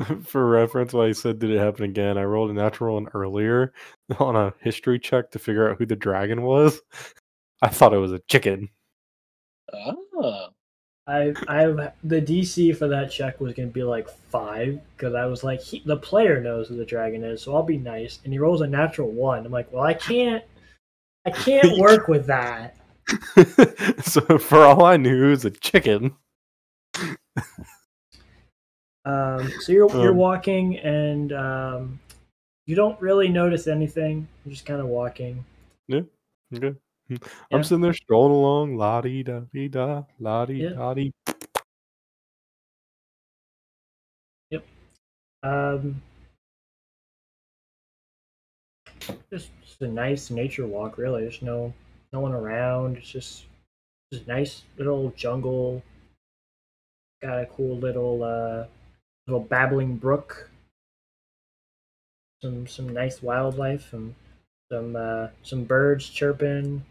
For 0.24 0.46
reference, 0.48 0.92
when 0.92 1.08
I 1.08 1.12
said 1.12 1.38
did 1.38 1.50
it 1.50 1.58
happen 1.58 1.84
again, 1.84 2.16
I 2.16 2.24
rolled 2.24 2.50
a 2.50 2.54
natural 2.54 2.94
one 2.94 3.08
earlier 3.12 3.72
on 4.18 4.36
a 4.36 4.54
history 4.60 4.98
check 4.98 5.30
to 5.32 5.38
figure 5.38 5.70
out 5.70 5.78
who 5.78 5.86
the 5.86 5.96
dragon 5.96 6.42
was. 6.42 6.80
I 7.62 7.68
thought 7.68 7.92
it 7.92 7.98
was 7.98 8.12
a 8.12 8.20
chicken. 8.20 8.70
Ah. 9.72 10.48
I 11.10 11.34
I 11.48 11.66
the 12.04 12.20
DC 12.22 12.76
for 12.76 12.88
that 12.88 13.10
check 13.10 13.40
was 13.40 13.52
gonna 13.54 13.68
be 13.68 13.82
like 13.82 14.08
five 14.08 14.80
because 14.96 15.14
I 15.14 15.26
was 15.26 15.42
like 15.42 15.60
he, 15.60 15.82
the 15.84 15.96
player 15.96 16.40
knows 16.40 16.68
who 16.68 16.76
the 16.76 16.84
dragon 16.84 17.24
is, 17.24 17.42
so 17.42 17.54
I'll 17.54 17.62
be 17.64 17.78
nice. 17.78 18.20
And 18.24 18.32
he 18.32 18.38
rolls 18.38 18.60
a 18.60 18.66
natural 18.66 19.10
one. 19.10 19.44
I'm 19.44 19.52
like, 19.52 19.72
well, 19.72 19.82
I 19.84 19.94
can't, 19.94 20.44
I 21.26 21.30
can't 21.30 21.72
work 21.78 22.08
with 22.08 22.26
that. 22.26 22.76
so 24.04 24.38
for 24.38 24.58
all 24.64 24.84
I 24.84 24.96
knew, 24.96 25.26
it 25.26 25.30
was 25.30 25.44
a 25.44 25.50
chicken. 25.50 26.16
Um, 29.04 29.50
so 29.60 29.72
you're 29.72 29.90
you're 29.96 30.12
Um. 30.12 30.16
walking 30.16 30.78
and 30.78 31.32
um, 31.32 32.00
you 32.66 32.76
don't 32.76 33.00
really 33.00 33.28
notice 33.28 33.66
anything. 33.66 34.28
You're 34.44 34.52
just 34.52 34.66
kind 34.66 34.80
of 34.80 34.86
walking. 34.86 35.44
Yeah. 35.88 36.02
Okay. 36.54 36.74
Yeah. 37.10 37.18
I'm 37.52 37.64
sitting 37.64 37.82
there 37.82 37.92
strolling 37.92 38.32
along, 38.32 38.76
la 38.76 39.00
di 39.00 39.22
da 39.22 39.40
di 39.52 39.68
da, 39.68 40.04
la 40.18 40.46
di 40.46 40.62
da 40.68 40.94
di. 40.94 41.12
Um, 45.42 46.02
just, 49.30 49.50
just 49.62 49.80
a 49.80 49.88
nice 49.88 50.30
nature 50.30 50.66
walk, 50.66 50.98
really. 50.98 51.22
There's 51.22 51.42
no 51.42 51.72
no 52.12 52.20
one 52.20 52.32
around. 52.32 52.98
It's 52.98 53.10
just 53.10 53.46
just 54.12 54.26
a 54.26 54.28
nice 54.28 54.62
little 54.76 55.12
jungle. 55.16 55.82
Got 57.22 57.42
a 57.42 57.46
cool 57.46 57.76
little 57.76 58.22
uh 58.22 58.66
little 59.26 59.40
babbling 59.40 59.96
brook. 59.96 60.50
Some 62.42 62.66
some 62.66 62.88
nice 62.88 63.22
wildlife 63.22 63.92
and 63.92 64.14
some 64.70 64.96
uh, 64.96 65.28
some 65.42 65.64
birds 65.64 66.08
chirping. 66.08 66.84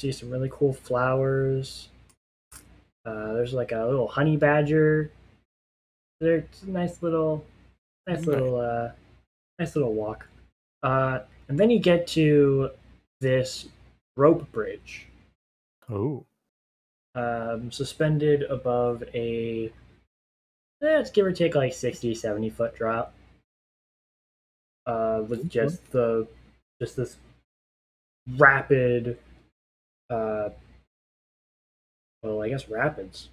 See 0.00 0.12
some 0.12 0.30
really 0.30 0.48
cool 0.50 0.72
flowers. 0.72 1.90
Uh, 3.04 3.34
there's 3.34 3.52
like 3.52 3.72
a 3.72 3.84
little 3.84 4.08
honey 4.08 4.38
badger. 4.38 5.10
There's 6.22 6.44
a 6.66 6.70
nice 6.70 7.02
little 7.02 7.44
nice 8.08 8.24
little 8.24 8.58
uh 8.58 8.92
nice 9.58 9.76
little 9.76 9.92
walk. 9.92 10.26
Uh 10.82 11.18
and 11.48 11.58
then 11.58 11.68
you 11.68 11.78
get 11.78 12.06
to 12.08 12.70
this 13.20 13.68
rope 14.16 14.50
bridge 14.52 15.06
Oh. 15.90 16.24
um, 17.14 17.70
suspended 17.70 18.44
above 18.44 19.02
a 19.12 19.66
eh, 19.66 19.70
let's 20.80 21.10
give 21.10 21.26
or 21.26 21.32
take 21.32 21.54
like 21.54 21.74
60 21.74 22.14
70 22.14 22.48
foot 22.48 22.74
drop 22.74 23.12
uh, 24.86 25.22
with 25.28 25.50
just 25.50 25.92
the 25.92 26.26
just 26.80 26.96
this 26.96 27.18
rapid 28.38 29.18
uh, 30.10 30.50
well 32.22 32.42
i 32.42 32.48
guess 32.48 32.68
rapids 32.68 33.22
is 33.22 33.28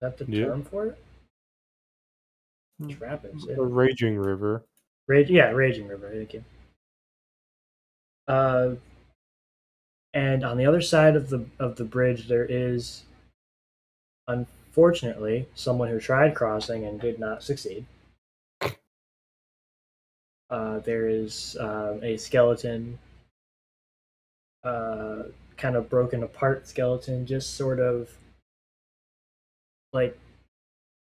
that 0.00 0.16
the 0.18 0.24
Yeah. 0.26 0.46
term 0.46 0.64
for 0.64 0.86
it 0.86 0.98
it's 2.80 3.00
rapids 3.00 3.44
yeah. 3.48 3.56
A 3.56 3.62
raging 3.62 4.16
river. 4.16 4.64
Rage, 5.08 5.30
yeah, 5.30 5.50
raging 5.50 5.88
river. 5.88 6.10
Thank 6.14 6.34
you. 6.34 6.44
Uh, 8.28 8.74
and 10.14 10.44
on 10.44 10.58
the 10.58 10.66
other 10.66 10.80
side 10.80 11.16
of 11.16 11.28
the 11.30 11.44
of 11.58 11.76
the 11.76 11.84
bridge, 11.84 12.28
there 12.28 12.44
is, 12.44 13.04
unfortunately, 14.28 15.48
someone 15.54 15.88
who 15.88 15.98
tried 15.98 16.34
crossing 16.34 16.84
and 16.84 17.00
did 17.00 17.18
not 17.18 17.42
succeed. 17.42 17.86
Uh, 20.50 20.78
there 20.80 21.08
is 21.08 21.56
um, 21.60 22.00
a 22.02 22.16
skeleton, 22.16 22.98
uh, 24.62 25.22
kind 25.58 25.76
of 25.76 25.90
broken 25.90 26.22
apart 26.22 26.66
skeleton, 26.66 27.26
just 27.26 27.54
sort 27.54 27.80
of 27.80 28.16
like 29.92 30.18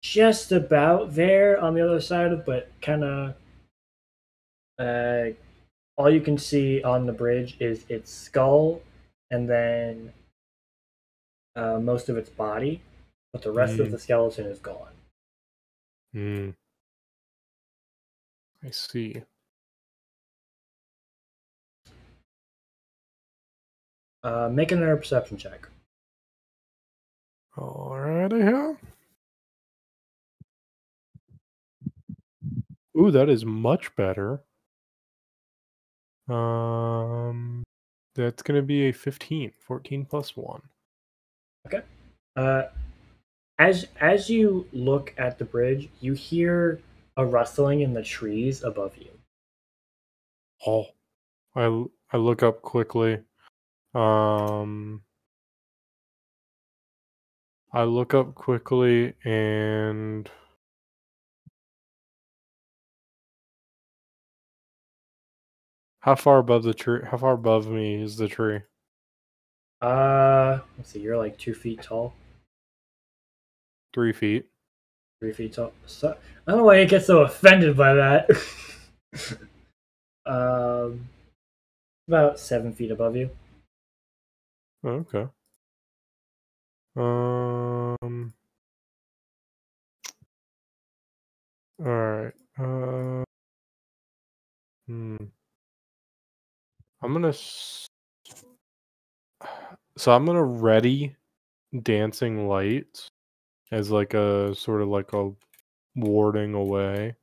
just 0.02 0.52
about 0.52 1.14
there 1.14 1.58
on 1.60 1.74
the 1.74 1.80
other 1.86 2.00
side 2.00 2.32
of, 2.32 2.44
but 2.44 2.70
kind 2.80 3.02
of 3.04 3.34
uh, 4.78 5.30
all 5.96 6.10
you 6.10 6.20
can 6.20 6.36
see 6.38 6.82
on 6.82 7.06
the 7.06 7.12
bridge 7.12 7.56
is 7.60 7.84
its 7.88 8.10
skull 8.12 8.82
and 9.30 9.48
then 9.48 10.12
uh, 11.56 11.78
most 11.78 12.08
of 12.08 12.16
its 12.16 12.30
body, 12.30 12.80
but 13.32 13.42
the 13.42 13.52
rest 13.52 13.78
of 13.78 13.88
Mm. 13.88 13.90
the 13.92 13.98
skeleton 13.98 14.46
is 14.46 14.58
gone. 14.58 14.92
Hmm. 16.12 16.50
I 18.62 18.70
see. 18.70 19.22
Uh, 24.24 24.48
make 24.50 24.72
another 24.72 24.96
perception 24.96 25.36
check. 25.36 25.68
Alrighty, 27.56 28.50
yeah. 28.50 28.74
Ooh, 32.98 33.10
that 33.10 33.28
is 33.28 33.44
much 33.44 33.94
better. 33.96 34.42
Um, 36.28 37.62
that's 38.14 38.42
gonna 38.42 38.62
be 38.62 38.88
a 38.88 38.92
15. 38.92 39.52
14 39.58 40.04
plus 40.04 40.36
one. 40.36 40.62
Okay. 41.66 41.82
Uh, 42.36 42.64
as 43.58 43.86
as 44.00 44.30
you 44.30 44.66
look 44.72 45.14
at 45.18 45.38
the 45.38 45.44
bridge, 45.44 45.88
you 46.00 46.12
hear 46.14 46.80
a 47.16 47.24
rustling 47.24 47.80
in 47.80 47.92
the 47.92 48.02
trees 48.02 48.62
above 48.62 48.96
you. 48.96 49.10
Oh, 50.66 50.86
I 51.54 51.84
I 52.12 52.16
look 52.18 52.42
up 52.42 52.62
quickly. 52.62 53.20
Um, 53.94 55.02
I 57.72 57.84
look 57.84 58.14
up 58.14 58.34
quickly 58.34 59.14
and 59.24 60.30
how 66.00 66.14
far 66.14 66.38
above 66.38 66.62
the 66.64 66.74
tree? 66.74 67.00
How 67.10 67.16
far 67.16 67.32
above 67.32 67.66
me 67.68 68.02
is 68.02 68.16
the 68.16 68.28
tree? 68.28 68.60
Uh, 69.80 70.60
let's 70.76 70.90
see. 70.90 71.00
You're 71.00 71.16
like 71.16 71.36
two 71.38 71.54
feet 71.54 71.82
tall, 71.82 72.14
Three 73.92 74.12
feet. 74.12 74.46
three 75.20 75.32
feet 75.32 75.52
tall. 75.54 75.72
So, 75.86 76.16
I 76.46 76.50
don't 76.50 76.58
know 76.60 76.64
why 76.64 76.80
you 76.80 76.86
get 76.86 77.04
so 77.04 77.22
offended 77.22 77.76
by 77.76 77.94
that. 77.94 78.30
um, 80.26 81.08
about 82.08 82.38
seven 82.38 82.72
feet 82.72 82.90
above 82.90 83.16
you. 83.16 83.30
Okay. 84.84 85.28
Um. 86.96 88.32
All 91.78 91.84
right. 91.84 92.32
Uh. 92.58 93.24
Hmm. 94.86 95.32
I'm 97.02 97.12
gonna. 97.12 97.28
s- 97.28 97.88
So 99.96 100.12
I'm 100.12 100.24
gonna 100.24 100.42
ready 100.44 101.16
dancing 101.82 102.48
lights 102.48 103.08
as 103.72 103.90
like 103.90 104.14
a 104.14 104.54
sort 104.54 104.82
of 104.82 104.88
like 104.88 105.12
a 105.14 105.32
warding 105.96 106.54
away. 106.54 107.16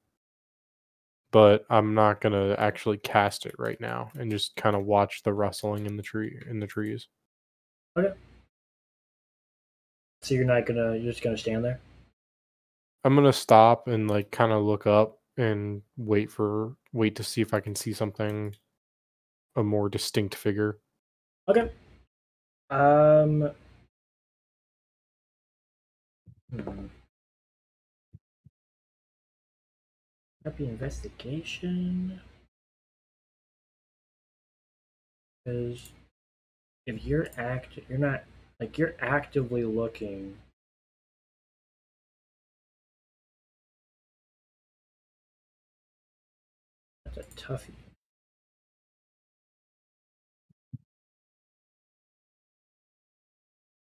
But 1.32 1.66
I'm 1.72 1.96
not 1.96 2.22
gonna 2.22 2.54
actually 2.60 2.98
cast 3.00 3.46
it 3.48 3.56
right 3.58 3.80
now 3.82 4.12
and 4.16 4.30
just 4.30 4.56
kind 4.56 4.76
of 4.76 4.86
watch 4.86 5.24
the 5.24 5.34
rustling 5.34 5.86
in 5.88 5.98
the 5.98 6.04
tree 6.04 6.40
in 6.48 6.60
the 6.60 6.68
trees. 6.68 7.08
So 10.22 10.36
you're 10.36 10.46
not 10.46 10.66
gonna. 10.66 10.96
You're 10.96 11.12
just 11.12 11.24
gonna 11.24 11.38
stand 11.38 11.64
there. 11.64 11.80
I'm 13.04 13.16
gonna 13.16 13.34
stop 13.34 13.88
and 13.88 14.10
like 14.10 14.32
kind 14.32 14.52
of 14.52 14.64
look 14.64 14.86
up 14.86 15.20
and 15.38 15.82
wait 15.98 16.30
for 16.30 16.76
wait 16.92 17.16
to 17.16 17.24
see 17.24 17.42
if 17.42 17.54
I 17.54 17.62
can 17.62 17.76
see 17.76 17.94
something 17.94 18.56
a 19.56 19.64
more 19.64 19.90
distinct 19.90 20.36
figure. 20.36 20.80
Okay. 21.48 21.72
Um. 22.70 23.52
Hmm. 26.52 26.86
Happy 30.44 30.66
investigation. 30.66 32.20
Because 35.46 35.92
if 36.90 37.06
you're 37.06 37.28
act, 37.38 37.80
you're 37.88 37.98
not 38.00 38.24
like 38.60 38.78
you're 38.78 38.96
actively 39.00 39.64
looking. 39.64 40.38
That's 47.06 47.18
a 47.18 47.24
toughie. 47.36 47.74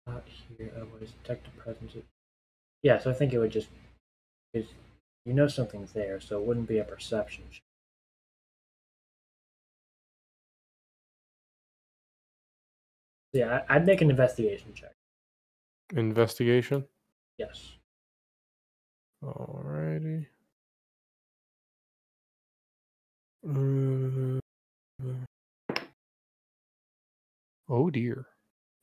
Not 0.07 0.25
here. 0.29 0.73
Otherwise, 0.77 1.13
detect 1.23 1.49
a 1.49 1.51
presence. 1.53 1.95
of- 1.95 2.05
Yeah, 2.83 2.99
so 2.99 3.11
I 3.11 3.15
think 3.15 3.33
it 3.33 3.39
would 3.39 3.53
just 3.53 3.69
is 4.55 4.67
you 5.25 5.35
know 5.35 5.49
something's 5.49 5.93
there, 5.93 6.21
so 6.21 6.41
it 6.41 6.47
wouldn't 6.47 6.69
be 6.69 6.79
a 6.79 6.85
perception. 6.85 7.45
check. 7.51 7.63
Yeah, 13.33 13.63
I'd 13.69 13.87
make 13.87 14.01
an 14.03 14.11
investigation 14.11 14.75
check. 14.75 14.93
Investigation. 15.95 16.87
Yes. 17.39 17.77
Alrighty. 19.23 20.27
Uh, 23.49 24.39
oh 27.69 27.91
dear. 27.91 28.27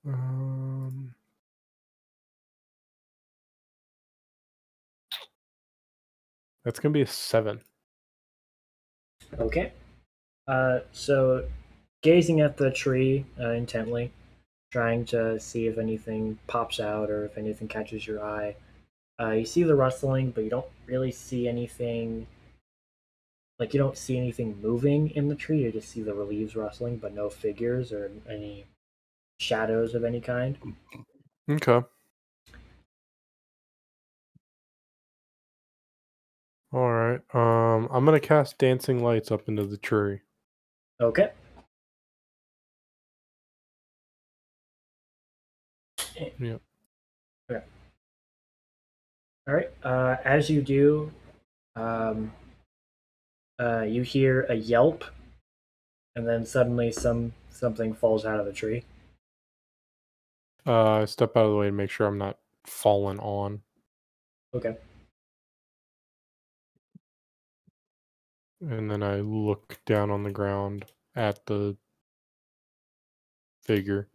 Um. 0.06 1.14
That's 6.64 6.80
gonna 6.80 6.94
be 6.94 7.02
a 7.02 7.08
seven. 7.08 7.62
Okay. 9.40 9.72
Uh, 10.48 10.80
so 10.92 11.48
gazing 12.02 12.42
at 12.42 12.58
the 12.58 12.72
tree 12.72 13.26
uh, 13.40 13.52
intently, 13.52 14.12
trying 14.72 15.06
to 15.06 15.40
see 15.40 15.68
if 15.68 15.78
anything 15.78 16.38
pops 16.48 16.80
out 16.80 17.10
or 17.10 17.26
if 17.26 17.38
anything 17.38 17.68
catches 17.68 18.06
your 18.06 18.24
eye. 18.24 18.56
Uh, 19.20 19.32
you 19.32 19.46
see 19.46 19.64
the 19.64 19.76
rustling, 19.76 20.32
but 20.32 20.44
you 20.44 20.50
don't 20.50 20.68
really 20.86 21.12
see 21.12 21.48
anything. 21.48 22.28
Like 23.58 23.74
you 23.74 23.80
don't 23.80 23.98
see 23.98 24.18
anything 24.18 24.62
moving 24.62 25.10
in 25.12 25.28
the 25.28 25.36
tree. 25.36 25.64
You 25.64 25.72
just 25.72 25.90
see 25.90 26.02
the 26.02 26.14
leaves 26.14 26.56
rustling, 26.56 26.98
but 26.98 27.14
no 27.14 27.30
figures 27.30 27.92
or 27.92 28.12
any 28.30 28.66
shadows 29.40 29.96
of 29.96 30.04
any 30.06 30.22
kind. 30.22 30.58
Okay. 31.50 31.82
All 36.72 36.92
right. 36.92 37.22
Um, 37.34 37.90
I'm 37.92 38.06
gonna 38.06 38.20
cast 38.20 38.60
dancing 38.60 39.04
lights 39.04 39.32
up 39.32 39.50
into 39.50 39.66
the 39.66 39.78
tree. 39.78 40.22
Okay. 41.02 41.32
Yep. 46.40 46.62
Okay. 47.52 47.64
All 49.48 49.54
right. 49.54 49.70
Uh, 49.84 50.18
as 50.26 50.50
you 50.50 50.62
do, 50.62 51.12
um, 51.76 52.32
uh, 53.60 53.82
you 53.82 54.02
hear 54.02 54.46
a 54.50 54.56
yelp, 54.56 55.04
and 56.16 56.28
then 56.28 56.46
suddenly 56.46 56.92
some 56.92 57.34
something 57.50 57.94
falls 57.94 58.26
out 58.26 58.40
of 58.40 58.46
the 58.46 58.54
tree. 58.54 58.84
Uh, 60.68 61.02
I 61.02 61.06
step 61.06 61.36
out 61.36 61.46
of 61.46 61.52
the 61.52 61.58
way 61.58 61.68
to 61.68 61.72
make 61.72 61.90
sure 61.90 62.08
I'm 62.08 62.18
not 62.18 62.38
falling 62.66 63.20
on. 63.20 63.62
Okay. 64.54 64.76
And 68.62 68.92
then 68.92 69.02
I 69.02 69.22
look 69.22 69.80
down 69.86 70.12
on 70.12 70.24
the 70.24 70.32
ground 70.32 70.86
at 71.16 71.46
the 71.46 71.78
figure. 73.64 74.10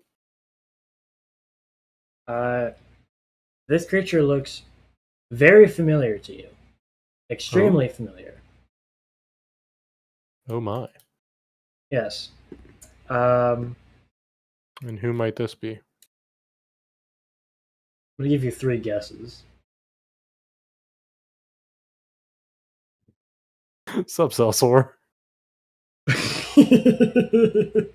Uh, 2.27 2.71
this 3.69 3.89
creature 3.89 4.23
looks 4.23 4.63
very 5.31 5.69
familiar 5.69 6.19
to 6.19 6.35
you. 6.35 6.49
Extremely 7.31 7.89
familiar. 7.89 8.41
Oh 10.49 10.61
my. 10.61 10.89
Yes. 11.91 12.31
Um, 13.09 13.77
And 14.83 14.99
who 14.99 15.13
might 15.13 15.37
this 15.37 15.55
be? 15.55 15.81
I'm 18.19 18.19
gonna 18.19 18.31
give 18.31 18.45
you 18.45 18.51
three 18.51 18.79
guesses. 18.79 19.45
Sup, 24.07 24.33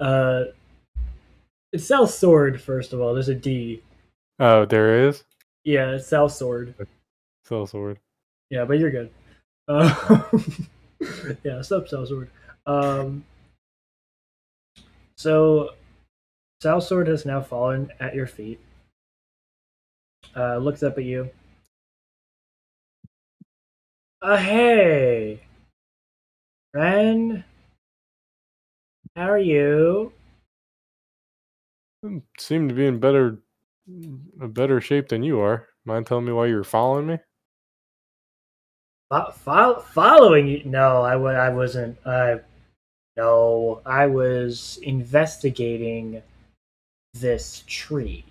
uh, 0.00 0.44
it's 1.72 1.86
South 1.86 2.10
Sword, 2.10 2.60
first 2.60 2.92
of 2.92 3.00
all. 3.00 3.14
There's 3.14 3.28
a 3.28 3.34
D. 3.34 3.82
Oh, 4.38 4.64
there 4.64 5.08
is? 5.08 5.24
Yeah, 5.64 5.90
it's 5.90 6.08
South 6.08 6.32
Sword. 6.32 6.74
Celsaur. 7.46 7.96
Yeah, 8.48 8.64
but 8.64 8.78
you're 8.78 8.90
good. 8.90 9.10
Uh, 9.68 10.22
yeah, 11.44 11.62
Sup 11.62 11.88
South 11.88 12.08
Sword. 12.08 12.30
Um, 12.66 13.24
so, 15.16 15.70
South 16.62 16.84
Sword 16.84 17.08
has 17.08 17.26
now 17.26 17.40
fallen 17.40 17.92
at 18.00 18.14
your 18.14 18.26
feet. 18.26 18.60
Uh, 20.34 20.56
looks 20.56 20.82
up 20.82 20.96
at 20.98 21.04
you. 21.04 21.30
Uh, 24.22 24.36
hey, 24.36 25.42
Ren. 26.74 27.44
How 29.16 29.30
are 29.30 29.38
you? 29.38 30.12
Seem 32.38 32.68
to 32.68 32.74
be 32.74 32.86
in 32.86 32.98
better 32.98 33.38
a 34.40 34.48
better 34.48 34.80
shape 34.80 35.08
than 35.08 35.22
you 35.22 35.40
are. 35.40 35.68
Mind 35.84 36.06
telling 36.06 36.24
me 36.24 36.32
why 36.32 36.46
you 36.46 36.56
were 36.56 36.64
following 36.64 37.06
me? 37.06 37.18
Fo- 39.10 39.80
following 39.80 40.46
you? 40.46 40.62
No, 40.64 41.02
I 41.02 41.12
w- 41.12 41.36
I 41.36 41.48
wasn't. 41.50 41.98
Uh, 42.04 42.38
no, 43.16 43.82
I 43.84 44.06
was 44.06 44.78
investigating 44.82 46.22
this 47.14 47.64
tree. 47.66 48.24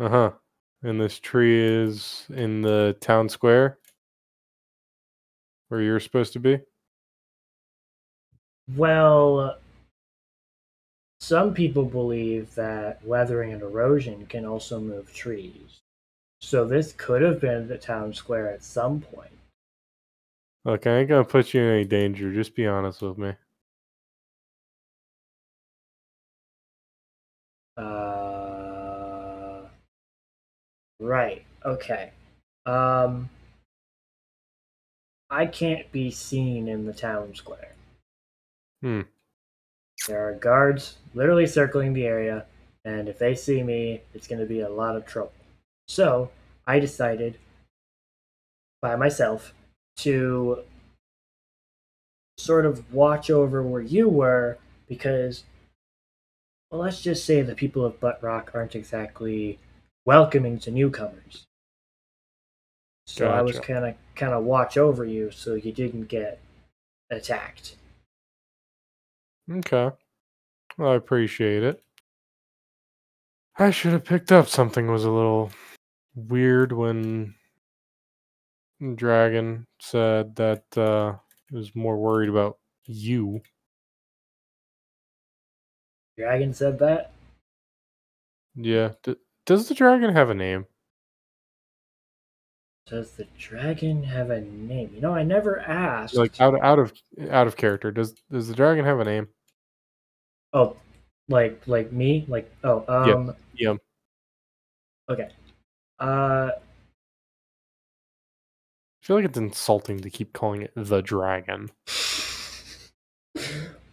Uh 0.00 0.08
huh. 0.08 0.32
And 0.82 1.00
this 1.00 1.18
tree 1.18 1.60
is 1.60 2.26
in 2.30 2.62
the 2.62 2.96
town 3.00 3.28
square 3.28 3.78
where 5.68 5.80
you're 5.80 6.00
supposed 6.00 6.32
to 6.34 6.40
be. 6.40 6.60
Well, 8.76 9.58
some 11.28 11.52
people 11.52 11.84
believe 11.84 12.54
that 12.54 13.04
weathering 13.04 13.52
and 13.52 13.60
erosion 13.60 14.24
can 14.24 14.46
also 14.46 14.80
move 14.80 15.12
trees. 15.12 15.80
So 16.40 16.64
this 16.64 16.94
could 16.94 17.20
have 17.20 17.38
been 17.38 17.68
the 17.68 17.76
town 17.76 18.14
square 18.14 18.50
at 18.50 18.64
some 18.64 19.02
point. 19.02 19.38
Look, 20.64 20.86
I 20.86 21.00
ain't 21.00 21.10
gonna 21.10 21.24
put 21.24 21.52
you 21.52 21.60
in 21.60 21.68
any 21.68 21.84
danger. 21.84 22.32
Just 22.32 22.54
be 22.54 22.66
honest 22.66 23.02
with 23.02 23.18
me. 23.18 23.34
Uh, 27.76 29.66
right. 30.98 31.44
Okay. 31.62 32.10
Um, 32.64 33.28
I 35.28 35.44
can't 35.44 35.92
be 35.92 36.10
seen 36.10 36.68
in 36.68 36.86
the 36.86 36.94
town 36.94 37.34
square. 37.34 37.74
Hmm. 38.80 39.02
There 40.06 40.28
are 40.28 40.34
guards 40.34 40.98
literally 41.14 41.46
circling 41.46 41.92
the 41.92 42.06
area, 42.06 42.46
and 42.84 43.08
if 43.08 43.18
they 43.18 43.34
see 43.34 43.62
me, 43.62 44.02
it's 44.14 44.26
going 44.26 44.40
to 44.40 44.46
be 44.46 44.60
a 44.60 44.68
lot 44.68 44.96
of 44.96 45.04
trouble. 45.04 45.32
So 45.88 46.30
I 46.66 46.78
decided 46.78 47.38
by 48.80 48.96
myself 48.96 49.52
to 49.98 50.62
sort 52.38 52.64
of 52.64 52.92
watch 52.92 53.30
over 53.30 53.62
where 53.62 53.82
you 53.82 54.08
were 54.08 54.58
because, 54.86 55.44
well, 56.70 56.82
let's 56.82 57.02
just 57.02 57.24
say 57.24 57.42
the 57.42 57.54
people 57.54 57.84
of 57.84 58.00
Butt 58.00 58.22
Rock 58.22 58.52
aren't 58.54 58.76
exactly 58.76 59.58
welcoming 60.06 60.58
to 60.60 60.70
newcomers. 60.70 61.44
So 63.06 63.28
I 63.30 63.40
was 63.40 63.58
kind 63.58 63.84
of 63.84 63.94
kind 64.14 64.34
of 64.34 64.44
watch 64.44 64.76
over 64.76 65.04
you 65.04 65.30
so 65.30 65.54
you 65.54 65.72
didn't 65.72 66.08
get 66.08 66.38
attacked. 67.10 67.74
Okay. 69.50 69.90
Well, 70.76 70.92
I 70.92 70.94
appreciate 70.94 71.62
it. 71.62 71.82
I 73.58 73.70
should 73.70 73.92
have 73.92 74.04
picked 74.04 74.30
up 74.30 74.46
something 74.48 74.86
was 74.90 75.04
a 75.04 75.10
little 75.10 75.50
weird 76.14 76.72
when 76.72 77.34
Dragon 78.94 79.66
said 79.80 80.36
that 80.36 80.64
uh 80.76 81.16
he 81.50 81.56
was 81.56 81.74
more 81.74 81.96
worried 81.96 82.28
about 82.28 82.58
you. 82.84 83.40
Dragon 86.16 86.52
said 86.52 86.78
that. 86.80 87.12
Yeah. 88.54 88.92
D- 89.02 89.16
does 89.46 89.68
the 89.68 89.74
dragon 89.74 90.12
have 90.14 90.30
a 90.30 90.34
name? 90.34 90.66
Does 92.86 93.12
the 93.12 93.26
dragon 93.38 94.02
have 94.04 94.30
a 94.30 94.40
name? 94.40 94.90
You 94.94 95.00
know, 95.00 95.14
I 95.14 95.22
never 95.22 95.60
asked. 95.60 96.14
Like 96.16 96.40
out 96.40 96.60
out 96.62 96.78
of 96.78 96.92
out 97.30 97.46
of 97.46 97.56
character. 97.56 97.90
Does 97.90 98.12
does 98.30 98.48
the 98.48 98.54
dragon 98.54 98.84
have 98.84 99.00
a 99.00 99.04
name? 99.04 99.28
Oh, 100.52 100.76
like 101.28 101.60
like 101.66 101.92
me? 101.92 102.24
Like 102.28 102.50
oh, 102.64 102.84
um, 102.88 103.34
Yeah. 103.54 103.72
yeah. 103.72 103.76
okay. 105.14 105.28
Uh, 106.00 106.50
I 106.52 106.58
feel 109.02 109.16
like 109.16 109.24
it's 109.24 109.38
insulting 109.38 110.00
to 110.00 110.10
keep 110.10 110.32
calling 110.32 110.62
it 110.62 110.72
the 110.76 111.00
dragon. 111.00 111.70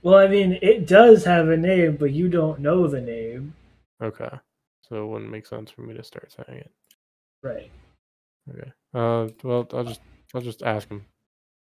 well, 0.01 0.19
I 0.19 0.27
mean, 0.27 0.59
it 0.61 0.87
does 0.87 1.23
have 1.25 1.49
a 1.49 1.57
name, 1.57 1.97
but 1.97 2.11
you 2.11 2.29
don't 2.29 2.59
know 2.59 2.87
the 2.87 3.01
name, 3.01 3.53
Okay. 4.01 4.29
So 4.87 5.03
it 5.03 5.07
wouldn't 5.07 5.31
make 5.31 5.47
sense 5.47 5.71
for 5.71 5.81
me 5.81 5.95
to 5.95 6.03
start 6.03 6.31
saying 6.31 6.59
it. 6.59 6.71
right? 7.41 7.71
Okay. 8.49 8.71
Uh, 8.93 9.27
well, 9.43 9.67
I'll 9.73 9.83
just 9.83 10.01
I'll 10.35 10.41
just 10.41 10.61
ask 10.61 10.87
him. 10.89 11.05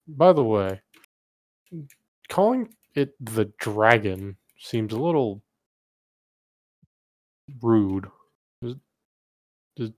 By 0.08 0.32
the 0.32 0.44
way, 0.44 0.80
calling 2.30 2.74
it 2.96 3.14
the 3.20 3.52
dragon 3.60 4.38
seems 4.62 4.94
a 4.94 4.98
little 4.98 5.42
rude. 7.62 8.10
Does 8.62 8.76
does 9.76 9.92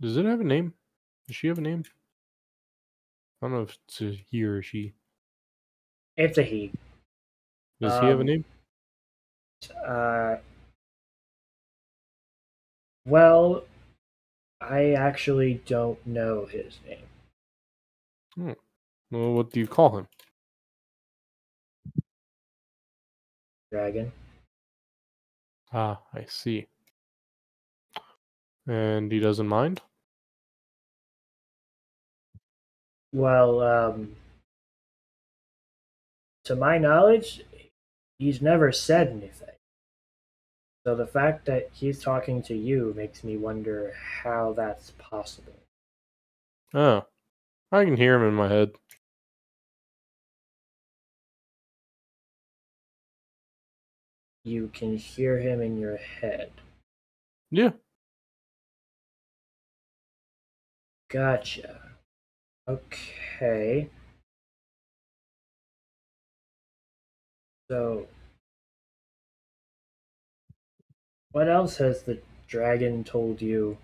does 0.00 0.16
it 0.16 0.24
have 0.24 0.40
a 0.40 0.44
name? 0.44 0.74
Does 1.26 1.36
she 1.36 1.48
have 1.48 1.58
a 1.58 1.62
name? 1.62 1.84
I 3.40 3.46
don't 3.46 3.52
know 3.52 3.62
if 3.62 3.78
it's 3.88 4.00
a 4.00 4.10
he 4.30 4.44
or 4.44 4.58
a 4.58 4.62
she. 4.62 4.94
It's 6.16 6.38
a 6.38 6.42
he. 6.42 6.72
Does 7.80 7.98
he 8.00 8.06
have 8.06 8.18
a 8.20 8.20
Um, 8.20 8.26
name? 8.26 8.44
Uh, 9.84 10.36
well, 13.06 13.64
I 14.60 14.92
actually 14.92 15.54
don't 15.66 16.04
know 16.06 16.46
his 16.46 16.78
name. 16.86 17.06
Hmm. 18.34 18.52
Well, 19.10 19.32
what 19.34 19.50
do 19.50 19.60
you 19.60 19.66
call 19.68 19.98
him? 19.98 20.08
Dragon. 23.72 24.12
Ah, 25.72 26.02
I 26.12 26.26
see. 26.28 26.66
And 28.68 29.10
he 29.10 29.18
doesn't 29.18 29.48
mind. 29.48 29.80
Well, 33.14 33.62
um, 33.62 34.16
to 36.44 36.54
my 36.54 36.76
knowledge, 36.76 37.44
he's 38.18 38.42
never 38.42 38.72
said 38.72 39.08
anything. 39.08 39.48
So 40.84 40.94
the 40.94 41.06
fact 41.06 41.46
that 41.46 41.70
he's 41.72 42.02
talking 42.02 42.42
to 42.42 42.54
you 42.54 42.92
makes 42.94 43.24
me 43.24 43.38
wonder 43.38 43.94
how 44.22 44.52
that's 44.52 44.90
possible. 44.98 45.54
Oh, 46.74 47.06
I 47.70 47.84
can 47.84 47.96
hear 47.96 48.16
him 48.16 48.28
in 48.28 48.34
my 48.34 48.48
head. 48.48 48.72
You 54.44 54.68
can 54.68 54.98
hear 54.98 55.40
him 55.40 55.60
in 55.60 55.78
your 55.78 55.96
head. 55.96 56.52
Yeah. 57.50 57.72
Gotcha. 61.08 61.92
Okay. 62.68 63.90
So, 67.68 68.06
what 71.32 71.48
else 71.48 71.78
has 71.78 72.04
the 72.04 72.22
dragon 72.46 73.02
told 73.02 73.42
you? 73.42 73.76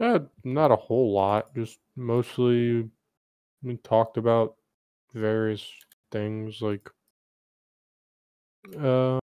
Uh, 0.00 0.20
not 0.44 0.70
a 0.70 0.76
whole 0.76 1.12
lot. 1.12 1.54
Just 1.54 1.80
mostly 1.96 2.90
we 3.62 3.76
talked 3.78 4.16
about 4.18 4.56
various 5.14 5.70
things 6.12 6.62
like 6.62 6.90
uh 8.78 9.18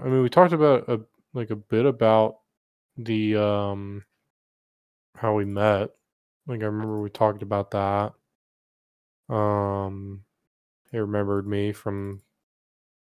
I 0.00 0.04
mean 0.04 0.22
we 0.22 0.28
talked 0.28 0.52
about 0.52 0.88
a 0.88 1.00
like 1.34 1.50
a 1.50 1.56
bit 1.56 1.86
about 1.86 2.38
the 2.96 3.36
um 3.36 4.04
how 5.16 5.34
we 5.34 5.44
met. 5.44 5.90
Like 6.46 6.60
I 6.62 6.66
remember 6.66 7.00
we 7.00 7.10
talked 7.10 7.42
about 7.42 7.70
that. 7.72 8.12
Um 9.28 10.24
he 10.90 10.98
remembered 10.98 11.46
me 11.46 11.72
from 11.72 12.22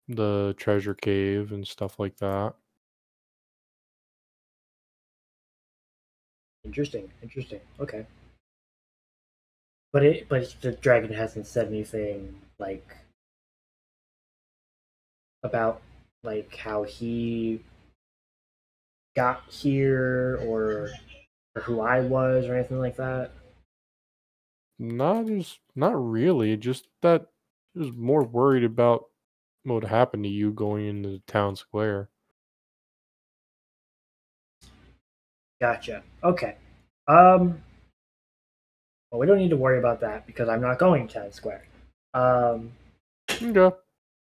the 0.08 0.54
treasure 0.56 0.94
cave 0.94 1.52
and 1.52 1.66
stuff 1.66 1.98
like 1.98 2.16
that. 2.18 2.54
Interesting, 6.64 7.10
interesting. 7.22 7.60
Okay. 7.80 8.06
But 9.92 10.04
it 10.04 10.28
but 10.28 10.54
the 10.60 10.72
dragon 10.72 11.12
hasn't 11.12 11.46
said 11.46 11.68
anything 11.68 12.40
like 12.58 12.96
about 15.46 15.80
like 16.22 16.54
how 16.56 16.82
he 16.82 17.60
got 19.14 19.42
here 19.48 20.38
or 20.42 20.90
or 21.54 21.62
who 21.62 21.80
I 21.80 22.00
was 22.00 22.46
or 22.46 22.54
anything 22.54 22.80
like 22.80 22.96
that. 22.96 23.30
Not 24.78 25.26
just 25.26 25.60
not 25.74 25.94
really, 25.94 26.56
just 26.56 26.88
that 27.02 27.28
he 27.72 27.80
was 27.80 27.92
more 27.92 28.22
worried 28.22 28.64
about 28.64 29.06
what 29.64 29.84
happened 29.84 30.24
to 30.24 30.30
you 30.30 30.52
going 30.52 30.86
into 30.86 31.08
the 31.08 31.22
town 31.26 31.56
square. 31.56 32.10
Gotcha. 35.60 36.02
Okay. 36.22 36.56
Um 37.08 37.62
well 39.10 39.20
we 39.20 39.26
don't 39.26 39.38
need 39.38 39.50
to 39.50 39.56
worry 39.56 39.78
about 39.78 40.00
that 40.00 40.26
because 40.26 40.48
I'm 40.48 40.60
not 40.60 40.78
going 40.78 41.08
to 41.08 41.14
Town 41.14 41.32
Square. 41.32 41.64
Um 42.12 42.72
Okay. 43.30 43.74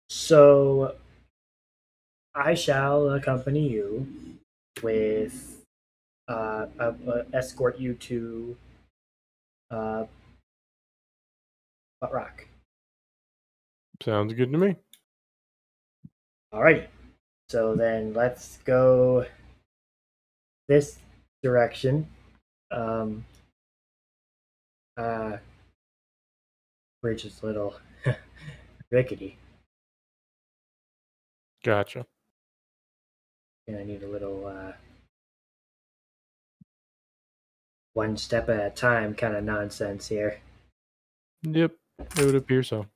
So 0.09 0.95
I 2.37 2.53
shall 2.53 3.09
accompany 3.15 3.67
you 3.67 4.07
with 4.83 5.63
uh, 6.29 6.67
uh, 6.79 6.93
uh, 7.09 7.23
escort 7.33 7.79
you 7.79 7.95
to 7.95 8.57
uh, 9.71 10.05
Butt 12.01 12.13
Rock. 12.13 12.47
Sounds 14.03 14.35
good 14.35 14.53
to 14.53 14.59
me. 14.59 14.77
Alrighty. 16.53 16.87
So 17.49 17.75
then 17.75 18.13
let's 18.13 18.59
go 18.67 19.25
this 20.69 20.99
direction. 21.43 22.07
Um, 22.71 23.25
uh, 24.99 25.39
bridge 27.01 27.25
is 27.25 27.41
a 27.43 27.47
little 27.47 27.77
rickety. 28.91 29.39
Gotcha. 31.65 32.05
And 33.69 33.79
I 33.79 33.85
need 33.85 34.03
a 34.03 34.09
little 34.09 34.47
uh, 34.47 34.73
one 37.95 38.17
step 38.17 38.49
at 38.49 38.67
a 38.67 38.71
time 38.71 39.15
kind 39.15 39.35
of 39.35 39.43
nonsense 39.43 40.09
here. 40.09 40.41
Yep, 41.43 41.73
it 41.99 42.25
would 42.25 42.35
appear 42.35 42.63
so. 42.63 42.87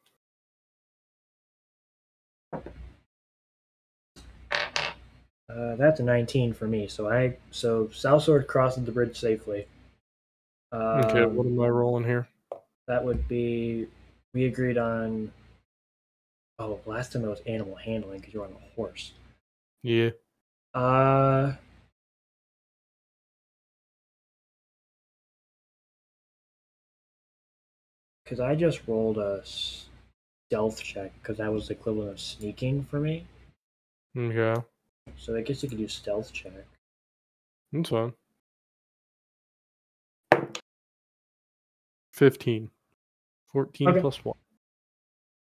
Uh, 5.49 5.75
that's 5.77 5.99
a 5.99 6.03
19 6.03 6.53
for 6.53 6.69
me. 6.69 6.87
So 6.87 7.11
I 7.11 7.37
so 7.51 7.89
South 7.91 8.23
Sword 8.23 8.47
crosses 8.47 8.85
the 8.85 8.93
bridge 8.93 9.19
safely. 9.19 9.67
Um, 10.71 11.05
Okay, 11.05 11.25
what 11.25 11.47
am 11.47 11.61
I 11.61 11.69
rolling 11.69 12.05
here? 12.05 12.29
That 12.87 13.05
would 13.05 13.27
be 13.27 13.89
we 14.33 14.45
agreed 14.45 14.79
on. 14.79 15.33
Oh, 16.59 16.79
last 16.87 17.13
time 17.13 17.25
it 17.25 17.29
was 17.29 17.41
animal 17.47 17.75
handling 17.77 18.21
because 18.21 18.35
you're 18.35 18.45
on 18.45 18.53
a 18.53 18.75
horse. 18.77 19.13
Yeah. 19.83 20.11
Uh. 20.75 21.53
Because 28.25 28.41
I 28.41 28.55
just 28.55 28.87
rolled 28.87 29.19
a 29.19 29.43
stealth 29.45 30.83
check 30.83 31.13
because 31.21 31.39
that 31.39 31.53
was 31.53 31.69
the 31.69 31.75
equivalent 31.75 32.11
of 32.13 32.21
sneaking 32.21 32.85
for 32.85 33.01
me. 33.01 33.27
Okay. 34.17 34.55
So 35.17 35.37
I 35.37 35.43
guess 35.43 35.63
you 35.63 35.69
could 35.69 35.79
do 35.79 35.89
stealth 35.89 36.33
check. 36.33 36.67
That's 37.73 37.89
fine. 37.89 38.15
15. 42.13 42.71
14 43.53 43.89
Okay. 43.89 44.01
plus 44.01 44.25
1. 44.25 44.35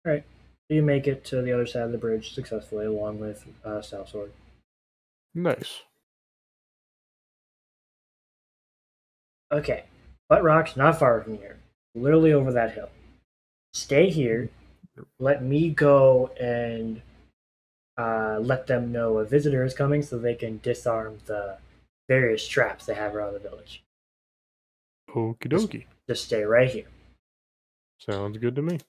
All 0.05 0.11
right. 0.11 0.23
So 0.67 0.75
you 0.75 0.81
make 0.81 1.07
it 1.07 1.23
to 1.25 1.41
the 1.41 1.53
other 1.53 1.65
side 1.65 1.83
of 1.83 1.91
the 1.91 1.97
bridge 1.97 2.33
successfully, 2.33 2.85
along 2.85 3.19
with 3.19 3.45
uh, 3.63 3.81
South 3.81 4.09
Sword. 4.09 4.31
Nice. 5.35 5.81
Okay, 9.51 9.83
Butt 10.29 10.43
Rock's 10.43 10.75
not 10.75 10.99
far 10.99 11.21
from 11.21 11.37
here. 11.37 11.57
Literally 11.95 12.33
over 12.33 12.51
that 12.51 12.73
hill. 12.73 12.89
Stay 13.73 14.09
here. 14.09 14.49
Let 15.19 15.43
me 15.43 15.69
go 15.69 16.31
and 16.39 17.01
uh, 17.97 18.39
let 18.41 18.67
them 18.67 18.91
know 18.91 19.19
a 19.19 19.25
visitor 19.25 19.63
is 19.63 19.73
coming 19.73 20.01
so 20.01 20.17
they 20.17 20.35
can 20.35 20.59
disarm 20.63 21.19
the 21.25 21.57
various 22.07 22.47
traps 22.47 22.85
they 22.85 22.95
have 22.95 23.15
around 23.15 23.33
the 23.33 23.39
village. 23.39 23.83
Okie 25.09 25.47
dokie. 25.47 25.85
Just 26.07 26.25
stay 26.25 26.43
right 26.43 26.69
here. 26.69 26.87
Sounds 27.99 28.37
good 28.37 28.55
to 28.55 28.61
me. 28.61 28.79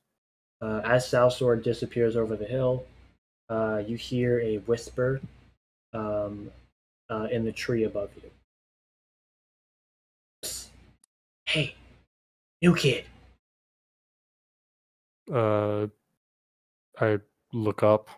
Uh, 0.60 0.80
as 0.84 1.06
South 1.08 1.34
Sword 1.34 1.62
disappears 1.62 2.16
over 2.16 2.36
the 2.36 2.46
hill, 2.46 2.84
uh, 3.50 3.82
you 3.86 3.96
hear 3.96 4.40
a 4.40 4.56
whisper 4.58 5.20
um, 5.94 6.50
uh, 7.10 7.28
in 7.30 7.44
the 7.44 7.52
tree 7.52 7.84
above 7.84 8.10
you. 8.16 8.30
Psst. 10.42 10.68
Hey, 11.46 11.74
new 12.60 12.74
kid. 12.74 13.04
Uh, 15.32 15.86
I 17.00 17.18
look 17.52 17.82
up. 17.82 18.08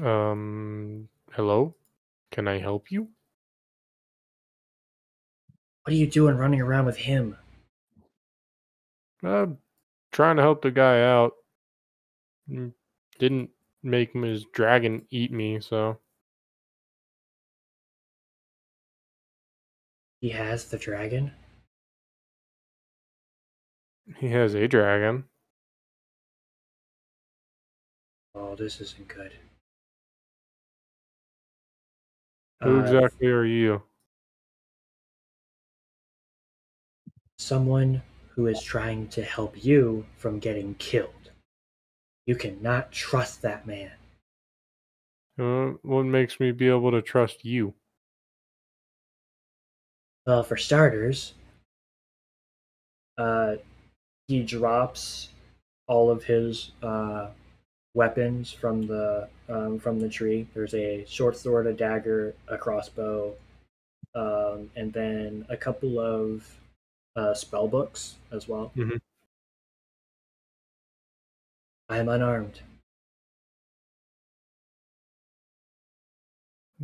Um, 0.00 1.08
hello? 1.32 1.74
Can 2.30 2.46
I 2.46 2.58
help 2.58 2.92
you? 2.92 3.08
What 5.82 5.92
are 5.94 5.96
you 5.96 6.06
doing 6.06 6.36
running 6.36 6.60
around 6.60 6.86
with 6.86 6.98
him? 6.98 7.36
Uh, 9.24 9.46
trying 10.12 10.36
to 10.36 10.42
help 10.42 10.62
the 10.62 10.70
guy 10.70 11.00
out. 11.02 11.32
Mm, 12.48 12.72
Didn't 13.18 13.50
make 13.82 14.12
his 14.12 14.44
dragon 14.52 15.06
eat 15.10 15.32
me, 15.32 15.60
so 15.60 16.00
He 20.20 20.28
has 20.28 20.70
the 20.70 20.78
dragon? 20.78 21.32
he 24.18 24.28
has 24.28 24.54
a 24.54 24.68
dragon. 24.68 25.28
Oh, 28.34 28.54
this 28.56 28.80
isn't 28.80 29.06
good. 29.08 29.34
Who 32.62 32.78
Uh, 32.78 32.82
exactly 32.82 33.26
are 33.26 33.44
you? 33.44 33.82
someone 37.38 38.02
who 38.34 38.46
is 38.46 38.62
trying 38.62 39.08
to 39.08 39.24
help 39.24 39.64
you 39.64 40.06
from 40.16 40.38
getting 40.38 40.74
killed. 40.74 41.17
You 42.28 42.36
cannot 42.36 42.92
trust 42.92 43.42
that 43.42 43.66
man. 43.66 43.90
Uh, 45.38 45.78
what 45.82 46.02
makes 46.02 46.38
me 46.38 46.52
be 46.52 46.68
able 46.68 46.90
to 46.90 47.00
trust 47.00 47.42
you? 47.44 47.74
Well, 50.26 50.44
for 50.44 50.56
starters, 50.56 51.34
uh, 53.16 53.56
he 54.28 54.42
drops 54.42 55.30
all 55.88 56.10
of 56.10 56.24
his 56.24 56.72
uh, 56.82 57.30
weapons 57.94 58.52
from 58.52 58.86
the 58.86 59.28
um, 59.48 59.78
from 59.78 60.00
the 60.00 60.08
tree. 60.08 60.48
There's 60.54 60.74
a 60.74 61.04
short 61.06 61.36
sword, 61.36 61.66
a 61.66 61.72
dagger, 61.74 62.34
a 62.48 62.58
crossbow, 62.58 63.36
um, 64.14 64.70
and 64.76 64.92
then 64.92 65.46
a 65.48 65.56
couple 65.56 65.98
of 66.00 66.60
uh, 67.16 67.34
spell 67.34 67.68
books 67.68 68.16
as 68.32 68.48
well. 68.48 68.72
Mhm. 68.76 68.98
I 71.88 71.98
am 71.98 72.08
unarmed. 72.08 72.60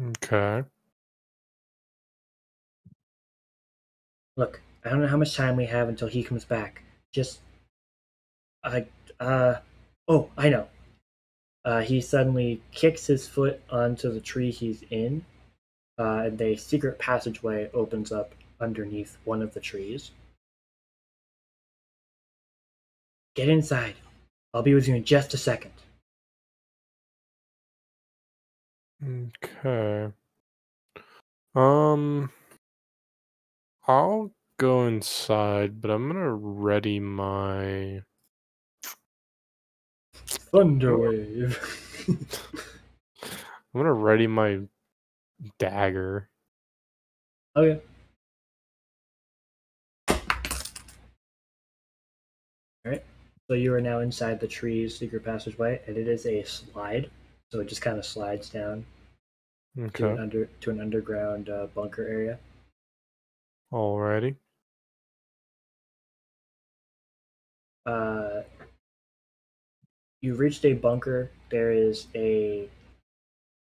Okay. 0.01 0.65
Look, 4.37 4.61
I 4.85 4.89
don't 4.89 5.01
know 5.01 5.07
how 5.07 5.17
much 5.17 5.37
time 5.37 5.57
we 5.57 5.67
have 5.67 5.89
until 5.89 6.09
he 6.09 6.25
comes 6.25 6.45
back. 6.45 6.83
Just, 7.13 7.41
I, 8.65 8.87
uh, 9.21 9.57
oh, 10.09 10.31
I 10.37 10.49
know. 10.49 10.69
Uh, 11.65 11.81
he 11.81 12.01
suddenly 12.01 12.61
kicks 12.73 13.07
his 13.07 13.29
foot 13.29 13.63
onto 13.71 14.13
the 14.13 14.21
tree 14.21 14.51
he's 14.51 14.83
in, 14.91 15.25
uh, 15.99 16.25
and 16.27 16.41
a 16.41 16.57
secret 16.57 16.99
passageway 16.99 17.71
opens 17.73 18.11
up 18.11 18.35
underneath 18.61 19.17
one 19.25 19.43
of 19.43 19.55
the 19.55 19.61
trees. 19.61 20.11
Get 23.35 23.49
inside. 23.49 23.95
I'll 24.55 24.63
be 24.63 24.73
with 24.73 24.87
you 24.87 24.95
in 24.95 25.05
just 25.05 25.35
a 25.35 25.37
second. 25.37 25.73
Okay. 29.05 30.13
Um, 31.57 32.31
I'll 33.89 34.31
go 34.59 34.87
inside, 34.87 35.81
but 35.81 35.91
I'm 35.91 36.07
gonna 36.07 36.33
ready 36.33 37.01
my. 37.01 38.03
Thunderwave. 40.53 41.59
I'm 43.25 43.81
gonna 43.81 43.93
ready 43.93 44.29
my 44.29 44.61
dagger. 45.59 46.31
okay. 47.57 47.81
Alright. 52.87 53.05
So 53.49 53.55
you 53.55 53.75
are 53.75 53.81
now 53.81 53.99
inside 54.01 54.41
the 54.41 54.49
tree's 54.49 54.97
secret 54.97 55.25
passageway, 55.25 55.83
and 55.87 55.97
it 55.99 56.09
is 56.09 56.25
a 56.27 56.43
slide. 56.45 57.11
So 57.53 57.61
it 57.61 57.69
just 57.69 57.83
kind 57.83 57.99
of 57.99 58.07
slides 58.07 58.49
down 58.49 58.87
to 59.77 60.11
an 60.11 60.19
under 60.19 60.47
to 60.47 60.71
an 60.71 60.81
underground 60.81 61.51
uh, 61.51 61.67
bunker 61.75 62.07
area. 62.07 62.39
Alrighty. 63.73 64.37
Uh, 67.85 68.43
you've 70.23 70.39
reached 70.39 70.65
a 70.65 70.73
bunker. 70.73 71.31
There 71.51 71.71
is 71.71 72.07
a 72.15 72.69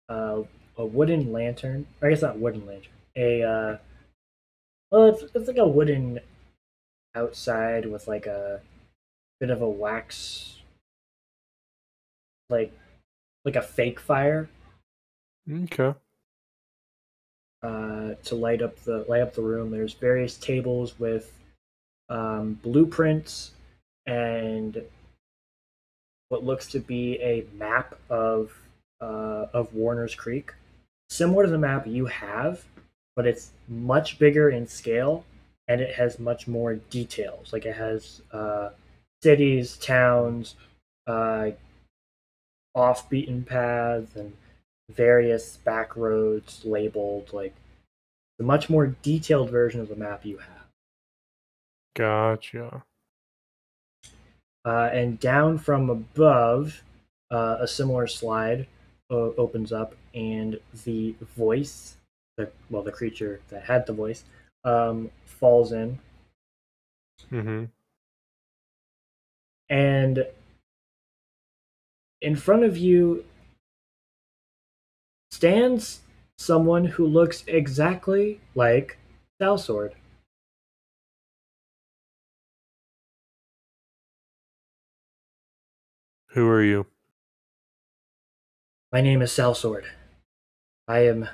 uh, 0.10 0.44
a 0.78 0.86
wooden 0.86 1.32
lantern. 1.32 1.88
Or 2.02 2.08
I 2.08 2.12
guess 2.12 2.22
not 2.22 2.38
wooden 2.38 2.68
lantern. 2.68 2.94
A 3.16 3.42
uh, 3.42 3.78
well, 4.92 5.06
it's 5.06 5.24
it's 5.34 5.48
like 5.48 5.58
a 5.58 5.68
wooden 5.68 6.20
outside 7.16 7.86
with 7.88 8.08
like 8.08 8.28
a 8.28 8.62
bit 9.42 9.50
of 9.50 9.62
a 9.62 9.68
wax, 9.70 10.60
like 12.50 12.72
like 13.44 13.56
a 13.58 13.62
fake 13.62 14.00
fire 14.00 14.48
Okay. 15.52 15.94
uh, 17.64 18.14
to 18.24 18.36
light 18.36 18.62
up 18.62 18.78
the 18.84 19.04
light 19.10 19.22
up 19.22 19.34
the 19.34 19.42
room. 19.42 19.72
There's 19.72 19.94
various 19.94 20.38
tables 20.38 20.98
with 21.00 21.34
um, 22.10 22.54
blueprints 22.62 23.52
and 24.06 24.82
what 26.30 26.44
looks 26.44 26.68
to 26.68 26.80
be 26.80 27.20
a 27.22 27.46
map 27.58 27.98
of 28.10 28.54
uh, 29.02 29.48
of 29.54 29.74
Warden's 29.74 30.14
Creek, 30.14 30.54
similar 31.10 31.46
to 31.46 31.52
the 31.52 31.58
map 31.58 31.88
you 31.88 32.06
have, 32.06 32.64
but 33.16 33.26
it's 33.26 33.50
much 33.68 34.20
bigger 34.20 34.52
in 34.52 34.68
scale 34.68 35.26
and 35.68 35.82
it 35.82 35.96
has 35.96 36.20
much 36.20 36.48
more 36.48 36.76
details. 36.76 37.52
Like 37.54 37.66
it 37.66 37.76
has 37.76 38.22
uh, 38.32 38.70
cities, 39.24 39.78
towns, 39.78 40.56
uh, 41.08 41.52
off 42.74 43.10
beaten 43.10 43.44
paths, 43.44 44.16
and 44.16 44.34
various 44.90 45.58
back 45.58 45.96
roads 45.96 46.64
labeled. 46.66 47.32
Like 47.34 47.56
the 48.38 48.46
much 48.46 48.70
more 48.70 48.88
detailed 48.88 49.50
version 49.50 49.82
of 49.82 49.90
the 49.90 49.96
map 49.96 50.26
you 50.26 50.38
have. 50.38 50.68
Gotcha. 51.96 52.84
Uh, 54.64 54.90
and 54.94 55.20
down 55.20 55.58
from 55.58 55.90
above, 55.90 56.84
uh, 57.32 57.58
a 57.60 57.68
similar 57.68 58.08
slide 58.08 58.68
uh, 59.10 59.34
opens 59.38 59.74
up, 59.74 59.96
and 60.14 60.60
the 60.86 61.16
voice, 61.36 61.98
the 62.38 62.50
well, 62.70 62.84
the 62.84 62.92
creature 62.92 63.42
that 63.50 63.64
had 63.64 63.86
the 63.86 63.94
voice, 63.94 64.24
um, 64.64 65.10
falls 65.26 65.72
in, 65.72 65.98
Mm-hmm. 67.32 67.66
And 69.72 70.28
in 72.22 72.36
front 72.36 72.64
of 72.64 72.78
you 72.78 73.24
stands 75.32 76.02
someone 76.38 76.84
who 76.84 77.08
looks 77.08 77.44
exactly 77.48 78.42
like 78.54 78.98
Salsword. 79.42 79.94
Who 86.32 86.48
are 86.48 86.64
you? 86.64 86.86
My 88.92 89.00
name 89.00 89.22
is 89.22 89.32
Salsword. 89.32 89.86
I 90.88 91.00
am. 91.08 91.30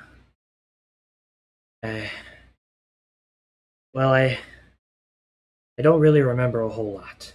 Uh, 1.82 2.08
well, 3.92 4.12
I. 4.12 4.38
I 5.78 5.82
don't 5.82 6.00
really 6.00 6.22
remember 6.22 6.60
a 6.60 6.68
whole 6.68 6.94
lot. 6.94 7.32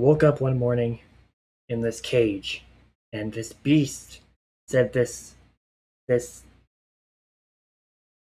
I 0.00 0.02
woke 0.02 0.22
up 0.22 0.40
one 0.40 0.58
morning 0.58 1.00
in 1.68 1.82
this 1.82 2.00
cage, 2.00 2.64
and 3.12 3.34
this 3.34 3.52
beast 3.52 4.20
said 4.66 4.94
this. 4.94 5.34
this. 6.08 6.42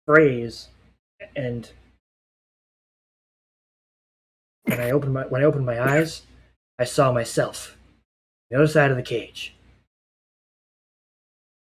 phrase, 0.07 0.69
and. 1.35 1.69
When 4.63 4.79
I 4.79 4.89
opened 4.89 5.13
my 5.13 5.27
when 5.27 5.43
I 5.43 5.45
opened 5.45 5.67
my 5.67 5.79
eyes, 5.79 6.23
I 6.79 6.83
saw 6.83 7.11
myself, 7.11 7.77
the 8.49 8.57
other 8.57 8.65
side 8.65 8.89
of 8.89 8.97
the 8.97 9.03
cage. 9.03 9.53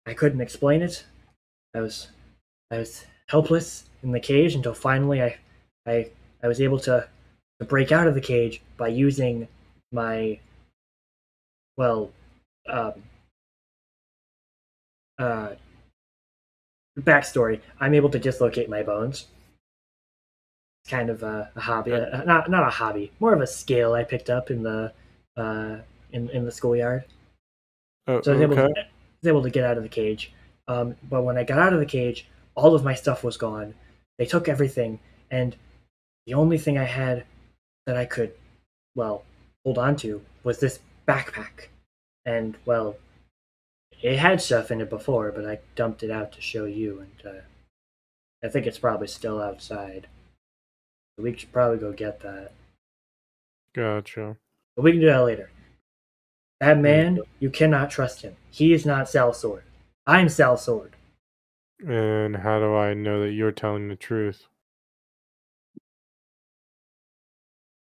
I 0.06 0.14
couldn't 0.14 0.40
explain 0.40 0.82
it. 0.82 1.04
I 1.72 1.82
was 1.82 2.08
I 2.72 2.78
was 2.78 3.04
helpless 3.28 3.84
in 4.02 4.10
the 4.10 4.18
cage 4.18 4.56
until 4.56 4.74
finally 4.74 5.22
I 5.22 5.36
I 5.86 6.10
I 6.42 6.48
was 6.48 6.60
able 6.60 6.80
to, 6.80 7.06
to 7.60 7.64
break 7.64 7.92
out 7.92 8.08
of 8.08 8.14
the 8.14 8.20
cage 8.20 8.60
by 8.76 8.88
using 8.88 9.46
my 9.92 10.38
well 11.76 12.10
um 12.68 12.92
uh 15.18 15.50
backstory. 16.98 17.60
I'm 17.78 17.94
able 17.94 18.10
to 18.10 18.18
dislocate 18.18 18.68
my 18.68 18.82
bones. 18.82 19.26
It's 20.84 20.90
kind 20.90 21.10
of 21.10 21.22
a, 21.22 21.50
a 21.56 21.60
hobby, 21.60 21.92
uh, 21.92 22.24
not 22.24 22.50
not 22.50 22.66
a 22.66 22.70
hobby, 22.70 23.12
more 23.20 23.34
of 23.34 23.40
a 23.40 23.46
skill 23.46 23.94
I 23.94 24.04
picked 24.04 24.30
up 24.30 24.50
in 24.50 24.62
the 24.62 24.92
uh 25.36 25.78
in 26.12 26.28
in 26.30 26.44
the 26.44 26.52
schoolyard. 26.52 27.04
Oh, 28.06 28.20
So 28.22 28.32
I 28.32 28.34
was 28.34 28.42
able, 28.42 28.58
okay. 28.58 28.72
to, 28.72 28.80
I 28.80 28.86
was 29.22 29.28
able 29.28 29.42
to 29.42 29.50
get 29.50 29.64
out 29.64 29.76
of 29.76 29.82
the 29.82 29.88
cage. 29.88 30.32
Um, 30.68 30.96
but 31.08 31.22
when 31.22 31.36
I 31.36 31.44
got 31.44 31.58
out 31.58 31.72
of 31.72 31.80
the 31.80 31.86
cage, 31.86 32.26
all 32.54 32.74
of 32.74 32.84
my 32.84 32.94
stuff 32.94 33.22
was 33.24 33.36
gone. 33.36 33.74
They 34.18 34.26
took 34.26 34.48
everything, 34.48 35.00
and 35.30 35.56
the 36.26 36.34
only 36.34 36.58
thing 36.58 36.78
I 36.78 36.84
had 36.84 37.24
that 37.86 37.96
I 37.96 38.04
could, 38.04 38.32
well, 38.94 39.24
hold 39.64 39.78
on 39.78 39.96
to 39.96 40.22
was 40.44 40.60
this 40.60 40.80
backpack. 41.06 41.68
And, 42.24 42.56
well, 42.64 42.96
it 44.02 44.18
had 44.18 44.40
stuff 44.40 44.70
in 44.70 44.80
it 44.80 44.90
before, 44.90 45.32
but 45.32 45.46
I 45.46 45.58
dumped 45.74 46.02
it 46.02 46.10
out 46.10 46.32
to 46.32 46.40
show 46.40 46.64
you, 46.64 47.00
and 47.00 47.34
uh, 47.34 47.40
I 48.44 48.48
think 48.48 48.66
it's 48.66 48.78
probably 48.78 49.08
still 49.08 49.40
outside. 49.40 50.06
We 51.18 51.36
should 51.36 51.52
probably 51.52 51.78
go 51.78 51.92
get 51.92 52.20
that. 52.20 52.52
Gotcha. 53.74 54.36
But 54.76 54.82
we 54.82 54.92
can 54.92 55.00
do 55.00 55.06
that 55.06 55.24
later. 55.24 55.50
That 56.60 56.78
man, 56.78 57.20
you 57.38 57.50
cannot 57.50 57.90
trust 57.90 58.22
him. 58.22 58.36
He 58.50 58.72
is 58.72 58.84
not 58.86 59.08
Sal 59.08 59.32
Sword. 59.32 59.64
I'm 60.06 60.28
Sal 60.28 60.56
Sword. 60.56 60.94
And 61.86 62.36
how 62.36 62.58
do 62.58 62.74
I 62.74 62.94
know 62.94 63.22
that 63.22 63.32
you're 63.32 63.52
telling 63.52 63.88
the 63.88 63.96
truth? 63.96 64.44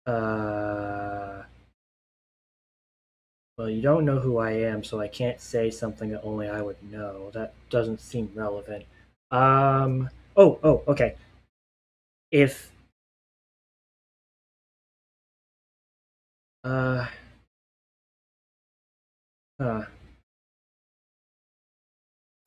Uh, 0.06 1.05
well, 3.56 3.70
you 3.70 3.80
don't 3.80 4.04
know 4.04 4.18
who 4.20 4.38
I 4.38 4.50
am, 4.52 4.84
so 4.84 5.00
I 5.00 5.08
can't 5.08 5.40
say 5.40 5.70
something 5.70 6.10
that 6.10 6.22
only 6.22 6.48
I 6.48 6.60
would 6.60 6.82
know. 6.90 7.30
That 7.32 7.54
doesn't 7.70 8.00
seem 8.00 8.30
relevant. 8.34 8.84
Um. 9.30 10.10
Oh. 10.36 10.58
Oh. 10.62 10.82
Okay. 10.88 11.14
If. 12.30 12.70
Uh. 16.64 17.06
Uh. 19.58 19.84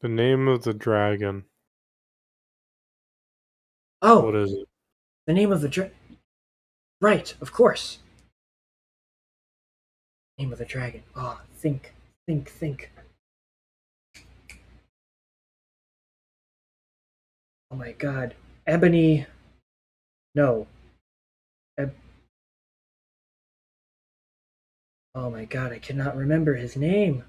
The 0.02 0.10
name 0.10 0.48
of 0.48 0.64
the 0.64 0.74
dragon. 0.74 1.46
Oh. 4.02 4.22
What 4.26 4.36
is 4.36 4.54
it? 4.54 4.68
The 5.26 5.34
name 5.34 5.52
of 5.52 5.62
the 5.62 5.70
dra- 5.70 5.92
Right, 7.02 7.34
of 7.42 7.52
course. 7.52 8.00
Name 10.40 10.54
of 10.54 10.58
the 10.58 10.64
dragon. 10.64 11.04
Oh, 11.18 11.42
think, 11.58 11.94
think, 12.26 12.50
think. 12.50 12.92
Oh 17.70 17.76
my 17.76 17.92
god. 17.92 18.36
Ebony. 18.66 19.26
No. 20.36 20.66
Eb- 21.78 21.94
oh 25.14 25.30
my 25.30 25.44
god, 25.44 25.74
I 25.74 25.80
cannot 25.80 26.16
remember 26.16 26.56
his 26.56 26.78
name. 26.78 27.26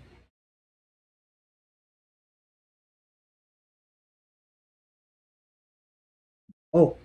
Oh, 6.73 6.97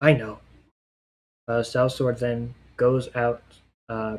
I 0.00 0.14
know. 0.14 0.38
Uh, 1.46 1.60
Salsword 1.60 2.20
then 2.20 2.54
goes 2.78 3.14
out 3.14 3.42
uh, 3.90 4.16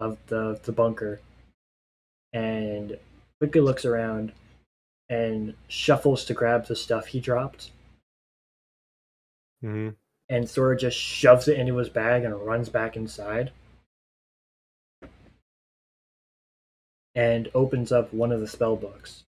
of 0.00 0.18
the, 0.28 0.58
the 0.64 0.72
bunker 0.72 1.20
and 2.32 2.98
quickly 3.40 3.60
looks 3.60 3.84
around 3.84 4.32
and 5.08 5.54
shuffles 5.68 6.24
to 6.24 6.34
grab 6.34 6.66
the 6.66 6.76
stuff 6.76 7.06
he 7.06 7.20
dropped 7.20 7.70
hmm 9.60 9.90
and 10.28 10.48
sort 10.48 10.74
of 10.74 10.80
just 10.80 10.96
shoves 10.96 11.48
it 11.48 11.58
into 11.58 11.76
his 11.76 11.88
bag 11.88 12.22
and 12.22 12.34
runs 12.34 12.68
back 12.68 12.96
inside 12.96 13.50
and 17.14 17.50
opens 17.54 17.90
up 17.90 18.12
one 18.12 18.30
of 18.30 18.40
the 18.40 18.46
spell 18.46 18.76
books. 18.76 19.24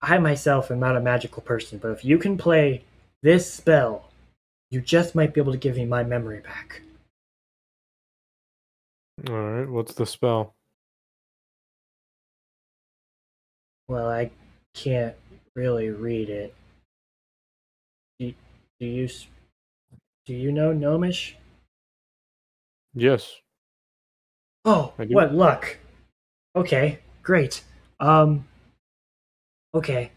I 0.00 0.18
myself 0.18 0.70
am 0.70 0.78
not 0.78 0.96
a 0.96 1.00
magical 1.00 1.42
person, 1.42 1.78
but 1.78 1.90
if 1.90 2.04
you 2.04 2.18
can 2.18 2.36
play 2.36 2.84
this 3.22 3.50
spell, 3.50 4.10
you 4.70 4.80
just 4.80 5.14
might 5.14 5.32
be 5.32 5.40
able 5.40 5.52
to 5.52 5.58
give 5.58 5.76
me 5.76 5.84
my 5.84 6.04
memory 6.04 6.40
back. 6.40 6.82
All 9.28 9.34
right. 9.34 9.68
What's 9.68 9.94
the 9.94 10.06
spell? 10.06 10.54
Well, 13.88 14.10
I 14.10 14.30
can't 14.74 15.14
really 15.54 15.90
read 15.90 16.30
it. 16.30 16.54
Do, 18.18 18.32
do 18.80 18.86
you 18.86 19.08
do 20.26 20.34
you 20.34 20.52
know 20.52 20.72
Gnomish? 20.72 21.36
Yes. 22.94 23.40
Oh, 24.64 24.94
what 24.96 25.34
luck. 25.34 25.76
Okay, 26.56 26.98
great. 27.22 27.62
Um 28.00 28.46
okay. 29.74 30.10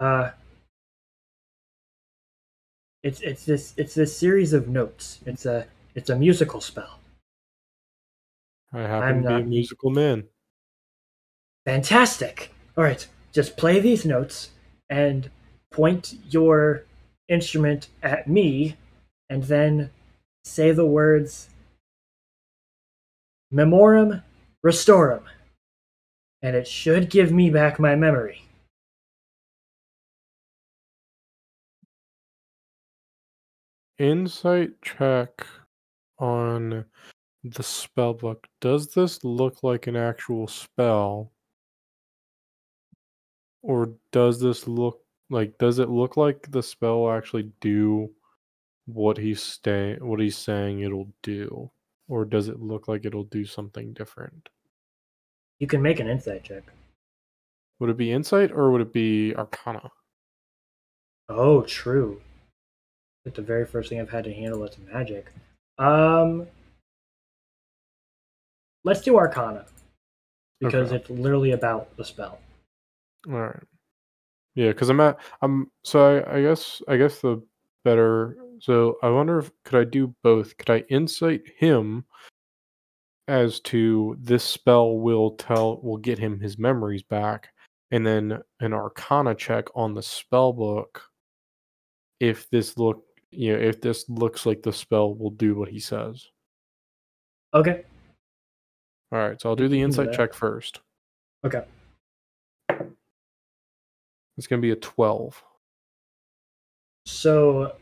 Uh 0.00 0.30
it's 3.02 3.20
it's 3.20 3.44
this 3.44 3.74
it's 3.76 3.94
this 3.94 4.16
series 4.16 4.52
of 4.52 4.68
notes. 4.68 5.20
It's 5.26 5.46
a 5.46 5.66
it's 5.94 6.10
a 6.10 6.16
musical 6.16 6.60
spell. 6.60 6.98
I 8.74 8.80
happen 8.80 9.08
I'm 9.08 9.22
to 9.22 9.28
be 9.28 9.34
a 9.34 9.38
uh, 9.38 9.40
musical 9.42 9.90
man. 9.90 10.24
Fantastic. 11.64 12.52
All 12.76 12.82
right, 12.82 13.06
just 13.32 13.56
play 13.56 13.78
these 13.78 14.04
notes 14.04 14.50
and 14.90 15.30
point 15.70 16.14
your 16.28 16.84
instrument 17.28 17.88
at 18.02 18.28
me 18.28 18.76
and 19.30 19.44
then 19.44 19.90
say 20.44 20.72
the 20.72 20.84
words 20.84 21.48
Memorum 23.52 24.22
Restorum. 24.62 25.24
And 26.42 26.56
it 26.56 26.66
should 26.66 27.08
give 27.08 27.32
me 27.32 27.50
back 27.50 27.78
my 27.78 27.94
memory. 27.94 28.42
Insight 33.98 34.82
check 34.82 35.46
on 36.18 36.86
the 37.44 37.62
spell 37.62 38.14
book. 38.14 38.46
Does 38.60 38.92
this 38.94 39.22
look 39.22 39.62
like 39.62 39.86
an 39.86 39.96
actual 39.96 40.48
spell? 40.48 41.30
Or 43.62 43.94
does 44.12 44.40
this 44.40 44.66
look 44.66 45.00
like 45.30 45.56
does 45.58 45.78
it 45.78 45.88
look 45.88 46.16
like 46.16 46.50
the 46.50 46.62
spell 46.62 47.10
actually 47.10 47.50
do 47.60 48.10
what 48.86 49.16
he's 49.16 49.42
stay 49.42 49.96
what 50.00 50.20
he's 50.20 50.36
saying 50.36 50.80
it'll 50.80 51.12
do? 51.22 51.70
Or 52.08 52.24
does 52.24 52.48
it 52.48 52.60
look 52.60 52.88
like 52.88 53.04
it'll 53.04 53.24
do 53.24 53.44
something 53.44 53.92
different? 53.92 54.48
You 55.58 55.66
can 55.66 55.80
make 55.80 56.00
an 56.00 56.08
insight 56.08 56.44
check. 56.44 56.64
Would 57.80 57.90
it 57.90 57.96
be 57.96 58.12
insight 58.12 58.52
or 58.52 58.70
would 58.70 58.82
it 58.82 58.92
be 58.92 59.34
arcana? 59.34 59.90
Oh, 61.28 61.62
true. 61.62 62.20
But 63.24 63.34
the 63.34 63.42
very 63.42 63.64
first 63.64 63.88
thing 63.88 64.00
I've 64.00 64.10
had 64.10 64.24
to 64.24 64.34
handle 64.34 64.62
is 64.64 64.76
magic. 64.78 65.32
Um, 65.78 66.46
let's 68.84 69.00
do 69.00 69.16
Arcana 69.16 69.66
because 70.60 70.92
Okay. 70.92 70.96
it's 70.96 71.10
literally 71.10 71.52
about 71.52 71.94
the 71.96 72.04
spell. 72.04 72.38
All 73.28 73.40
right. 73.40 73.62
Yeah, 74.54 74.68
because 74.68 74.88
I'm 74.88 75.00
at 75.00 75.18
I'm 75.42 75.70
so 75.82 76.18
I, 76.18 76.36
I 76.36 76.42
guess 76.42 76.80
I 76.86 76.96
guess 76.96 77.20
the 77.20 77.42
better 77.84 78.38
so 78.60 78.96
I 79.02 79.08
wonder 79.10 79.38
if 79.38 79.50
could 79.64 79.80
I 79.80 79.84
do 79.84 80.14
both? 80.22 80.56
Could 80.56 80.70
I 80.70 80.78
insight 80.88 81.42
him 81.56 82.04
as 83.26 83.58
to 83.60 84.16
this 84.20 84.44
spell 84.44 84.98
will 84.98 85.32
tell 85.32 85.80
will 85.80 85.96
get 85.96 86.18
him 86.18 86.38
his 86.38 86.58
memories 86.58 87.02
back, 87.02 87.48
and 87.90 88.06
then 88.06 88.40
an 88.60 88.72
arcana 88.72 89.34
check 89.34 89.66
on 89.74 89.94
the 89.94 90.02
spell 90.02 90.52
book 90.52 91.02
if 92.20 92.48
this 92.50 92.78
look 92.78 93.04
you 93.32 93.52
know, 93.52 93.58
if 93.58 93.80
this 93.80 94.08
looks 94.08 94.46
like 94.46 94.62
the 94.62 94.72
spell 94.72 95.14
will 95.14 95.30
do 95.30 95.56
what 95.56 95.68
he 95.68 95.80
says. 95.80 96.24
Okay. 97.52 97.84
All 99.14 99.20
right, 99.20 99.40
so 99.40 99.48
I'll 99.48 99.54
do 99.54 99.68
the 99.68 99.76
do 99.78 99.84
insight 99.84 100.12
check 100.12 100.34
first. 100.34 100.80
Okay. 101.46 101.62
It's 104.36 104.48
gonna 104.48 104.60
be 104.60 104.72
a 104.72 104.76
twelve. 104.76 105.40
So, 107.06 107.76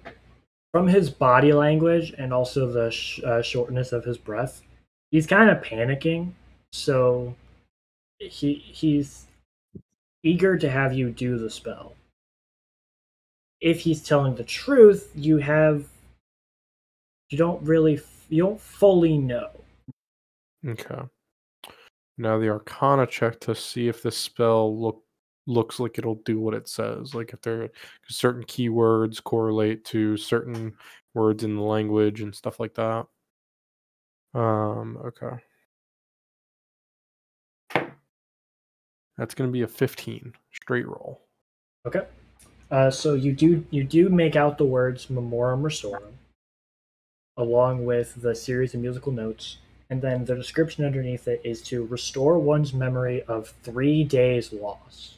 from 0.72 0.88
his 0.88 1.08
body 1.08 1.54
language 1.54 2.12
and 2.18 2.34
also 2.34 2.70
the 2.70 2.90
sh- 2.90 3.20
uh, 3.24 3.40
shortness 3.40 3.92
of 3.92 4.04
his 4.04 4.18
breath, 4.18 4.60
he's 5.10 5.26
kind 5.26 5.48
of 5.48 5.62
panicking. 5.62 6.32
So, 6.70 7.34
he 8.18 8.52
he's 8.52 9.26
eager 10.22 10.58
to 10.58 10.68
have 10.68 10.92
you 10.92 11.08
do 11.10 11.38
the 11.38 11.48
spell. 11.48 11.94
If 13.62 13.80
he's 13.80 14.02
telling 14.02 14.34
the 14.34 14.44
truth, 14.44 15.10
you 15.14 15.38
have 15.38 15.88
you 17.30 17.38
don't 17.38 17.62
really 17.62 17.94
f- 17.96 18.26
you 18.28 18.42
don't 18.42 18.60
fully 18.60 19.16
know. 19.16 19.48
Okay. 20.68 21.00
Now 22.18 22.38
the 22.38 22.48
Arcana 22.50 23.06
check 23.06 23.40
to 23.40 23.54
see 23.54 23.88
if 23.88 24.02
this 24.02 24.16
spell 24.16 24.78
look 24.78 25.02
looks 25.46 25.80
like 25.80 25.98
it'll 25.98 26.22
do 26.24 26.38
what 26.38 26.54
it 26.54 26.68
says. 26.68 27.14
Like 27.14 27.32
if 27.32 27.40
there 27.42 27.70
certain 28.08 28.44
keywords 28.44 29.22
correlate 29.22 29.84
to 29.86 30.16
certain 30.16 30.74
words 31.14 31.44
in 31.44 31.56
the 31.56 31.62
language 31.62 32.20
and 32.20 32.34
stuff 32.34 32.60
like 32.60 32.74
that. 32.74 33.06
Um. 34.34 34.98
Okay. 35.04 35.36
That's 39.18 39.34
gonna 39.34 39.50
be 39.50 39.62
a 39.62 39.68
fifteen 39.68 40.32
straight 40.52 40.86
roll. 40.86 41.22
Okay. 41.86 42.06
Uh, 42.70 42.90
so 42.90 43.14
you 43.14 43.32
do 43.32 43.66
you 43.70 43.84
do 43.84 44.08
make 44.08 44.36
out 44.36 44.56
the 44.56 44.64
words 44.64 45.06
"Memorum 45.06 45.62
Restorum," 45.62 46.14
along 47.36 47.84
with 47.84 48.14
the 48.22 48.34
series 48.34 48.72
of 48.74 48.80
musical 48.80 49.12
notes, 49.12 49.58
and 49.92 50.00
then 50.00 50.24
the 50.24 50.34
description 50.34 50.86
underneath 50.86 51.28
it 51.28 51.42
is 51.44 51.60
to 51.60 51.84
restore 51.84 52.38
one's 52.38 52.72
memory 52.72 53.22
of 53.24 53.52
three 53.62 54.04
days 54.04 54.50
lost. 54.50 55.16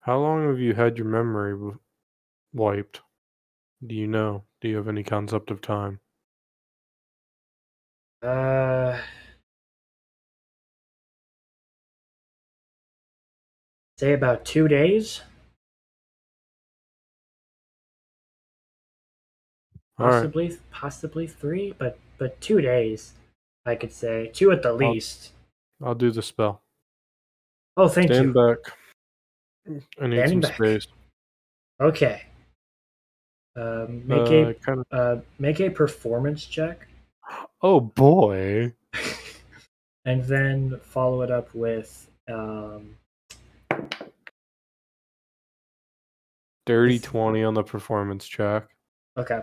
How 0.00 0.18
long 0.18 0.46
have 0.48 0.58
you 0.58 0.74
had 0.74 0.98
your 0.98 1.06
memory 1.06 1.78
wiped? 2.52 3.00
Do 3.86 3.94
you 3.94 4.06
know? 4.06 4.44
Do 4.60 4.68
you 4.68 4.76
have 4.76 4.86
any 4.86 5.02
concept 5.02 5.50
of 5.50 5.62
time? 5.62 6.00
Uh, 8.22 9.00
say 13.96 14.12
about 14.12 14.44
two 14.44 14.68
days. 14.68 15.22
All 19.98 20.06
right. 20.06 20.12
Possibly, 20.22 20.58
possibly 20.70 21.26
three, 21.26 21.74
but 21.78 21.98
but 22.18 22.40
two 22.40 22.60
days, 22.60 23.12
I 23.66 23.74
could 23.74 23.92
say 23.92 24.30
two 24.32 24.50
at 24.52 24.62
the 24.62 24.72
least. 24.72 25.32
I'll 25.82 25.94
do 25.94 26.10
the 26.10 26.22
spell. 26.22 26.62
Oh, 27.76 27.88
thank 27.88 28.12
Stand 28.12 28.28
you. 28.28 28.32
back. 28.34 28.58
I 30.00 30.06
need 30.06 30.18
Standing 30.18 30.28
some 30.28 30.40
back. 30.40 30.54
space. 30.54 30.86
Okay. 31.80 32.22
Um, 33.56 34.06
make 34.06 34.28
Uh, 34.30 34.48
a 34.50 34.54
kind 34.54 34.80
of. 34.80 34.86
uh, 34.90 35.20
make 35.38 35.60
a 35.60 35.68
performance 35.70 36.46
check, 36.46 36.86
Oh 37.60 37.80
boy. 37.80 38.72
and 40.06 40.24
then 40.24 40.78
follow 40.82 41.22
it 41.22 41.30
up 41.30 41.54
with 41.54 42.08
um, 42.28 42.96
Dirty 46.66 46.98
This- 46.98 47.02
20 47.06 47.42
on 47.44 47.54
the 47.54 47.62
performance 47.62 48.26
check. 48.26 48.68
okay. 49.16 49.42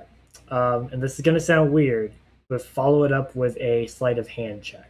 Um, 0.50 0.90
and 0.92 1.02
this 1.02 1.16
is 1.16 1.22
gonna 1.22 1.40
sound 1.40 1.72
weird, 1.72 2.14
but 2.50 2.62
follow 2.62 3.04
it 3.04 3.12
up 3.12 3.36
with 3.36 3.58
a 3.58 3.88
sleight 3.88 4.18
of 4.18 4.28
hand 4.28 4.64
check. 4.64 4.90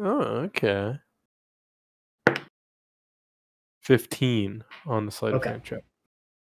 Oh, 0.00 0.20
okay. 0.46 0.98
15 3.82 4.64
on 4.86 5.06
the 5.06 5.12
sleight 5.12 5.34
Okay. 5.34 5.48
of 5.48 5.52
hand 5.54 5.64
check. 5.64 5.82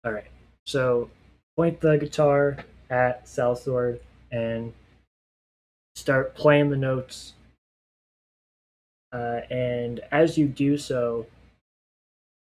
All 0.03 0.11
right. 0.11 0.27
So 0.65 1.09
point 1.55 1.79
the 1.79 1.97
guitar 1.97 2.57
at 2.89 3.25
Salsword 3.25 3.99
and 4.31 4.73
start 5.95 6.35
playing 6.35 6.69
the 6.69 6.77
notes. 6.77 7.33
Uh, 9.11 9.41
and 9.49 9.99
as 10.11 10.37
you 10.37 10.47
do 10.47 10.77
so, 10.77 11.27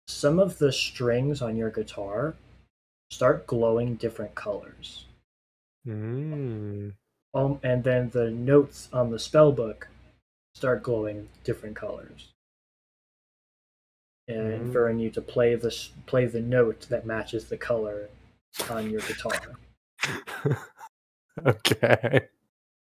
some 0.07 0.39
of 0.39 0.57
the 0.59 0.71
strings 0.71 1.41
on 1.41 1.55
your 1.55 1.69
guitar 1.69 2.35
start 3.13 3.47
glowing 3.47 3.95
different 3.95 4.35
colors. 4.35 5.05
Mm. 5.87 6.93
Um, 7.33 7.59
and 7.63 7.83
then 7.83 8.09
the 8.09 8.29
notes 8.31 8.89
on 8.93 9.11
the 9.11 9.19
spell 9.19 9.51
book 9.51 9.87
start 10.55 10.83
glowing 10.83 11.29
different 11.43 11.75
colors. 11.75 12.29
And 14.27 14.37
Mm. 14.37 14.53
inferring 14.61 14.99
you 14.99 15.09
to 15.11 15.21
play 15.21 15.55
the 15.55 15.75
play 16.05 16.25
the 16.25 16.41
note 16.41 16.87
that 16.89 17.05
matches 17.05 17.49
the 17.49 17.57
color 17.57 18.09
on 18.69 18.89
your 18.89 19.01
guitar. 19.01 19.55
okay. 21.45 22.27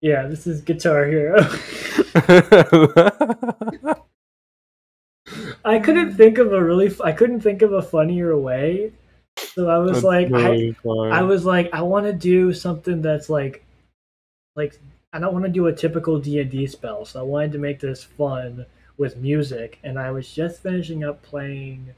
Yeah, 0.00 0.26
this 0.28 0.46
is 0.46 0.60
Guitar 0.60 1.06
Hero. 1.06 1.40
I 5.64 5.78
couldn't 5.78 6.14
think 6.14 6.38
of 6.38 6.52
a 6.52 6.62
really 6.62 6.86
f- 6.88 7.00
I 7.00 7.12
couldn't 7.12 7.40
think 7.40 7.62
of 7.62 7.72
a 7.72 7.82
funnier 7.82 8.36
way. 8.38 8.92
So 9.54 9.68
I 9.68 9.78
was 9.78 9.92
That's 9.92 10.04
like 10.04 10.32
I, 10.32 10.50
really 10.50 10.72
fine. 10.72 11.12
I 11.12 11.22
was 11.22 11.44
like 11.44 11.70
I 11.72 11.82
want 11.82 12.06
to 12.06 12.12
do 12.12 12.52
something 12.52 13.00
that's 13.00 13.30
like 13.30 13.64
like 14.56 14.80
I 15.12 15.20
don't 15.20 15.32
want 15.32 15.44
to 15.44 15.50
do 15.50 15.68
a 15.68 15.72
typical 15.72 16.18
D&D 16.18 16.66
spell. 16.66 17.04
So 17.04 17.20
I 17.20 17.22
wanted 17.22 17.52
to 17.52 17.58
make 17.58 17.78
this 17.78 18.02
fun 18.02 18.66
with 18.96 19.16
music 19.16 19.78
and 19.84 19.98
I 19.98 20.10
was 20.10 20.30
just 20.30 20.60
finishing 20.60 21.04
up 21.04 21.22
playing 21.22 21.94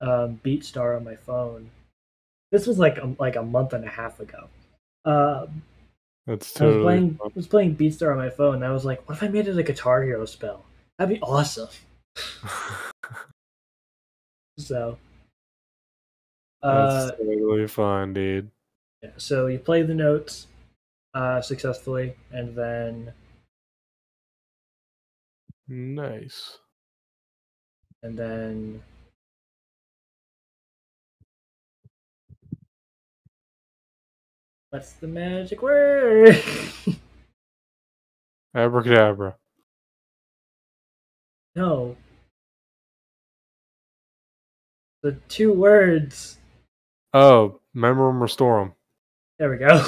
um 0.00 0.40
Beatstar 0.44 0.96
on 0.96 1.04
my 1.04 1.16
phone. 1.16 1.70
This 2.52 2.66
was 2.66 2.78
like 2.78 2.98
a, 2.98 3.14
like 3.18 3.36
a 3.36 3.42
month 3.42 3.72
and 3.72 3.84
a 3.84 3.88
half 3.88 4.20
ago. 4.20 4.48
Um 5.04 5.62
That's 6.26 6.60
I 6.60 6.66
was 6.66 6.76
playing 6.76 7.16
fine. 7.16 7.30
I 7.30 7.32
was 7.34 7.48
playing 7.48 7.76
Beatstar 7.76 8.12
on 8.12 8.18
my 8.18 8.30
phone 8.30 8.56
and 8.56 8.64
I 8.64 8.70
was 8.70 8.84
like, 8.84 9.08
what 9.08 9.16
if 9.16 9.22
I 9.24 9.28
made 9.28 9.48
it 9.48 9.58
a 9.58 9.62
Guitar 9.64 10.02
Hero 10.02 10.24
spell? 10.26 10.64
That'd 10.96 11.16
be 11.16 11.20
awesome. 11.22 11.68
So 14.58 14.98
uh 16.62 17.08
That's 17.08 17.18
totally 17.18 17.66
fine, 17.68 18.12
dude. 18.12 18.50
yeah, 19.02 19.10
so 19.16 19.46
you 19.46 19.58
play 19.58 19.82
the 19.82 19.94
notes 19.94 20.46
uh 21.14 21.40
successfully 21.40 22.14
and 22.32 22.54
then 22.56 23.12
Nice. 25.68 26.58
and 28.02 28.16
then 28.18 28.82
What's 34.70 34.92
the 34.92 35.08
magic 35.08 35.62
word? 35.62 36.36
Abracadabra. 38.54 39.36
no. 41.54 41.96
The 45.02 45.12
two 45.28 45.52
words. 45.52 46.36
Oh, 47.12 47.60
Memorum 47.74 48.20
Restorum. 48.20 48.74
There 49.38 49.50
we 49.50 49.56
go. 49.58 49.86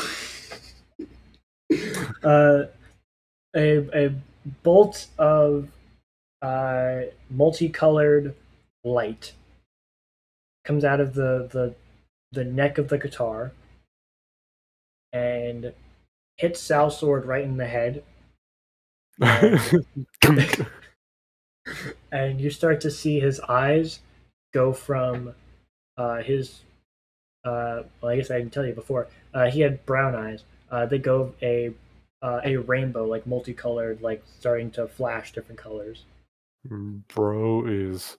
uh, 2.24 2.64
a 3.54 4.06
a 4.06 4.14
bolt 4.62 5.06
of 5.18 5.68
uh, 6.42 7.00
multicolored 7.28 8.34
light 8.84 9.32
comes 10.64 10.84
out 10.84 11.00
of 11.00 11.14
the, 11.14 11.48
the 11.50 11.74
the 12.32 12.44
neck 12.44 12.78
of 12.78 12.88
the 12.88 12.98
guitar 12.98 13.52
and 15.12 15.72
hits 16.36 16.60
Sal 16.60 16.90
Sword 16.90 17.26
right 17.26 17.44
in 17.44 17.56
the 17.56 17.66
head, 17.66 18.04
and 22.12 22.40
you 22.40 22.50
start 22.50 22.80
to 22.82 22.90
see 22.90 23.20
his 23.20 23.40
eyes 23.40 24.00
go 24.54 24.72
from 24.72 25.34
uh, 25.96 26.22
his. 26.22 26.60
Uh, 27.44 27.82
well, 28.00 28.12
I 28.12 28.16
guess 28.16 28.30
I 28.30 28.40
can 28.40 28.50
tell 28.50 28.66
you 28.66 28.74
before. 28.74 29.08
Uh, 29.32 29.50
he 29.50 29.60
had 29.60 29.84
brown 29.86 30.14
eyes. 30.14 30.44
Uh, 30.70 30.86
they 30.86 30.98
go 30.98 31.34
a 31.42 31.72
uh, 32.22 32.40
a 32.44 32.56
rainbow, 32.56 33.06
like 33.06 33.26
multicolored, 33.26 34.02
like 34.02 34.22
starting 34.38 34.70
to 34.72 34.86
flash 34.86 35.32
different 35.32 35.58
colors. 35.58 36.04
Bro 36.68 37.66
is 37.66 38.18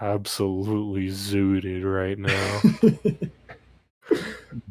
absolutely 0.00 1.08
zooted 1.08 1.84
right 1.84 2.18
now. 2.18 3.20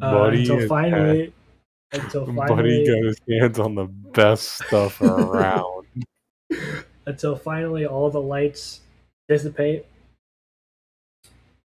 Uh, 0.02 0.12
Buddy 0.12 0.42
until 0.42 0.68
finally, 0.68 1.34
until 1.92 2.26
Buddy 2.34 2.86
got 2.86 3.04
his 3.06 3.18
hands 3.28 3.60
on 3.60 3.76
the 3.76 3.86
best 3.86 4.62
stuff 4.66 5.02
around. 5.02 5.88
until 7.06 7.36
finally 7.36 7.86
all 7.86 8.10
the 8.10 8.22
lights 8.22 8.82
dissipate. 9.28 9.86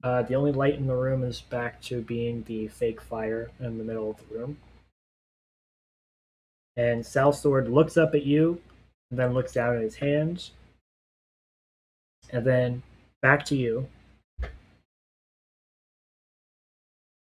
Uh, 0.04 0.24
the 0.24 0.34
only 0.34 0.52
light 0.52 0.76
in 0.76 0.88
the 0.88 0.96
room 0.96 1.24
is 1.24 1.42
back 1.42 1.80
to 1.82 2.02
being 2.02 2.44
the 2.48 2.68
fake 2.70 3.00
fire 3.02 3.52
in 3.60 3.78
the 3.78 3.84
middle 3.84 4.10
of 4.10 4.18
the 4.18 4.36
room. 4.36 4.58
And 6.76 7.06
Sal 7.06 7.34
Sword 7.34 7.68
looks 7.70 7.98
up 7.98 8.16
at 8.16 8.26
you, 8.26 8.62
and 9.12 9.20
then 9.20 9.34
looks 9.34 9.54
down 9.54 9.76
at 9.76 9.82
his 9.82 9.96
hands, 9.96 10.52
and 12.32 12.46
then 12.46 12.82
back 13.22 13.46
to 13.46 13.56
you. 13.56 13.88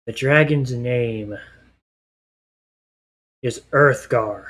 The 0.06 0.12
dragon's 0.12 0.72
name 0.72 1.36
is 3.42 3.62
Earthgar, 3.72 4.44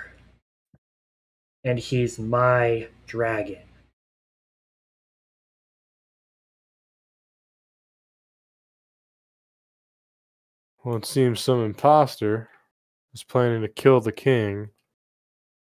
and 1.64 1.78
he's 1.78 2.18
my 2.18 2.88
dragon. 3.06 3.68
Well, 10.84 10.96
it 10.96 11.05
seems 11.05 11.40
some 11.40 11.64
imposter 11.64 12.48
is 13.12 13.24
planning 13.24 13.62
to 13.62 13.68
kill 13.68 14.00
the 14.00 14.12
king. 14.12 14.70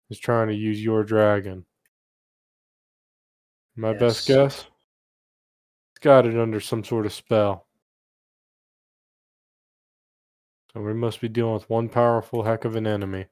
Is 0.09 0.19
trying 0.19 0.49
to 0.49 0.53
use 0.53 0.83
your 0.83 1.03
dragon. 1.03 1.65
My 3.75 3.93
best 3.93 4.27
guess? 4.27 4.65
It's 5.91 5.99
got 5.99 6.27
it 6.27 6.37
under 6.37 6.59
some 6.59 6.83
sort 6.83 7.07
of 7.07 7.13
spell. 7.13 7.65
So 10.71 10.81
we 10.81 10.93
must 10.93 11.21
be 11.21 11.27
dealing 11.27 11.53
with 11.53 11.69
one 11.69 11.89
powerful 11.89 12.43
heck 12.43 12.65
of 12.65 12.75
an 12.75 12.85
enemy. 12.85 13.25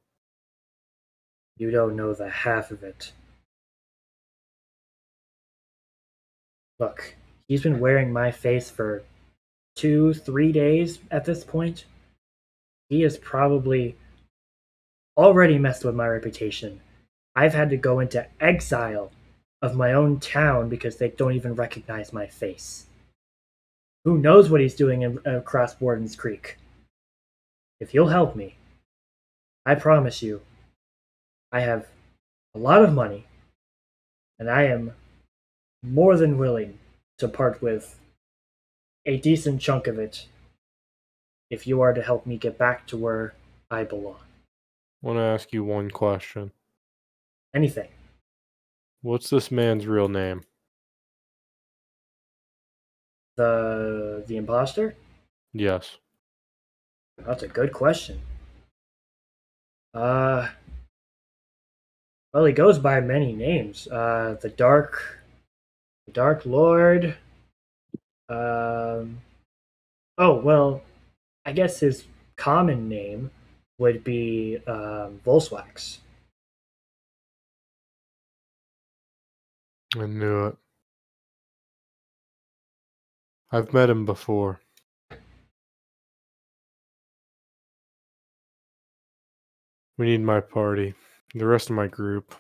You 1.58 1.70
don't 1.70 1.96
know 1.96 2.14
the 2.14 2.30
half 2.30 2.72
of 2.72 2.82
it. 2.82 3.12
Look, 6.80 7.16
he's 7.48 7.62
been 7.62 7.80
wearing 7.80 8.12
my 8.12 8.32
face 8.32 8.72
for 8.72 9.04
two, 9.76 10.14
three 10.14 10.52
days 10.52 11.00
at 11.12 11.26
this 11.26 11.44
point. 11.44 11.86
He 12.90 13.02
has 13.02 13.18
probably 13.18 13.98
already 15.18 15.58
messed 15.58 15.86
with 15.86 15.96
my 15.96 16.08
reputation. 16.08 16.82
I've 17.36 17.54
had 17.54 17.70
to 17.72 17.78
go 17.78 18.00
into 18.00 18.28
exile 18.40 19.12
of 19.62 19.76
my 19.76 19.94
own 19.94 20.20
town 20.20 20.70
because 20.70 20.98
they 20.98 21.10
don't 21.10 21.34
even 21.34 21.56
recognize 21.56 22.14
my 22.14 22.28
face. 22.28 22.86
Who 24.06 24.18
knows 24.18 24.50
what 24.50 24.62
he's 24.62 24.76
doing 24.76 25.02
in, 25.02 25.20
across 25.26 25.80
Warden's 25.80 26.16
Creek? 26.16 26.58
If 27.80 27.94
you'll 27.94 28.10
help 28.10 28.36
me, 28.36 28.56
I 29.66 29.76
promise 29.76 30.22
you, 30.22 30.42
I 31.52 31.62
have 31.62 31.88
a 32.54 32.60
lot 32.60 32.84
of 32.84 32.94
money, 32.94 33.26
and 34.38 34.50
I 34.50 34.64
am 34.64 34.94
more 35.82 36.18
than 36.18 36.38
willing 36.38 36.78
to 37.18 37.28
part 37.28 37.62
with 37.62 37.98
a 39.06 39.18
decent 39.18 39.62
chunk 39.62 39.88
of 39.88 40.00
it 40.00 40.28
if 41.50 41.68
you 41.68 41.82
are 41.82 41.94
to 41.94 42.02
help 42.02 42.26
me 42.26 42.38
get 42.38 42.58
back 42.58 42.88
to 42.88 42.98
where 42.98 43.34
I 43.70 43.84
belong. 43.84 44.16
I 45.04 45.08
want 45.08 45.18
to 45.18 45.24
ask 45.24 45.52
you 45.52 45.64
one 45.64 45.92
question. 45.92 46.52
Anything. 47.54 47.90
What's 49.02 49.30
this 49.30 49.52
man's 49.52 49.86
real 49.86 50.08
name? 50.08 50.44
The 53.36 54.24
the 54.28 54.38
imposter? 54.38 54.96
Yes. 55.54 55.98
That's 57.18 57.44
a 57.44 57.48
good 57.48 57.74
question. 57.74 58.22
Uh 59.94 60.50
well 62.34 62.46
he 62.46 62.54
goes 62.54 62.80
by 62.80 63.02
many 63.02 63.34
names. 63.34 63.88
Uh 63.88 64.38
the 64.42 64.50
Dark 64.50 65.20
the 66.06 66.14
Dark 66.14 66.46
Lord. 66.46 67.18
Um 68.30 69.22
Oh 70.18 70.36
well 70.36 70.82
I 71.46 71.52
guess 71.52 71.80
his 71.80 72.06
common 72.36 72.88
name 72.90 73.32
would 73.80 74.04
be 74.04 74.60
um 74.68 75.20
Volswax. 75.26 75.98
I 79.96 80.06
knew 80.08 80.48
it. 80.48 80.58
I've 83.52 83.72
met 83.74 83.90
him 83.90 84.06
before. 84.06 84.60
We 89.98 90.08
need 90.08 90.22
my 90.22 90.40
party. 90.42 90.96
The 91.36 91.46
rest 91.46 91.70
of 91.70 91.76
my 91.76 91.88
group. 91.88 92.34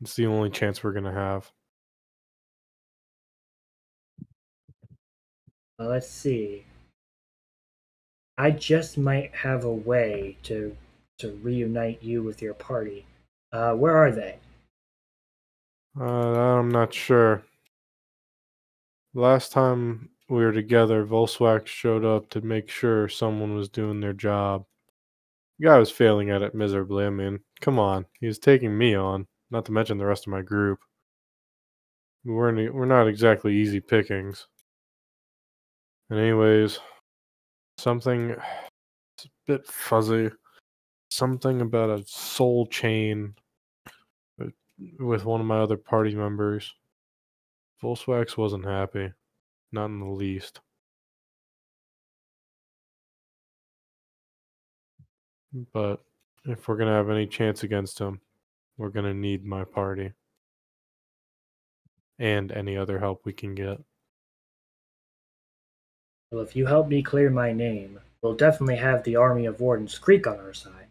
It's 0.00 0.16
the 0.16 0.26
only 0.26 0.50
chance 0.50 0.82
we're 0.82 0.92
going 0.92 1.04
to 1.04 1.12
have. 1.12 1.50
Let's 5.78 6.08
see. 6.08 6.64
I 8.38 8.50
just 8.50 8.96
might 8.96 9.34
have 9.34 9.64
a 9.64 9.72
way 9.72 10.36
to 10.44 10.76
to 11.18 11.32
reunite 11.42 12.02
you 12.02 12.22
with 12.22 12.42
your 12.42 12.54
party. 12.54 13.06
Uh, 13.52 13.72
where 13.72 13.96
are 13.96 14.10
they? 14.10 14.38
Uh, 15.98 16.04
I'm 16.04 16.70
not 16.70 16.92
sure. 16.92 17.42
Last 19.14 19.52
time 19.52 20.10
we 20.28 20.44
were 20.44 20.52
together, 20.52 21.06
Volswax 21.06 21.68
showed 21.68 22.04
up 22.04 22.28
to 22.30 22.42
make 22.42 22.68
sure 22.68 23.08
someone 23.08 23.54
was 23.54 23.70
doing 23.70 24.00
their 24.00 24.12
job. 24.12 24.66
The 25.58 25.66
guy 25.68 25.78
was 25.78 25.90
failing 25.90 26.28
at 26.28 26.42
it 26.42 26.54
miserably. 26.54 27.06
I 27.06 27.10
mean, 27.10 27.40
come 27.62 27.78
on. 27.78 28.04
He 28.20 28.26
was 28.26 28.38
taking 28.38 28.76
me 28.76 28.94
on, 28.94 29.26
not 29.50 29.64
to 29.66 29.72
mention 29.72 29.96
the 29.96 30.04
rest 30.04 30.26
of 30.26 30.32
my 30.32 30.42
group. 30.42 30.80
We 32.24 32.34
weren't, 32.34 32.74
we're 32.74 32.84
not 32.84 33.08
exactly 33.08 33.56
easy 33.56 33.80
pickings. 33.80 34.48
And, 36.10 36.18
anyways, 36.18 36.78
something 37.78 38.30
it's 39.16 39.26
a 39.26 39.28
bit 39.46 39.66
fuzzy. 39.66 40.30
Something 41.10 41.60
about 41.60 41.90
a 41.90 42.04
soul 42.06 42.66
chain 42.66 43.34
with- 44.98 45.24
one 45.24 45.40
of 45.40 45.46
my 45.46 45.58
other 45.60 45.76
party 45.76 46.14
members. 46.14 46.74
Volswax 47.82 48.36
wasn't 48.36 48.64
happy. 48.64 49.12
Not 49.72 49.86
in 49.86 50.00
the 50.00 50.06
least. 50.06 50.60
But 55.72 56.02
if 56.44 56.68
we're 56.68 56.76
going 56.76 56.88
to 56.88 56.94
have 56.94 57.10
any 57.10 57.26
chance 57.26 57.62
against 57.62 57.98
him, 57.98 58.20
we're 58.76 58.90
going 58.90 59.06
to 59.06 59.14
need 59.14 59.44
my 59.44 59.64
party. 59.64 60.12
And 62.18 62.52
any 62.52 62.76
other 62.76 62.98
help 62.98 63.22
we 63.24 63.32
can 63.32 63.54
get. 63.54 63.78
Well, 66.30 66.42
if 66.42 66.56
you 66.56 66.66
help 66.66 66.88
me 66.88 67.02
clear 67.02 67.30
my 67.30 67.52
name, 67.52 68.00
we'll 68.20 68.34
definitely 68.34 68.76
have 68.76 69.04
the 69.04 69.16
army 69.16 69.46
of 69.46 69.60
Warden's 69.60 69.98
Creek 69.98 70.26
on 70.26 70.40
our 70.40 70.54
side. 70.54 70.88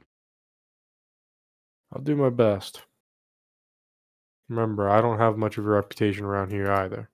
I'll 1.92 2.02
do 2.02 2.16
my 2.16 2.30
best. 2.30 2.84
Remember, 4.50 4.90
I 4.90 5.02
don't 5.02 5.20
have 5.20 5.38
much 5.38 5.58
of 5.58 5.66
a 5.66 5.70
reputation 5.70 6.26
around 6.26 6.52
here 6.52 6.72
either. 6.72 7.10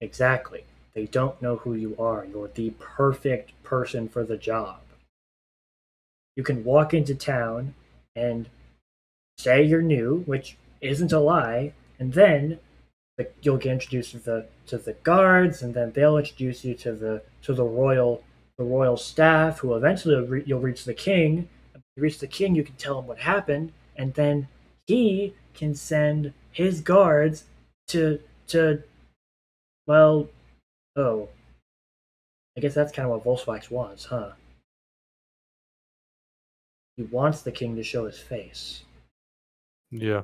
Exactly. 0.00 0.64
They 0.94 1.06
don't 1.06 1.40
know 1.40 1.56
who 1.56 1.74
you 1.74 1.96
are. 1.98 2.24
You're 2.24 2.48
the 2.48 2.70
perfect 2.78 3.52
person 3.62 4.08
for 4.08 4.24
the 4.24 4.36
job. 4.36 4.80
You 6.36 6.42
can 6.42 6.64
walk 6.64 6.92
into 6.92 7.14
town 7.14 7.74
and 8.16 8.48
say 9.38 9.62
you're 9.62 9.82
new, 9.82 10.22
which 10.26 10.56
isn't 10.80 11.12
a 11.12 11.20
lie, 11.20 11.72
and 11.98 12.12
then 12.14 12.58
the, 13.24 13.30
you'll 13.42 13.56
get 13.58 13.72
introduced 13.72 14.12
to 14.12 14.18
the 14.18 14.46
to 14.66 14.78
the 14.78 14.94
guards, 14.94 15.62
and 15.62 15.74
then 15.74 15.92
they'll 15.92 16.18
introduce 16.18 16.64
you 16.64 16.74
to 16.74 16.92
the 16.92 17.22
to 17.42 17.54
the 17.54 17.64
royal 17.64 18.22
the 18.58 18.64
royal 18.64 18.96
staff, 18.96 19.60
who 19.60 19.74
eventually 19.74 20.16
will 20.16 20.26
re- 20.26 20.44
you'll 20.46 20.60
reach 20.60 20.84
the 20.84 20.94
king. 20.94 21.48
When 21.72 21.82
you 21.96 22.02
reach 22.02 22.18
the 22.18 22.26
king, 22.26 22.54
you 22.54 22.64
can 22.64 22.76
tell 22.76 22.98
him 22.98 23.06
what 23.06 23.18
happened, 23.18 23.72
and 23.96 24.14
then 24.14 24.48
he 24.86 25.34
can 25.54 25.74
send 25.74 26.32
his 26.50 26.80
guards 26.80 27.44
to 27.88 28.20
to 28.48 28.82
well, 29.86 30.28
oh, 30.96 31.28
I 32.56 32.60
guess 32.60 32.74
that's 32.74 32.92
kind 32.92 33.10
of 33.10 33.24
what 33.24 33.24
Volkswagen 33.24 33.70
wants, 33.70 34.06
huh? 34.06 34.32
He 36.96 37.04
wants 37.04 37.42
the 37.42 37.52
king 37.52 37.74
to 37.76 37.82
show 37.82 38.04
his 38.06 38.18
face. 38.18 38.84
Yeah. 39.90 40.22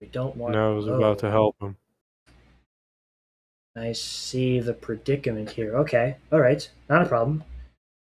We 0.00 0.06
don't 0.08 0.36
want. 0.36 0.54
And 0.54 0.62
I 0.62 0.68
was 0.68 0.86
about 0.86 1.18
to 1.20 1.28
oh. 1.28 1.30
help 1.30 1.56
him. 1.60 1.76
I 3.76 3.92
see 3.92 4.58
the 4.58 4.72
predicament 4.72 5.50
here. 5.50 5.76
Okay, 5.76 6.16
all 6.32 6.40
right, 6.40 6.68
not 6.88 7.02
a 7.02 7.06
problem. 7.06 7.44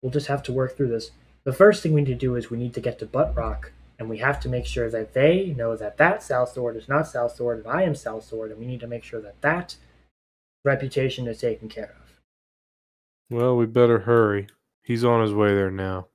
We'll 0.02 0.12
just 0.12 0.28
have 0.28 0.42
to 0.44 0.54
work 0.54 0.78
through 0.78 0.88
this. 0.88 1.12
The 1.44 1.52
first 1.52 1.84
thing 1.84 1.94
we 1.94 2.02
need 2.02 2.08
to 2.08 2.16
do 2.16 2.36
is 2.36 2.50
we 2.50 2.58
need 2.58 2.74
to 2.76 2.82
get 2.82 3.00
to 3.00 3.06
Butt 3.06 3.36
Rock, 3.36 3.74
and 3.98 4.10
we 4.10 4.20
have 4.20 4.40
to 4.42 4.50
make 4.50 4.66
sure 4.66 4.90
that 4.90 5.14
they 5.14 5.54
know 5.58 5.76
that 5.76 5.98
that 5.98 6.24
South 6.24 6.54
Sword 6.54 6.78
is 6.78 6.88
not 6.88 7.08
South 7.08 7.36
Sword, 7.36 7.60
and 7.60 7.68
I 7.68 7.84
am 7.84 7.96
South 7.96 8.24
Sword, 8.24 8.52
and 8.52 8.60
we 8.60 8.66
need 8.66 8.80
to 8.80 8.88
make 8.88 9.04
sure 9.04 9.22
that 9.22 9.42
that 9.42 9.76
reputation 10.64 11.28
is 11.28 11.40
taken 11.40 11.68
care 11.68 11.96
of. 12.02 12.20
Well, 13.30 13.58
we 13.58 13.66
better 13.66 14.00
hurry. 14.00 14.48
He's 14.82 15.04
on 15.04 15.22
his 15.22 15.34
way 15.34 15.54
there 15.54 15.72
now. 15.72 16.08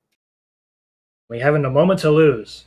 We 1.28 1.40
haven't 1.40 1.64
a 1.64 1.70
moment 1.70 2.00
to 2.00 2.10
lose. 2.10 2.64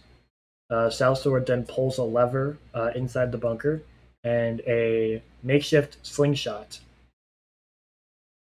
Uh, 0.69 0.89
South 0.89 1.19
Sword 1.19 1.45
then 1.45 1.63
pulls 1.63 1.97
a 1.97 2.03
lever 2.03 2.57
uh, 2.73 2.91
inside 2.95 3.31
the 3.31 3.37
bunker, 3.37 3.81
and 4.23 4.61
a 4.67 5.21
makeshift 5.43 5.97
slingshot 6.05 6.79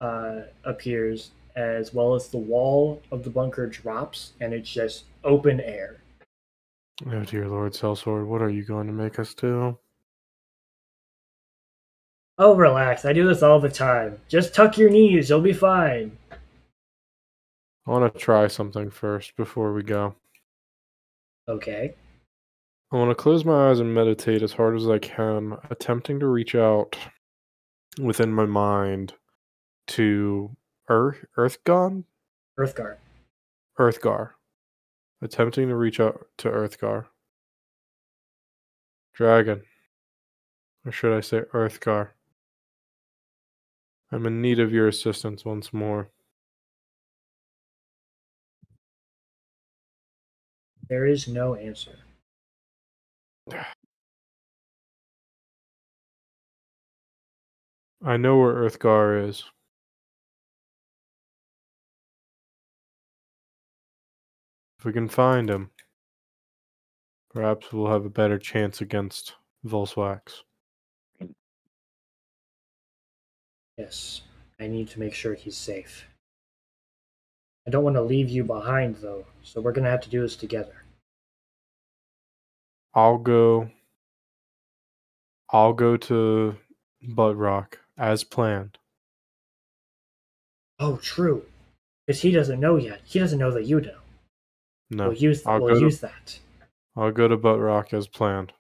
uh, 0.02 0.42
appears, 0.66 1.32
as 1.56 1.94
well 1.94 2.16
as 2.16 2.28
the 2.28 2.38
wall 2.38 3.02
of 3.12 3.24
the 3.24 3.30
bunker 3.30 3.68
drops, 3.68 4.34
and 4.42 4.54
it's 4.54 4.70
just 4.70 5.06
open 5.24 5.62
air. 5.62 6.02
Oh 7.10 7.24
dear 7.24 7.48
Lord 7.48 7.74
Sellsword, 7.74 8.28
what 8.28 8.42
are 8.42 8.50
you 8.50 8.64
going 8.64 8.88
to 8.88 8.94
make 8.94 9.20
us 9.20 9.34
do? 9.34 9.78
Oh, 12.42 12.56
relax. 12.56 13.04
I 13.04 13.12
do 13.12 13.28
this 13.28 13.44
all 13.44 13.60
the 13.60 13.70
time. 13.70 14.18
Just 14.30 14.56
tuck 14.56 14.78
your 14.78 14.90
knees. 14.90 15.30
You'll 15.30 15.42
be 15.42 15.52
fine. 15.52 16.18
I 16.32 17.92
want 17.92 18.14
to 18.14 18.18
try 18.18 18.48
something 18.48 18.90
first 18.90 19.36
before 19.36 19.74
we 19.74 19.84
go. 19.84 20.16
Okay. 21.50 21.96
I 22.92 22.98
want 22.98 23.12
to 23.12 23.16
close 23.16 23.46
my 23.46 23.70
eyes 23.70 23.80
and 23.80 23.94
meditate 23.94 24.42
as 24.42 24.54
hard 24.54 24.76
as 24.76 24.90
I 24.90 24.98
can, 24.98 25.56
attempting 25.70 26.20
to 26.22 26.28
reach 26.28 26.56
out 26.56 26.98
within 28.02 28.34
my 28.34 28.48
mind 28.48 29.14
to 29.90 30.56
Earth 30.88 31.24
Earthgon? 31.38 32.06
Earthguard. 32.58 32.98
Earthgar. 33.78 34.32
Attempting 35.22 35.68
to 35.68 35.76
reach 35.76 36.00
out 36.00 36.28
to 36.40 36.50
Earthgar. 36.50 37.06
Dragon. 39.14 39.62
Or 40.84 40.92
should 40.92 41.16
I 41.16 41.22
say 41.22 41.42
Earthgar? 41.54 42.10
I'm 44.12 44.26
in 44.26 44.42
need 44.42 44.60
of 44.60 44.74
your 44.74 44.88
assistance 44.88 45.46
once 45.46 45.72
more. 45.72 46.10
There 50.90 51.06
is 51.06 51.28
no 51.28 51.54
answer. 51.54 52.00
I 58.04 58.18
know 58.18 58.38
where 58.38 58.54
Earthgar 58.54 59.28
is. 59.28 59.44
If 64.78 64.86
we 64.86 64.94
can 64.94 65.10
find 65.10 65.50
him, 65.50 65.72
perhaps 67.34 67.74
we'll 67.74 67.92
have 67.92 68.06
a 68.06 68.10
better 68.10 68.40
chance 68.40 68.80
against 68.80 69.36
Volswax. 69.66 70.44
Yes. 73.78 74.22
I 74.60 74.68
need 74.68 74.90
to 74.90 75.00
make 75.00 75.14
sure 75.14 75.36
he's 75.36 75.58
safe. 75.58 76.06
I 77.66 77.72
don't 77.72 77.84
want 77.84 77.96
to 77.96 78.02
leave 78.02 78.30
you 78.30 78.44
behind, 78.44 78.96
though, 78.98 79.26
so 79.42 79.62
we're 79.62 79.72
going 79.72 79.86
to 79.86 79.90
have 79.90 80.02
to 80.02 80.10
do 80.10 80.22
this 80.22 80.36
together. 80.36 80.84
I'll 82.94 83.18
go. 83.18 83.70
I'll 85.52 85.74
go 85.74 85.98
to 85.98 86.56
Butt 87.02 87.36
Rock 87.38 87.80
as 87.98 88.24
planned. 88.24 88.78
Oh, 90.80 90.98
true. 90.98 91.44
Because 92.06 92.22
he 92.22 92.32
doesn't 92.32 92.60
know 92.60 92.78
yet. 92.78 93.02
He 93.04 93.20
doesn't 93.20 93.40
know 93.40 93.52
that 93.52 93.66
you 93.66 93.82
know. 93.82 93.98
No, 94.92 95.10
we'll 95.10 95.18
use, 95.18 95.46
I'll 95.46 95.60
we'll 95.60 95.74
go 95.74 95.80
to- 95.80 95.86
use 95.86 96.00
that. 96.00 96.40
I'll 96.96 97.12
go 97.12 97.28
to 97.28 97.38
Butt 97.38 97.60
Rock 97.60 97.94
as 97.94 98.08
planned. 98.08 98.54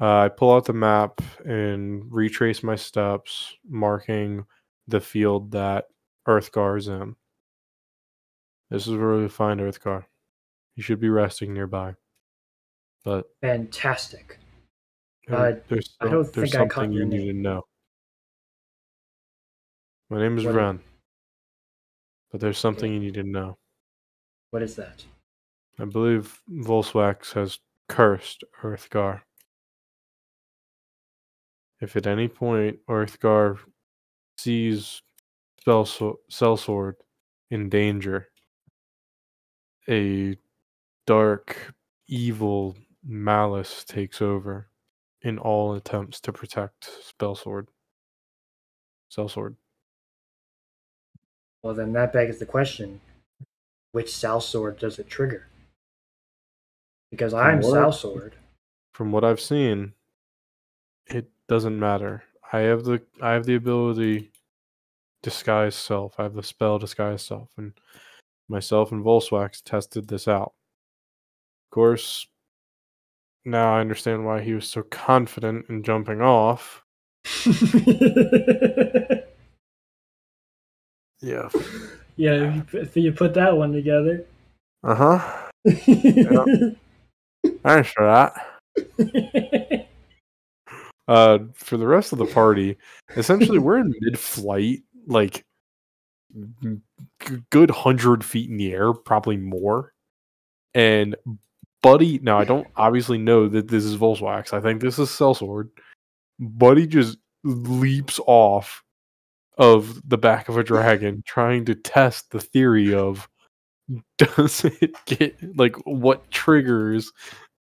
Uh, 0.00 0.18
I 0.20 0.28
pull 0.28 0.52
out 0.54 0.64
the 0.64 0.72
map 0.72 1.20
and 1.44 2.04
retrace 2.10 2.62
my 2.62 2.76
steps, 2.76 3.54
marking 3.68 4.46
the 4.86 5.00
field 5.00 5.50
that 5.52 5.86
Earthgar 6.26 6.78
is 6.78 6.88
in. 6.88 7.16
This 8.70 8.86
is 8.86 8.94
where 8.96 9.16
we 9.16 9.28
find 9.28 9.60
Earthgar. 9.60 10.04
He 10.74 10.82
should 10.82 11.00
be 11.00 11.08
resting 11.10 11.52
nearby. 11.52 11.94
But 13.08 13.24
Fantastic. 13.40 14.38
there- 15.28 15.38
Uh, 15.38 15.60
there's, 15.66 15.96
I 15.98 16.08
don't 16.10 16.30
there's 16.34 16.52
think 16.52 16.62
I 16.62 16.68
caught 16.68 16.92
you 16.92 17.06
need 17.06 17.24
to 17.28 17.32
know. 17.32 17.66
My 20.10 20.18
name 20.18 20.36
is 20.36 20.44
What 20.44 20.54
Ren. 20.54 20.84
But 22.30 22.42
there's 22.42 22.58
something 22.58 22.92
you 22.92 23.00
need 23.00 23.14
to 23.14 23.22
know. 23.22 23.56
What 24.50 24.62
is 24.62 24.76
that? 24.76 25.06
I 25.78 25.86
believe 25.86 26.38
Volswax 26.50 27.32
has 27.32 27.60
cursed 27.88 28.44
Earthgar. 28.62 29.22
If 31.80 31.96
at 31.96 32.06
any 32.06 32.28
point 32.28 32.78
Earthgar 32.90 33.58
sees 34.36 35.00
Sellsword 35.66 36.96
in 37.50 37.70
danger, 37.70 38.28
a 39.88 40.36
dark, 41.06 41.74
evil 42.06 42.76
malice 43.04 43.84
takes 43.84 44.20
over 44.20 44.68
in 45.22 45.38
all 45.38 45.74
attempts 45.74 46.20
to 46.20 46.32
protect 46.32 46.90
Spellsword. 47.02 47.66
Sellsword. 49.10 49.56
Well, 51.62 51.74
then 51.74 51.92
that 51.94 52.12
begs 52.12 52.38
the 52.38 52.46
question 52.46 53.00
which 53.92 54.14
South 54.14 54.44
Sword 54.44 54.78
does 54.78 54.98
it 54.98 55.08
trigger? 55.08 55.48
Because 57.10 57.34
I'm 57.34 57.60
what- 57.60 57.72
South 57.72 57.94
Sword. 57.94 58.36
From 58.92 59.12
what 59.12 59.24
I've 59.24 59.40
seen, 59.40 59.94
it 61.06 61.30
doesn't 61.46 61.78
matter. 61.78 62.24
I 62.52 62.60
have 62.60 62.84
the 62.84 63.02
I 63.22 63.32
have 63.32 63.46
the 63.46 63.54
ability 63.54 64.32
disguise 65.22 65.74
self. 65.74 66.18
I 66.18 66.24
have 66.24 66.34
the 66.34 66.42
spell 66.42 66.78
disguise 66.78 67.22
self, 67.22 67.50
and 67.56 67.72
myself 68.48 68.90
and 68.90 69.04
Volswax 69.04 69.62
tested 69.62 70.08
this 70.08 70.26
out. 70.26 70.54
Of 71.66 71.70
course, 71.70 72.26
now 73.44 73.74
I 73.74 73.80
understand 73.80 74.24
why 74.24 74.40
he 74.42 74.54
was 74.54 74.68
so 74.68 74.82
confident 74.82 75.66
in 75.68 75.82
jumping 75.82 76.20
off. 76.20 76.82
Yeah. 81.20 81.48
yeah, 82.16 82.54
you 82.54 82.62
put, 82.62 82.96
you 82.96 83.12
put 83.12 83.34
that 83.34 83.56
one 83.56 83.72
together. 83.72 84.24
Uh 84.84 84.94
huh. 84.94 85.50
Thanks 87.64 87.90
for 87.90 88.06
that. 88.06 88.32
Uh, 91.08 91.38
for 91.54 91.78
the 91.78 91.86
rest 91.86 92.12
of 92.12 92.18
the 92.18 92.26
party, 92.26 92.76
essentially 93.16 93.58
we're 93.58 93.78
in 93.78 93.94
mid-flight, 94.00 94.82
like 95.06 95.42
g- 96.62 97.38
good 97.48 97.70
hundred 97.70 98.22
feet 98.22 98.50
in 98.50 98.58
the 98.58 98.70
air, 98.70 98.92
probably 98.92 99.38
more. 99.38 99.94
And 100.74 101.16
Buddy, 101.82 102.18
now 102.18 102.38
I 102.38 102.44
don't 102.44 102.66
obviously 102.76 103.18
know 103.18 103.48
that 103.48 103.68
this 103.68 103.84
is 103.84 103.96
Volswax. 103.96 104.52
I 104.52 104.60
think 104.60 104.80
this 104.80 104.98
is 104.98 105.08
Sellsword. 105.08 105.70
Buddy 106.40 106.86
just 106.86 107.18
leaps 107.44 108.18
off 108.26 108.82
of 109.58 110.08
the 110.08 110.18
back 110.18 110.48
of 110.48 110.56
a 110.56 110.64
dragon, 110.64 111.22
trying 111.26 111.64
to 111.66 111.74
test 111.74 112.30
the 112.30 112.40
theory 112.40 112.94
of 112.94 113.28
does 114.18 114.64
it 114.64 114.92
get 115.06 115.56
like 115.56 115.76
what 115.84 116.30
triggers 116.30 117.12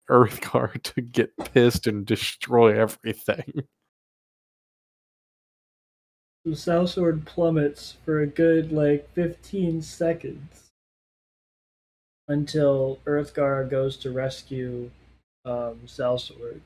Earthgar 0.10 0.82
to 0.84 1.02
get 1.02 1.36
pissed 1.38 1.88
and 1.88 2.06
destroy 2.06 2.80
everything. 2.80 3.64
the 6.44 6.56
South 6.56 6.90
Sword 6.90 7.26
plummets 7.26 7.98
for 8.04 8.20
a 8.20 8.28
good 8.28 8.72
like 8.72 9.12
15 9.14 9.82
seconds 9.82 10.71
until 12.32 13.00
Earthgar 13.06 13.70
goes 13.70 13.98
to 13.98 14.12
rescue 14.12 14.90
um, 15.44 15.80
South 15.86 16.22
Sword. 16.22 16.62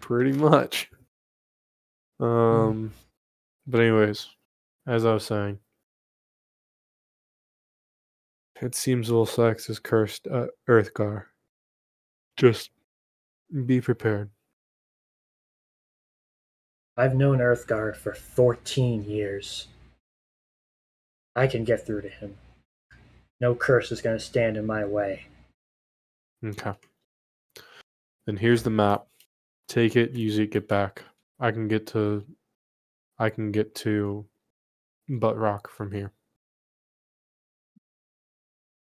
Pretty 0.00 0.32
much. 0.32 0.90
Um, 2.20 2.92
but 3.66 3.80
anyways, 3.80 4.28
as 4.86 5.04
I 5.04 5.12
was 5.12 5.24
saying, 5.24 5.58
it 8.60 8.74
seems 8.74 9.10
Volsax 9.10 9.66
has 9.66 9.78
cursed 9.78 10.26
uh, 10.28 10.46
Earthgar. 10.68 11.24
Just 12.36 12.70
be 13.66 13.80
prepared. 13.80 14.30
I've 16.96 17.14
known 17.14 17.38
Earthgar 17.38 17.94
for 17.96 18.14
14 18.14 19.04
years. 19.04 19.68
I 21.36 21.46
can 21.46 21.62
get 21.64 21.86
through 21.86 22.02
to 22.02 22.08
him. 22.08 22.36
No 23.40 23.54
curse 23.54 23.92
is 23.92 24.00
going 24.00 24.18
to 24.18 24.24
stand 24.24 24.56
in 24.56 24.66
my 24.66 24.84
way. 24.84 25.26
Okay. 26.44 26.72
Then 28.26 28.36
here's 28.36 28.62
the 28.62 28.70
map. 28.70 29.06
Take 29.68 29.96
it, 29.96 30.12
use 30.12 30.38
it, 30.38 30.50
get 30.50 30.68
back. 30.68 31.04
I 31.40 31.50
can 31.50 31.68
get 31.68 31.86
to 31.88 32.24
I 33.18 33.30
can 33.30 33.50
get 33.52 33.74
to 33.76 34.26
Butt 35.08 35.36
Rock 35.36 35.70
from 35.70 35.92
here. 35.92 36.12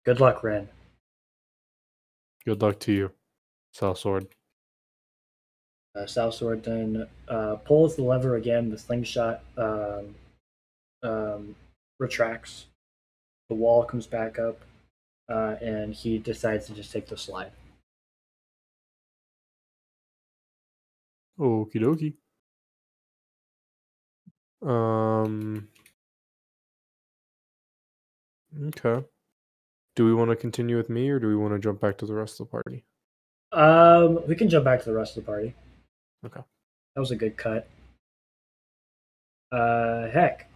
Good 0.06 0.20
luck, 0.20 0.44
Ren. 0.44 0.70
Good 2.46 2.62
luck 2.62 2.80
to 2.82 2.92
you, 2.92 3.12
South 3.72 3.98
Sword. 3.98 4.28
Uh, 5.96 6.06
South 6.06 6.34
Sword 6.34 6.64
then 6.64 7.08
uh, 7.28 7.56
pulls 7.64 7.96
the 7.96 8.04
lever 8.04 8.36
again. 8.36 8.70
The 8.70 8.78
slingshot 8.78 9.42
um, 9.58 10.16
um, 11.04 11.56
retracts. 12.00 12.66
The 13.50 13.56
wall 13.56 13.84
comes 13.84 14.08
back 14.08 14.40
up, 14.40 14.62
uh, 15.30 15.56
and 15.62 15.94
he 15.94 16.18
decides 16.18 16.68
to 16.68 16.74
just 16.74 16.92
take 16.92 17.08
the 17.08 17.18
slide. 17.18 17.52
Okie 21.40 21.76
dokie. 21.76 22.14
Um. 24.68 25.68
Okay. 28.68 29.06
Do 29.96 30.06
we 30.06 30.14
want 30.14 30.30
to 30.30 30.36
continue 30.36 30.78
with 30.78 30.90
me, 30.90 31.10
or 31.10 31.20
do 31.20 31.28
we 31.28 31.36
want 31.36 31.54
to 31.54 31.60
jump 31.60 31.82
back 31.82 31.98
to 32.00 32.06
the 32.06 32.14
rest 32.14 32.40
of 32.40 32.48
the 32.48 32.52
party? 32.52 32.84
Um, 33.52 34.26
we 34.28 34.36
can 34.36 34.50
jump 34.50 34.66
back 34.66 34.80
to 34.80 34.86
the 34.86 34.96
rest 34.96 35.18
of 35.18 35.24
the 35.24 35.28
party. 35.28 35.54
Okay. 36.26 36.42
That 36.96 37.00
was 37.00 37.12
a 37.12 37.16
good 37.16 37.38
cut. 37.38 37.68
Uh, 39.52 40.10
heck, 40.10 40.50